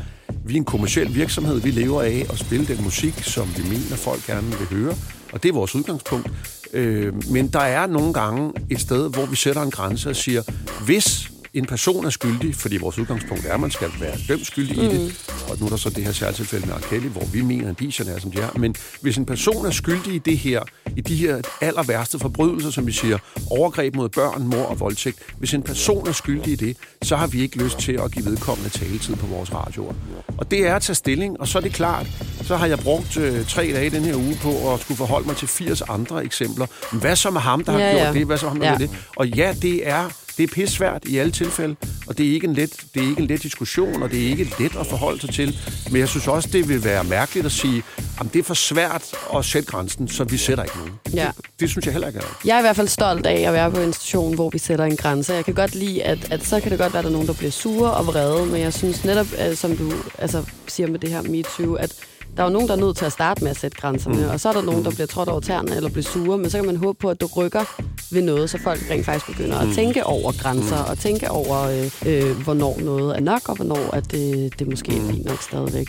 vi 0.45 0.53
er 0.55 0.57
en 0.57 0.65
kommersiel 0.65 1.15
virksomhed. 1.15 1.61
Vi 1.61 1.71
lever 1.71 2.03
af 2.03 2.27
at 2.31 2.39
spille 2.39 2.67
den 2.67 2.85
musik, 2.85 3.23
som 3.23 3.49
vi 3.57 3.63
mener, 3.63 3.97
folk 3.97 4.27
gerne 4.27 4.47
vil 4.47 4.79
høre. 4.79 4.95
Og 5.33 5.43
det 5.43 5.49
er 5.49 5.53
vores 5.53 5.75
udgangspunkt. 5.75 6.31
Øh, 6.73 7.31
men 7.31 7.49
der 7.49 7.61
er 7.61 7.87
nogle 7.87 8.13
gange 8.13 8.53
et 8.71 8.81
sted, 8.81 9.11
hvor 9.11 9.27
vi 9.27 9.37
sætter 9.37 9.63
en 9.63 9.71
grænse 9.71 10.11
og 10.11 10.17
siger, 10.17 10.43
hvis 10.85 11.31
en 11.55 11.67
person 11.67 12.05
er 12.07 12.11
skyldig, 12.11 12.55
fordi 12.55 12.77
vores 12.77 12.99
udgangspunkt 12.99 13.47
er, 13.47 13.55
at 13.55 13.61
man 13.61 13.71
skal 13.71 13.89
være 14.01 14.17
dømt 14.29 14.47
skyldig 14.47 14.77
mm. 14.77 14.83
i 14.85 14.89
det, 14.89 15.31
og 15.51 15.57
nu 15.61 15.67
er 15.67 15.71
der 15.71 15.77
så 15.77 15.91
det 15.91 16.05
her 16.05 16.13
særtilfælde 16.13 16.67
med 16.67 16.75
R. 16.75 16.79
Kelly, 16.81 17.07
hvor 17.07 17.25
vi 17.33 17.41
mener, 17.43 17.71
at 17.71 17.81
indicierne 17.81 18.13
er, 18.13 18.19
som 18.21 18.31
de 18.31 18.41
er, 18.41 18.59
men 18.59 18.75
hvis 19.01 19.17
en 19.17 19.27
person 19.27 19.67
er 19.67 19.71
skyldig 19.71 20.15
i 20.15 20.19
det 20.19 20.39
her, 20.39 20.63
i 20.97 21.01
de 21.01 21.17
her 21.17 21.41
aller 21.61 21.83
værste 21.83 22.19
forbrydelser, 22.19 22.71
som 22.71 22.87
vi 22.87 22.93
siger, 22.93 23.19
overgreb 23.51 23.95
mod 23.95 24.09
børn, 24.09 24.43
mor 24.47 24.63
og 24.63 24.81
voldtægt, 24.81 25.19
hvis 25.39 25.55
en 25.55 25.63
person 25.63 26.09
er 26.09 26.13
skyldig 26.13 26.53
i 26.53 26.57
det, 26.57 26.77
så 27.03 27.17
har 27.17 27.27
vi 27.27 27.43
ikke 27.43 27.59
lyst 27.65 27.79
til 27.79 27.93
at 27.93 28.11
give 28.13 28.25
vedkommende 28.25 28.71
taletid 28.71 29.17
på 29.17 29.27
vores 29.27 29.53
radioer. 29.55 29.95
Og 30.39 30.51
det 30.51 30.67
er 30.67 30.77
at 30.77 30.83
tage 30.83 30.95
stilling, 30.97 31.41
og 31.41 31.49
så 31.49 31.59
er 31.59 31.63
det 31.63 31.73
klart, 31.73 32.07
så 32.43 32.57
har 32.57 32.67
jeg 32.67 32.79
brugt 32.79 33.17
øh, 33.17 33.47
tre 33.47 33.63
dage 33.75 33.91
den 33.91 34.03
her 34.05 34.15
uge 34.17 34.39
på 34.43 34.75
at 34.75 34.81
skulle 34.81 34.99
forholde 34.99 35.27
mig 35.27 35.37
til 35.37 35.49
80 35.49 35.83
andre 35.89 36.25
eksempler. 36.25 36.67
Men 36.93 37.01
hvad 37.01 37.17
så 37.17 37.31
med 37.31 37.41
ham, 37.41 37.65
der 37.65 37.73
har 37.73 37.79
Ja, 37.79 37.91
gjort 37.91 38.03
ja. 38.03 38.13
det? 38.13 38.27
Hvad 38.27 38.39
så 38.39 38.45
med 38.47 38.51
ham, 38.53 38.59
der 38.61 38.67
Ja. 38.67 38.71
har 38.71 38.79
det? 38.79 38.91
Og 39.17 39.29
ja, 39.29 39.55
det 39.63 39.89
er 39.89 40.09
det 40.37 40.43
er 40.43 40.55
pissvært 40.55 41.05
i 41.05 41.19
alle 41.19 41.33
tilfælde, 41.33 41.77
og 42.07 42.19
det 42.19 42.29
er, 42.29 42.33
ikke 42.33 42.47
en 42.47 42.55
let, 42.55 42.85
det 42.95 43.03
er 43.03 43.09
ikke 43.09 43.23
en 43.23 43.27
let 43.27 43.43
diskussion, 43.43 44.03
og 44.03 44.11
det 44.11 44.25
er 44.25 44.29
ikke 44.29 44.45
let 44.59 44.77
at 44.77 44.87
forholde 44.87 45.21
sig 45.21 45.35
til. 45.35 45.59
Men 45.91 46.01
jeg 46.01 46.09
synes 46.09 46.29
også, 46.29 46.49
det 46.53 46.69
vil 46.69 46.85
være 46.85 47.05
mærkeligt 47.05 47.47
at 47.47 47.53
sige, 47.53 47.83
at 48.21 48.27
det 48.33 48.39
er 48.39 48.43
for 48.43 48.55
svært 48.55 49.15
at 49.37 49.45
sætte 49.45 49.69
grænsen, 49.69 50.09
så 50.09 50.25
vi 50.25 50.37
sætter 50.37 50.65
ikke 50.65 50.77
nogen. 50.79 50.93
Ja. 51.15 51.31
Det, 51.37 51.47
det 51.61 51.71
synes 51.71 51.87
jeg 51.87 51.93
heller 51.93 52.09
ikke 52.09 52.21
er. 52.21 52.41
Jeg 52.45 52.55
er 52.55 52.59
i 52.59 52.63
hvert 52.63 52.77
fald 52.77 52.89
stolt 52.89 53.27
af 53.27 53.41
at 53.41 53.53
være 53.53 53.71
på 53.71 53.81
en 53.81 53.93
station, 53.93 54.35
hvor 54.35 54.51
vi 54.51 54.59
sætter 54.59 54.85
en 54.85 54.97
grænse. 54.97 55.35
Jeg 55.35 55.45
kan 55.45 55.55
godt 55.55 55.75
lide, 55.75 56.03
at, 56.03 56.33
at 56.33 56.47
så 56.47 56.61
kan 56.61 56.71
det 56.71 56.79
godt 56.79 56.93
være, 56.93 56.99
at 56.99 57.05
der 57.05 57.11
er 57.11 57.13
nogen, 57.13 57.29
der 57.29 57.35
bliver 57.35 57.51
sure 57.51 57.91
og 57.91 58.07
vrede, 58.07 58.47
men 58.47 58.61
jeg 58.61 58.73
synes 58.73 59.05
netop, 59.05 59.27
som 59.55 59.77
du 59.77 59.93
altså, 60.19 60.45
siger 60.69 60.87
med 60.87 60.99
det 60.99 61.11
her 61.11 61.23
MeToo, 61.23 61.75
at 61.75 61.93
der 62.37 62.43
er 62.43 62.47
jo 62.47 62.53
nogen, 62.53 62.69
der 62.69 62.75
er 62.75 62.79
nødt 62.79 62.97
til 62.97 63.05
at 63.05 63.13
starte 63.13 63.45
med 63.45 63.51
at 63.51 63.57
sætte 63.57 63.77
grænserne, 63.81 64.17
mm. 64.17 64.31
og 64.31 64.41
så 64.41 64.49
er 64.49 64.53
der 64.53 64.63
nogen, 64.63 64.85
der 64.85 64.91
bliver 64.91 65.07
trådt 65.07 65.29
over 65.29 65.41
tæerne 65.41 65.77
eller 65.77 65.91
bliver 65.91 66.03
sure, 66.05 66.39
men 66.39 66.51
så 66.51 66.59
kan 66.59 66.67
man 66.67 66.77
håbe 66.77 66.99
på, 66.99 67.11
at 67.11 67.21
du 67.21 67.27
rykker 67.37 67.65
ved 68.11 68.23
noget, 68.23 68.51
så 68.51 68.59
folk 68.59 68.81
rent 68.91 69.07
faktisk 69.07 69.27
begynder 69.27 69.59
at 69.59 69.69
tænke 69.75 70.07
over 70.07 70.33
grænser, 70.43 70.77
og 70.77 70.99
tænke 70.99 71.31
over, 71.31 71.61
øh, 71.63 71.91
øh, 72.07 72.43
hvornår 72.43 72.79
noget 72.81 73.17
er 73.17 73.21
nok, 73.21 73.49
og 73.49 73.57
hvornår 73.57 73.91
at 73.95 74.11
det, 74.11 74.59
det 74.59 74.69
måske 74.69 74.97
er 74.97 75.11
fint 75.11 75.25
nok 75.25 75.43
stadigvæk. 75.43 75.89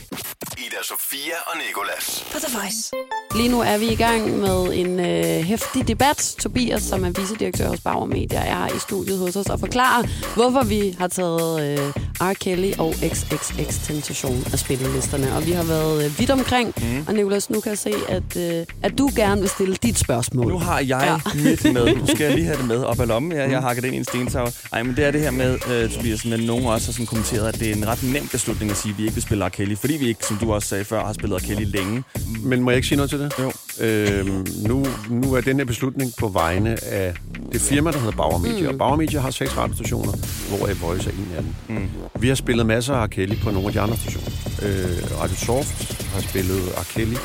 Ida 0.57 0.81
Sofia 0.83 1.37
og 1.47 1.57
Nikolas. 1.67 2.25
På 2.31 2.39
The 2.39 2.57
Voice. 2.57 2.91
Lige 3.35 3.49
nu 3.49 3.61
er 3.61 3.77
vi 3.77 3.87
i 3.87 3.95
gang 3.95 4.37
med 4.37 4.73
en 4.73 4.99
øh, 4.99 5.43
hæftig 5.43 5.87
debat. 5.87 6.35
Tobias, 6.39 6.83
som 6.83 7.05
er 7.05 7.09
vicedirektør 7.09 7.67
hos 7.67 7.81
Bauer 7.81 8.05
Media, 8.05 8.39
er 8.39 8.67
i 8.67 8.79
studiet 8.79 9.19
hos 9.19 9.35
os 9.35 9.45
og 9.45 9.59
forklarer, 9.59 10.03
hvorfor 10.35 10.63
vi 10.63 10.95
har 10.99 11.07
taget 11.07 11.79
øh, 11.79 11.91
R. 12.19 12.33
Kelly 12.33 12.71
og 12.77 12.93
XXX 12.93 13.85
Tentation 13.87 14.43
af 14.53 14.59
spillelisterne. 14.59 15.35
Og 15.35 15.45
vi 15.45 15.51
har 15.51 15.63
været 15.63 16.05
øh, 16.05 16.19
vidt 16.19 16.31
omkring, 16.39 16.73
mm. 16.77 17.03
og 17.07 17.13
Nicolas, 17.13 17.49
nu 17.49 17.59
kan 17.59 17.69
jeg 17.69 17.77
se, 17.77 17.93
at, 18.09 18.37
øh, 18.37 18.65
at 18.83 18.97
du 18.97 19.09
gerne 19.15 19.41
vil 19.41 19.49
stille 19.49 19.75
dit 19.83 19.99
spørgsmål. 19.99 20.51
Nu 20.51 20.59
har 20.59 20.79
jeg 20.79 21.19
ja. 21.25 21.31
mit 21.35 21.73
med. 21.73 21.95
Nu 21.95 22.07
skal 22.07 22.25
jeg 22.25 22.33
lige 22.33 22.45
have 22.45 22.57
det 22.57 22.67
med 22.67 22.83
op 22.83 22.99
ad 22.99 23.07
lommen. 23.07 23.31
Jeg, 23.31 23.51
jeg 23.51 23.61
har 23.61 23.67
hakket 23.67 23.83
det 23.83 23.87
ind 23.87 23.95
i 23.95 23.99
en 23.99 24.05
stentag. 24.05 24.47
Ej, 24.73 24.83
men 24.83 24.95
det 24.95 25.05
er 25.05 25.11
det 25.11 25.21
her 25.21 25.31
med, 25.31 25.57
øh, 25.71 25.89
Tobias, 25.89 26.25
men 26.25 26.39
nogen 26.39 26.65
også 26.65 26.87
har 26.87 26.93
sådan 26.93 27.05
kommenteret, 27.05 27.47
at 27.47 27.59
det 27.59 27.69
er 27.69 27.75
en 27.75 27.87
ret 27.87 28.03
nem 28.03 28.27
beslutning 28.27 28.71
at 28.71 28.77
sige, 28.77 28.91
at 28.91 28.97
vi 28.97 29.03
ikke 29.03 29.13
vil 29.13 29.23
spille 29.23 29.45
R. 29.45 29.49
Kelly. 29.49 29.75
Fordi 29.75 29.97
vi 29.97 30.07
ikke, 30.07 30.25
som 30.25 30.37
du 30.37 30.53
også 30.53 30.67
sagde 30.67 30.85
før, 30.85 31.05
har 31.05 31.13
spillet 31.13 31.43
R. 31.43 31.45
Kelly 31.45 31.65
længe. 31.65 32.03
Men 32.43 32.61
må 32.61 32.71
jeg 32.71 32.75
ikke 32.75 32.87
sige 32.87 32.95
noget 32.95 33.09
til 33.09 33.19
det? 33.19 33.33
Jo. 33.39 33.51
Øhm, 33.79 34.47
nu, 34.67 34.85
nu 35.09 35.33
er 35.33 35.41
den 35.41 35.57
her 35.57 35.65
beslutning 35.65 36.11
på 36.17 36.27
vegne 36.27 36.83
af 36.83 37.13
det 37.51 37.61
firma, 37.61 37.91
der 37.91 37.99
hedder 37.99 38.17
Bauer 38.17 38.37
Media. 38.37 38.61
Mm. 38.61 38.67
Og 38.67 38.77
Bauer 38.77 38.95
Media 38.95 39.19
har 39.19 39.31
seks 39.31 39.57
radiostationer, 39.57 40.11
hvor 40.49 40.87
Voice 40.87 41.09
er 41.09 41.13
en 41.13 41.27
af 41.37 41.43
dem. 41.43 41.77
Mm. 41.77 41.89
Vi 42.21 42.27
har 42.27 42.35
spillet 42.35 42.65
masser 42.65 42.93
af 42.93 43.05
R. 43.05 43.07
Kelly 43.07 43.35
på 43.43 43.51
nogle 43.51 43.67
af 43.67 43.73
de 43.73 43.79
andre 43.79 43.97
stationer. 43.97 44.29
Øh, 44.61 45.21
Radio 45.21 45.35
Soft 45.35 46.04
har 46.15 46.21
spillet 46.21 46.61
R. 46.77 46.83
Kelly 46.83 47.17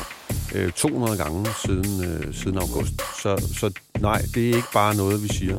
øh, 0.55 0.71
200 0.71 1.17
gange 1.17 1.49
siden, 1.65 2.03
øh, 2.03 2.33
siden 2.35 2.57
august. 2.57 2.93
Så, 3.21 3.31
så 3.59 3.71
nej, 3.99 4.21
det 4.35 4.49
er 4.49 4.55
ikke 4.55 4.73
bare 4.73 4.95
noget, 4.95 5.23
vi 5.23 5.27
siger. 5.27 5.57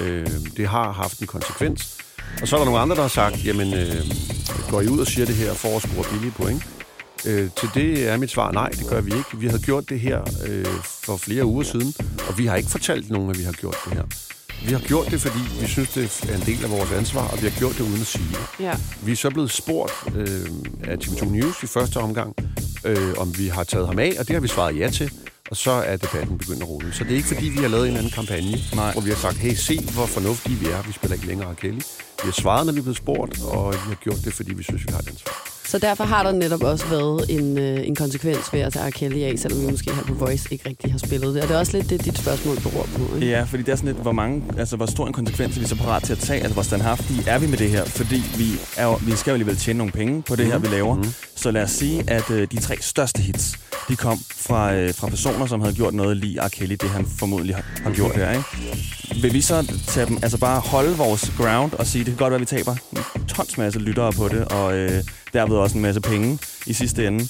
Øh, 0.00 0.26
det 0.56 0.68
har 0.68 0.92
haft 0.92 1.20
en 1.20 1.26
konsekvens. 1.26 1.98
Og 2.40 2.48
så 2.48 2.56
er 2.56 2.60
der 2.60 2.64
nogle 2.64 2.80
andre, 2.80 2.96
der 2.96 3.02
har 3.02 3.08
sagt, 3.08 3.46
jamen, 3.46 3.74
øh, 3.74 4.02
går 4.70 4.80
I 4.80 4.88
ud 4.88 4.98
og 4.98 5.06
siger 5.06 5.26
det 5.26 5.34
her 5.34 5.54
for 5.54 5.76
at 5.76 5.82
score 5.82 6.04
billige 6.12 6.32
point? 6.32 6.62
Øh, 7.26 7.50
til 7.56 7.68
det 7.74 8.08
er 8.08 8.16
mit 8.16 8.30
svar, 8.30 8.52
nej, 8.52 8.68
det 8.68 8.86
gør 8.88 9.00
vi 9.00 9.10
ikke. 9.10 9.38
Vi 9.38 9.46
havde 9.46 9.62
gjort 9.62 9.88
det 9.88 10.00
her 10.00 10.20
øh, 10.46 10.66
for 11.04 11.16
flere 11.16 11.44
uger 11.44 11.62
siden, 11.62 11.94
og 12.28 12.38
vi 12.38 12.46
har 12.46 12.56
ikke 12.56 12.70
fortalt 12.70 13.10
nogen, 13.10 13.30
at 13.30 13.38
vi 13.38 13.44
har 13.44 13.52
gjort 13.52 13.76
det 13.84 13.92
her. 13.92 14.04
Vi 14.66 14.72
har 14.72 14.80
gjort 14.80 15.06
det, 15.10 15.20
fordi 15.20 15.38
vi 15.60 15.66
synes, 15.66 15.88
det 15.88 16.30
er 16.30 16.34
en 16.36 16.42
del 16.46 16.64
af 16.64 16.70
vores 16.70 16.92
ansvar, 16.92 17.28
og 17.28 17.42
vi 17.42 17.48
har 17.48 17.58
gjort 17.58 17.72
det 17.72 17.80
uden 17.80 18.00
at 18.00 18.06
sige 18.06 18.24
det. 18.30 18.64
Ja. 18.64 18.74
Vi 19.02 19.12
er 19.12 19.16
så 19.16 19.30
blevet 19.30 19.50
spurgt 19.50 19.92
øh, 20.16 20.46
af 20.84 20.96
TV2 20.96 21.24
News 21.24 21.62
i 21.62 21.66
første 21.66 21.96
omgang, 21.96 22.36
øh, 22.84 23.14
om 23.18 23.38
vi 23.38 23.48
har 23.48 23.64
taget 23.64 23.86
ham 23.86 23.98
af, 23.98 24.12
og 24.18 24.26
det 24.28 24.34
har 24.36 24.40
vi 24.40 24.48
svaret 24.48 24.78
ja 24.78 24.90
til. 24.90 25.10
Og 25.50 25.56
så 25.56 25.70
er 25.70 25.96
debatten 25.96 26.38
begyndt 26.38 26.62
at 26.62 26.68
rulle. 26.68 26.92
Så 26.92 27.04
det 27.04 27.12
er 27.12 27.16
ikke 27.16 27.28
fordi, 27.28 27.48
vi 27.48 27.58
har 27.58 27.68
lavet 27.68 27.82
en 27.82 27.86
eller 27.86 27.98
anden 27.98 28.12
kampagne, 28.12 28.58
Nej. 28.74 28.92
hvor 28.92 29.02
vi 29.02 29.10
har 29.10 29.16
sagt, 29.16 29.36
hey, 29.36 29.54
se 29.54 29.80
hvor 29.94 30.06
fornuftige 30.06 30.56
vi 30.56 30.66
er. 30.66 30.82
Vi 30.82 30.92
spiller 30.92 31.14
ikke 31.14 31.26
længere. 31.26 31.54
Kelly. 31.54 31.74
Vi 31.78 32.24
har 32.24 32.32
svaret, 32.32 32.66
når 32.66 32.72
vi 32.72 32.78
er 32.78 32.82
blevet 32.82 32.96
spurgt, 32.96 33.42
og 33.42 33.72
vi 33.72 33.78
har 33.88 33.94
gjort 33.94 34.18
det, 34.24 34.34
fordi 34.34 34.54
vi 34.54 34.62
synes, 34.62 34.82
vi 34.86 34.92
har 34.92 34.98
et 34.98 35.08
ansvar. 35.08 35.51
Så 35.64 35.78
derfor 35.78 36.04
har 36.04 36.22
der 36.22 36.32
netop 36.32 36.62
også 36.62 36.86
været 36.86 37.24
en, 37.28 37.58
øh, 37.58 37.86
en 37.88 37.94
konsekvens 37.94 38.52
ved 38.52 38.60
at 38.60 38.72
tage 38.72 38.88
R. 38.88 38.90
Kelly 38.90 39.22
af, 39.22 39.34
selvom 39.38 39.60
vi 39.60 39.70
måske 39.70 39.94
her 39.94 40.02
på 40.02 40.14
Voice 40.14 40.48
ikke 40.50 40.68
rigtig 40.68 40.92
har 40.92 40.98
spillet 40.98 41.34
det. 41.34 41.42
Og 41.42 41.48
det 41.48 41.54
er 41.54 41.58
også 41.58 41.76
lidt 41.76 41.90
det, 41.90 42.04
dit 42.04 42.18
spørgsmål 42.18 42.56
beror 42.60 42.88
på. 42.96 43.14
Ikke? 43.14 43.28
Ja, 43.28 43.42
fordi 43.42 43.62
det 43.62 43.72
er 43.72 43.76
sådan 43.76 43.92
lidt, 43.92 44.02
hvor, 44.02 44.12
mange, 44.12 44.44
altså, 44.58 44.76
hvor 44.76 44.86
stor 44.86 45.06
en 45.06 45.12
konsekvens 45.12 45.56
er 45.56 45.60
vi 45.60 45.66
så 45.66 45.76
parat 45.76 46.02
til 46.02 46.12
at 46.12 46.18
tage? 46.18 46.40
Altså, 46.40 46.54
hvor 46.54 46.62
standhaftige 46.62 47.22
er 47.26 47.38
vi 47.38 47.46
med 47.46 47.58
det 47.58 47.70
her? 47.70 47.84
Fordi 47.84 48.22
vi, 48.38 48.44
er 48.76 48.84
jo, 48.84 48.98
vi 49.02 49.12
skal 49.12 49.30
jo 49.30 49.34
alligevel 49.34 49.56
tjene 49.56 49.78
nogle 49.78 49.92
penge 49.92 50.22
på 50.22 50.36
det 50.36 50.46
her, 50.46 50.58
vi 50.58 50.66
laver. 50.66 50.94
Mm. 50.94 51.04
Så 51.36 51.50
lad 51.50 51.62
os 51.62 51.70
sige, 51.70 52.04
at 52.10 52.30
øh, 52.30 52.48
de 52.52 52.60
tre 52.60 52.76
største 52.80 53.22
hits, 53.22 53.58
de 53.88 53.96
kom 53.96 54.18
fra, 54.36 54.74
øh, 54.74 54.94
fra 54.94 55.08
personer, 55.08 55.46
som 55.46 55.60
havde 55.60 55.74
gjort 55.74 55.94
noget 55.94 56.16
lige 56.16 56.40
R. 56.40 56.48
Kelly, 56.48 56.76
det 56.80 56.90
han 56.90 57.06
formodentlig 57.18 57.56
har, 57.56 57.64
har 57.82 57.90
gjort 57.90 58.16
her, 58.16 58.30
ikke? 58.30 59.22
Vil 59.22 59.32
vi 59.32 59.40
så 59.40 59.74
tage 59.86 60.06
dem, 60.06 60.18
altså 60.22 60.38
bare 60.38 60.60
holde 60.60 60.96
vores 60.96 61.32
ground 61.36 61.72
og 61.72 61.86
sige, 61.86 62.04
det 62.04 62.12
kan 62.12 62.18
godt 62.18 62.30
være, 62.30 62.40
vi 62.40 62.46
taber 62.46 62.76
en 63.16 63.24
tons 63.26 63.58
masse 63.58 63.78
lyttere 63.78 64.12
på 64.12 64.28
det, 64.28 64.44
og 64.44 64.74
øh, 64.74 65.04
derved 65.32 65.56
også 65.56 65.76
en 65.76 65.82
masse 65.82 66.00
penge 66.00 66.38
i 66.66 66.72
sidste 66.72 67.06
ende, 67.06 67.28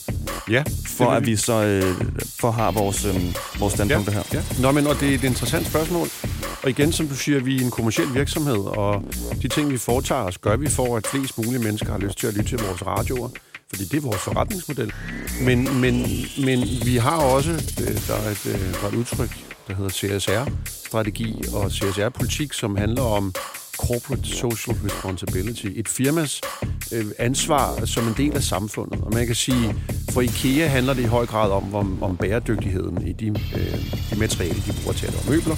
Ja, 0.50 0.62
for 0.86 1.10
at 1.10 1.26
vi 1.26 1.36
så 1.36 1.62
øh, 1.64 1.96
for 2.40 2.50
har 2.50 2.70
vores, 2.70 3.04
øh, 3.04 3.14
vores 3.58 3.74
standpunkter 3.74 4.12
her. 4.12 4.22
Ja. 4.32 4.42
Nå, 4.60 4.72
men 4.72 4.86
og 4.86 5.00
det 5.00 5.10
er 5.10 5.14
et 5.14 5.24
interessant 5.24 5.66
spørgsmål. 5.66 6.08
Og 6.62 6.70
igen, 6.70 6.92
som 6.92 7.08
du 7.08 7.14
siger, 7.14 7.40
vi 7.40 7.56
er 7.56 7.64
en 7.64 7.70
kommersiel 7.70 8.14
virksomhed, 8.14 8.58
og 8.58 9.02
de 9.42 9.48
ting, 9.48 9.70
vi 9.70 9.78
foretager 9.78 10.22
os, 10.22 10.38
gør 10.38 10.56
vi 10.56 10.68
for, 10.68 10.96
at 10.96 11.06
flest 11.06 11.38
mulige 11.38 11.62
mennesker 11.62 11.92
har 11.92 11.98
lyst 11.98 12.18
til 12.18 12.26
at 12.26 12.34
lytte 12.34 12.48
til 12.48 12.58
vores 12.58 12.86
radioer. 12.86 13.28
Fordi 13.72 13.84
det 13.84 13.96
er 13.96 14.00
vores 14.00 14.20
forretningsmodel. 14.20 14.92
Men, 15.40 15.80
men, 15.80 16.06
men 16.44 16.60
vi 16.84 16.96
har 16.96 17.16
også, 17.16 17.50
øh, 17.52 18.06
der 18.08 18.14
er 18.14 18.30
et, 18.30 18.46
øh, 18.46 18.72
der 18.72 18.84
er 18.84 18.88
et 18.88 18.94
udtryk, 18.94 19.30
der 19.68 19.74
hedder 19.74 19.90
CSR-strategi 19.90 21.42
og 21.52 21.70
CSR-politik, 21.70 22.52
som 22.52 22.76
handler 22.76 23.02
om 23.02 23.34
corporate 23.78 24.26
social 24.26 24.76
responsibility. 24.84 25.66
Et 25.74 25.88
firmas 25.88 26.40
øh, 26.92 27.06
ansvar 27.18 27.84
som 27.84 28.08
en 28.08 28.14
del 28.16 28.36
af 28.36 28.42
samfundet. 28.42 29.00
Og 29.00 29.14
man 29.14 29.26
kan 29.26 29.34
sige, 29.34 29.74
for 30.10 30.20
IKEA 30.20 30.66
handler 30.66 30.94
det 30.94 31.02
i 31.02 31.06
høj 31.06 31.26
grad 31.26 31.50
om, 31.50 31.74
om, 31.74 32.02
om 32.02 32.16
bæredygtigheden 32.16 33.06
i 33.06 33.12
de, 33.12 33.28
øh, 33.28 33.78
de 34.10 34.18
materialer, 34.18 34.62
de 34.66 34.72
bruger 34.82 34.92
til 34.92 35.06
at 35.06 35.28
møbler. 35.28 35.56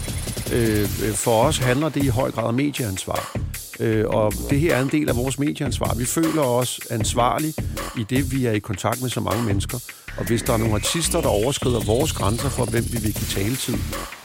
Øh, 0.52 0.80
øh, 0.80 1.14
for 1.14 1.44
os 1.44 1.58
handler 1.58 1.88
det 1.88 2.04
i 2.04 2.08
høj 2.08 2.30
grad 2.30 2.44
om 2.44 2.54
medieansvar. 2.54 3.36
Øh, 3.80 4.04
og 4.06 4.32
det 4.50 4.60
her 4.60 4.76
er 4.76 4.82
en 4.82 4.88
del 4.88 5.08
af 5.08 5.16
vores 5.16 5.38
medieansvar. 5.38 5.94
Vi 5.94 6.04
føler 6.04 6.42
os 6.42 6.80
ansvarlige 6.90 7.54
i 7.98 8.04
det, 8.10 8.32
vi 8.32 8.46
er 8.46 8.52
i 8.52 8.58
kontakt 8.58 9.02
med 9.02 9.10
så 9.10 9.20
mange 9.20 9.42
mennesker. 9.42 9.78
Og 10.18 10.26
hvis 10.26 10.42
der 10.42 10.52
er 10.52 10.56
nogle 10.56 10.74
artister, 10.74 11.20
der 11.20 11.28
overskrider 11.28 11.80
vores 11.80 12.12
grænser 12.12 12.48
for, 12.48 12.64
hvem 12.64 12.84
vi 12.92 12.98
vil 12.98 13.14
give 13.14 13.42
taletid, 13.42 13.76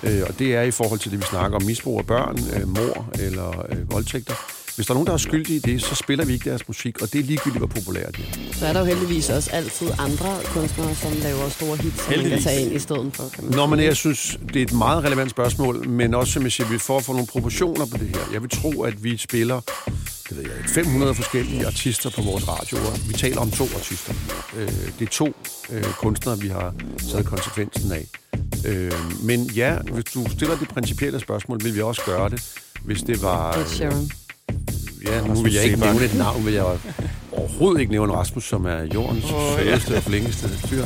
øh, 0.03 0.21
og 0.27 0.39
det 0.39 0.55
er 0.55 0.61
i 0.61 0.71
forhold 0.71 0.99
til 0.99 1.11
det, 1.11 1.19
vi 1.19 1.25
snakker 1.25 1.57
om 1.57 1.63
misbrug 1.63 1.99
af 1.99 2.05
børn, 2.05 2.39
øh, 2.55 2.67
mor 2.67 3.09
eller 3.19 3.65
øh, 3.69 3.91
voldtægter, 3.91 4.58
hvis 4.79 4.87
der 4.87 4.93
er 4.93 4.95
nogen, 4.95 5.07
der 5.07 5.13
er 5.13 5.17
skyldige 5.17 5.55
i 5.55 5.59
det, 5.59 5.81
så 5.81 5.95
spiller 5.95 6.25
vi 6.25 6.33
ikke 6.33 6.49
deres 6.49 6.67
musik, 6.67 7.01
og 7.01 7.13
det 7.13 7.19
er 7.19 7.23
ligegyldigt, 7.23 7.57
hvor 7.57 7.67
populært 7.67 8.17
de 8.17 8.21
er. 8.21 8.53
Så 8.53 8.65
er 8.65 8.73
der 8.73 8.79
jo 8.79 8.85
heldigvis 8.85 9.29
også 9.29 9.49
altid 9.51 9.87
andre 9.97 10.39
kunstnere, 10.45 10.95
som 10.95 11.11
laver 11.23 11.49
store 11.49 11.77
hits, 11.77 11.95
som 11.97 12.05
man 12.07 12.13
kan 12.13 12.19
Heldigvis. 12.19 12.43
tage 12.43 12.61
ind 12.61 12.73
i 12.73 12.79
stedet 12.79 13.11
for. 13.13 13.29
Kan 13.33 13.43
man 13.43 13.53
Nå, 13.53 13.65
men 13.65 13.79
jeg 13.79 13.95
synes, 13.95 14.39
det 14.47 14.55
er 14.55 14.61
et 14.63 14.73
meget 14.73 15.03
relevant 15.03 15.31
spørgsmål, 15.31 15.87
men 15.89 16.13
også, 16.13 16.33
som 16.33 16.43
jeg 16.43 16.51
siger, 16.51 16.69
vi 16.69 16.77
får 16.77 16.99
få 16.99 17.11
nogle 17.11 17.27
proportioner 17.27 17.85
på 17.85 17.97
det 17.97 18.07
her. 18.07 18.19
Jeg 18.33 18.41
vil 18.41 18.49
tro, 18.49 18.81
at 18.81 19.03
vi 19.03 19.17
spiller 19.17 19.61
det 20.29 20.37
ved 20.37 20.43
jeg, 20.43 20.57
ikke, 20.57 20.69
500 20.69 21.15
forskellige 21.15 21.65
artister 21.65 22.09
på 22.09 22.21
vores 22.21 22.47
radioer. 22.47 23.07
Vi 23.07 23.13
taler 23.13 23.41
om 23.41 23.51
to 23.51 23.63
artister. 23.63 24.13
Øh, 24.57 24.67
det 24.99 25.05
er 25.05 25.11
to 25.11 25.35
øh, 25.69 25.83
kunstnere, 25.83 26.39
vi 26.39 26.47
har 26.47 26.73
taget 27.11 27.25
konsekvensen 27.25 27.91
af. 27.91 28.07
Øh, 28.65 28.91
men 29.23 29.43
ja, 29.45 29.77
hvis 29.93 30.03
du 30.03 30.29
stiller 30.29 30.57
det 30.57 30.67
principielle 30.67 31.19
spørgsmål, 31.19 31.63
vil 31.63 31.75
vi 31.75 31.81
også 31.81 32.01
gøre 32.05 32.29
det, 32.29 32.53
hvis 32.83 33.01
det 33.01 33.21
var... 33.21 33.53
Ed 33.53 33.65
Sheeran. 33.67 34.09
Ja, 35.05 35.21
nu 35.21 35.33
vil 35.33 35.53
jeg 35.53 35.63
ikke 35.63 35.77
Sebak. 35.77 35.93
nævne 35.93 36.05
et 36.05 36.17
navn, 36.17 36.45
vil 36.45 36.53
jeg 36.53 36.65
overhovedet 37.31 37.79
ikke 37.81 37.91
nævne 37.91 38.13
Rasmus, 38.13 38.43
som 38.43 38.65
er 38.65 38.87
jordens 38.93 39.31
oh, 39.31 39.59
fedeste 39.59 39.95
og 39.95 40.03
flinkeste 40.03 40.49
fyr. 40.49 40.85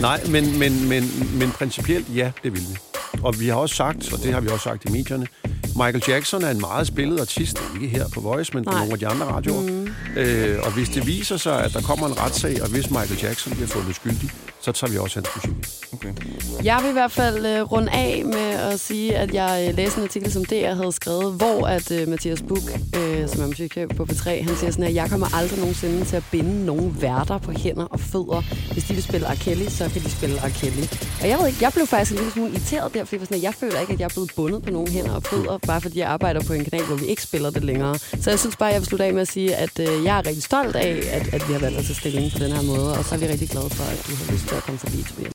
Nej, 0.00 0.20
men, 0.28 0.58
men, 0.58 0.88
men, 0.88 1.04
men 1.38 1.50
principielt, 1.50 2.06
ja, 2.16 2.30
det 2.42 2.52
vil 2.52 2.60
vi. 2.60 2.76
Og 3.22 3.40
vi 3.40 3.48
har 3.48 3.54
også 3.56 3.74
sagt, 3.74 4.12
og 4.12 4.18
det 4.22 4.32
har 4.32 4.40
vi 4.40 4.48
også 4.48 4.64
sagt 4.64 4.84
i 4.84 4.92
medierne, 4.92 5.26
Michael 5.76 6.02
Jackson 6.08 6.42
er 6.44 6.50
en 6.50 6.60
meget 6.60 6.86
spillet 6.86 7.20
artist, 7.20 7.62
ikke 7.74 7.88
her 7.88 8.08
på 8.14 8.20
Voice, 8.20 8.50
men 8.54 8.64
på 8.64 8.70
nogle 8.70 8.92
af 8.92 8.98
de 8.98 9.06
andre 9.06 9.26
radioer. 9.26 9.60
Mm. 9.60 9.83
Øh, 10.16 10.58
og 10.62 10.72
hvis 10.72 10.88
det 10.88 11.06
viser 11.06 11.36
sig, 11.36 11.64
at 11.64 11.72
der 11.72 11.80
kommer 11.80 12.06
en 12.06 12.20
retssag, 12.20 12.62
og 12.62 12.68
hvis 12.68 12.90
Michael 12.90 13.20
Jackson 13.22 13.52
bliver 13.52 13.68
fundet 13.68 13.96
skyldig, 13.96 14.30
så 14.60 14.72
tager 14.72 14.90
vi 14.90 14.98
også 14.98 15.16
hans 15.16 15.28
musik. 15.36 15.74
Okay. 15.92 16.12
Jeg 16.64 16.78
vil 16.82 16.90
i 16.90 16.92
hvert 16.92 17.12
fald 17.12 17.46
øh, 17.46 17.62
runde 17.72 17.92
af 17.92 18.22
med 18.24 18.50
at 18.72 18.80
sige, 18.80 19.16
at 19.16 19.34
jeg 19.34 19.66
øh, 19.68 19.76
læste 19.76 19.98
en 19.98 20.04
artikel, 20.04 20.32
som 20.32 20.44
DR 20.44 20.74
havde 20.74 20.92
skrevet, 20.92 21.34
hvor 21.34 21.66
at 21.66 21.90
øh, 21.90 22.08
Mathias 22.08 22.42
Buch, 22.42 22.66
øh, 22.96 23.28
som 23.28 23.42
er 23.42 23.46
musikchef 23.46 23.90
på 23.96 24.02
P3, 24.10 24.30
han 24.44 24.56
siger 24.56 24.70
sådan, 24.70 24.84
at 24.84 24.94
jeg 24.94 25.10
kommer 25.10 25.36
aldrig 25.36 25.58
nogensinde 25.58 26.04
til 26.04 26.16
at 26.16 26.22
binde 26.30 26.64
nogen 26.64 26.96
værter 27.00 27.38
på 27.38 27.52
hænder 27.52 27.84
og 27.84 28.00
fødder. 28.00 28.42
Hvis 28.72 28.84
de 28.84 28.94
vil 28.94 29.02
spille 29.02 29.26
R. 29.26 29.34
Kelly, 29.34 29.68
så 29.68 29.90
kan 29.92 30.02
de 30.02 30.10
spille 30.10 30.36
R. 30.36 30.48
Kelly. 30.48 30.84
Og 31.22 31.28
jeg 31.28 31.38
ved 31.38 31.46
ikke, 31.46 31.58
jeg 31.60 31.72
blev 31.72 31.86
faktisk 31.86 32.10
en 32.12 32.16
lille 32.16 32.32
smule 32.32 32.50
irriteret 32.50 32.94
der, 32.94 33.04
fordi 33.04 33.16
jeg, 33.16 33.26
sådan, 33.26 33.36
at 33.36 33.42
jeg 33.42 33.54
føler 33.54 33.80
ikke, 33.80 33.92
at 33.92 34.00
jeg 34.00 34.04
er 34.04 34.14
blevet 34.14 34.32
bundet 34.36 34.62
på 34.62 34.70
nogen 34.70 34.88
hænder 34.88 35.14
og 35.14 35.22
fødder, 35.22 35.58
bare 35.58 35.80
fordi 35.80 35.98
jeg 35.98 36.08
arbejder 36.08 36.40
på 36.44 36.52
en 36.52 36.64
kanal, 36.64 36.84
hvor 36.86 36.96
vi 36.96 37.06
ikke 37.06 37.22
spiller 37.22 37.50
det 37.50 37.64
længere. 37.64 37.98
Så 37.98 38.30
jeg 38.30 38.38
synes 38.38 38.56
bare, 38.56 38.68
jeg 38.68 38.80
vil 38.80 38.86
slutte 38.86 39.04
af 39.04 39.12
med 39.12 39.22
at 39.22 39.28
sige, 39.28 39.56
at 39.56 39.80
øh, 39.88 40.04
jeg 40.04 40.18
er 40.18 40.26
rigtig 40.26 40.42
stolt 40.42 40.76
af, 40.76 41.02
at, 41.16 41.34
at 41.34 41.48
vi 41.48 41.52
har 41.52 41.60
valgt 41.60 41.78
at 41.78 41.84
tage 41.84 41.94
stilling 41.94 42.32
på 42.32 42.38
den 42.38 42.52
her 42.52 42.62
måde, 42.62 42.98
og 42.98 43.04
så 43.04 43.14
er 43.14 43.18
vi 43.18 43.26
rigtig 43.26 43.48
glade 43.48 43.70
for, 43.70 43.84
at 43.84 44.06
du 44.06 44.12
har 44.16 44.32
lyst 44.32 44.46
til 44.48 44.54
at 44.54 44.62
komme 44.62 44.78
forbi, 44.78 45.02
Tobias. 45.08 45.32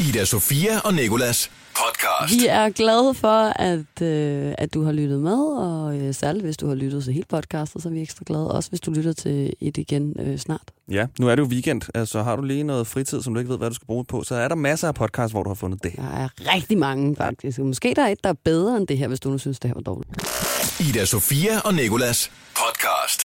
Ida 0.00 0.24
Sofia 0.24 0.80
og 0.84 0.94
Nikolas 0.94 1.50
podcast. 1.76 2.34
Vi 2.34 2.46
er 2.46 2.68
glade 2.70 3.14
for, 3.14 3.60
at, 3.60 4.02
øh, 4.02 4.54
at 4.58 4.74
du 4.74 4.84
har 4.84 4.92
lyttet 4.92 5.20
med, 5.20 5.38
og 5.58 5.96
øh, 5.98 6.14
særligt 6.14 6.44
hvis 6.44 6.56
du 6.56 6.68
har 6.68 6.74
lyttet 6.74 7.04
til 7.04 7.12
hele 7.12 7.26
podcastet, 7.28 7.82
så 7.82 7.88
er 7.88 7.92
vi 7.92 8.02
ekstra 8.02 8.22
glade. 8.26 8.50
Også 8.50 8.68
hvis 8.70 8.80
du 8.80 8.90
lytter 8.90 9.12
til 9.12 9.52
et 9.60 9.76
igen 9.76 10.14
øh, 10.20 10.38
snart. 10.38 10.62
Ja, 10.90 11.06
nu 11.18 11.28
er 11.28 11.34
det 11.34 11.42
jo 11.42 11.46
weekend, 11.46 11.82
altså 11.94 12.22
har 12.22 12.36
du 12.36 12.42
lige 12.42 12.62
noget 12.62 12.86
fritid, 12.86 13.22
som 13.22 13.34
du 13.34 13.38
ikke 13.40 13.50
ved, 13.50 13.58
hvad 13.58 13.68
du 13.70 13.74
skal 13.74 13.86
bruge 13.86 14.04
det 14.04 14.08
på, 14.08 14.22
så 14.24 14.34
er 14.34 14.48
der 14.48 14.54
masser 14.54 14.88
af 14.88 14.94
podcasts, 14.94 15.32
hvor 15.32 15.42
du 15.42 15.50
har 15.50 15.54
fundet 15.54 15.82
det. 15.82 15.92
Der 15.96 16.02
er 16.02 16.28
rigtig 16.54 16.78
mange, 16.78 17.16
faktisk. 17.16 17.58
Måske 17.58 17.92
der 17.96 18.02
er 18.02 18.08
et, 18.08 18.24
der 18.24 18.30
er 18.30 18.34
bedre 18.44 18.76
end 18.76 18.86
det 18.86 18.98
her, 18.98 19.08
hvis 19.08 19.20
du 19.20 19.30
nu 19.30 19.38
synes, 19.38 19.58
det 19.60 19.68
her 19.70 19.74
var 19.74 19.80
dårligt. 19.80 20.10
Ida 20.80 21.04
Sofia 21.04 21.60
og 21.64 21.74
Nikolas 21.74 22.30
podcast. 22.54 23.14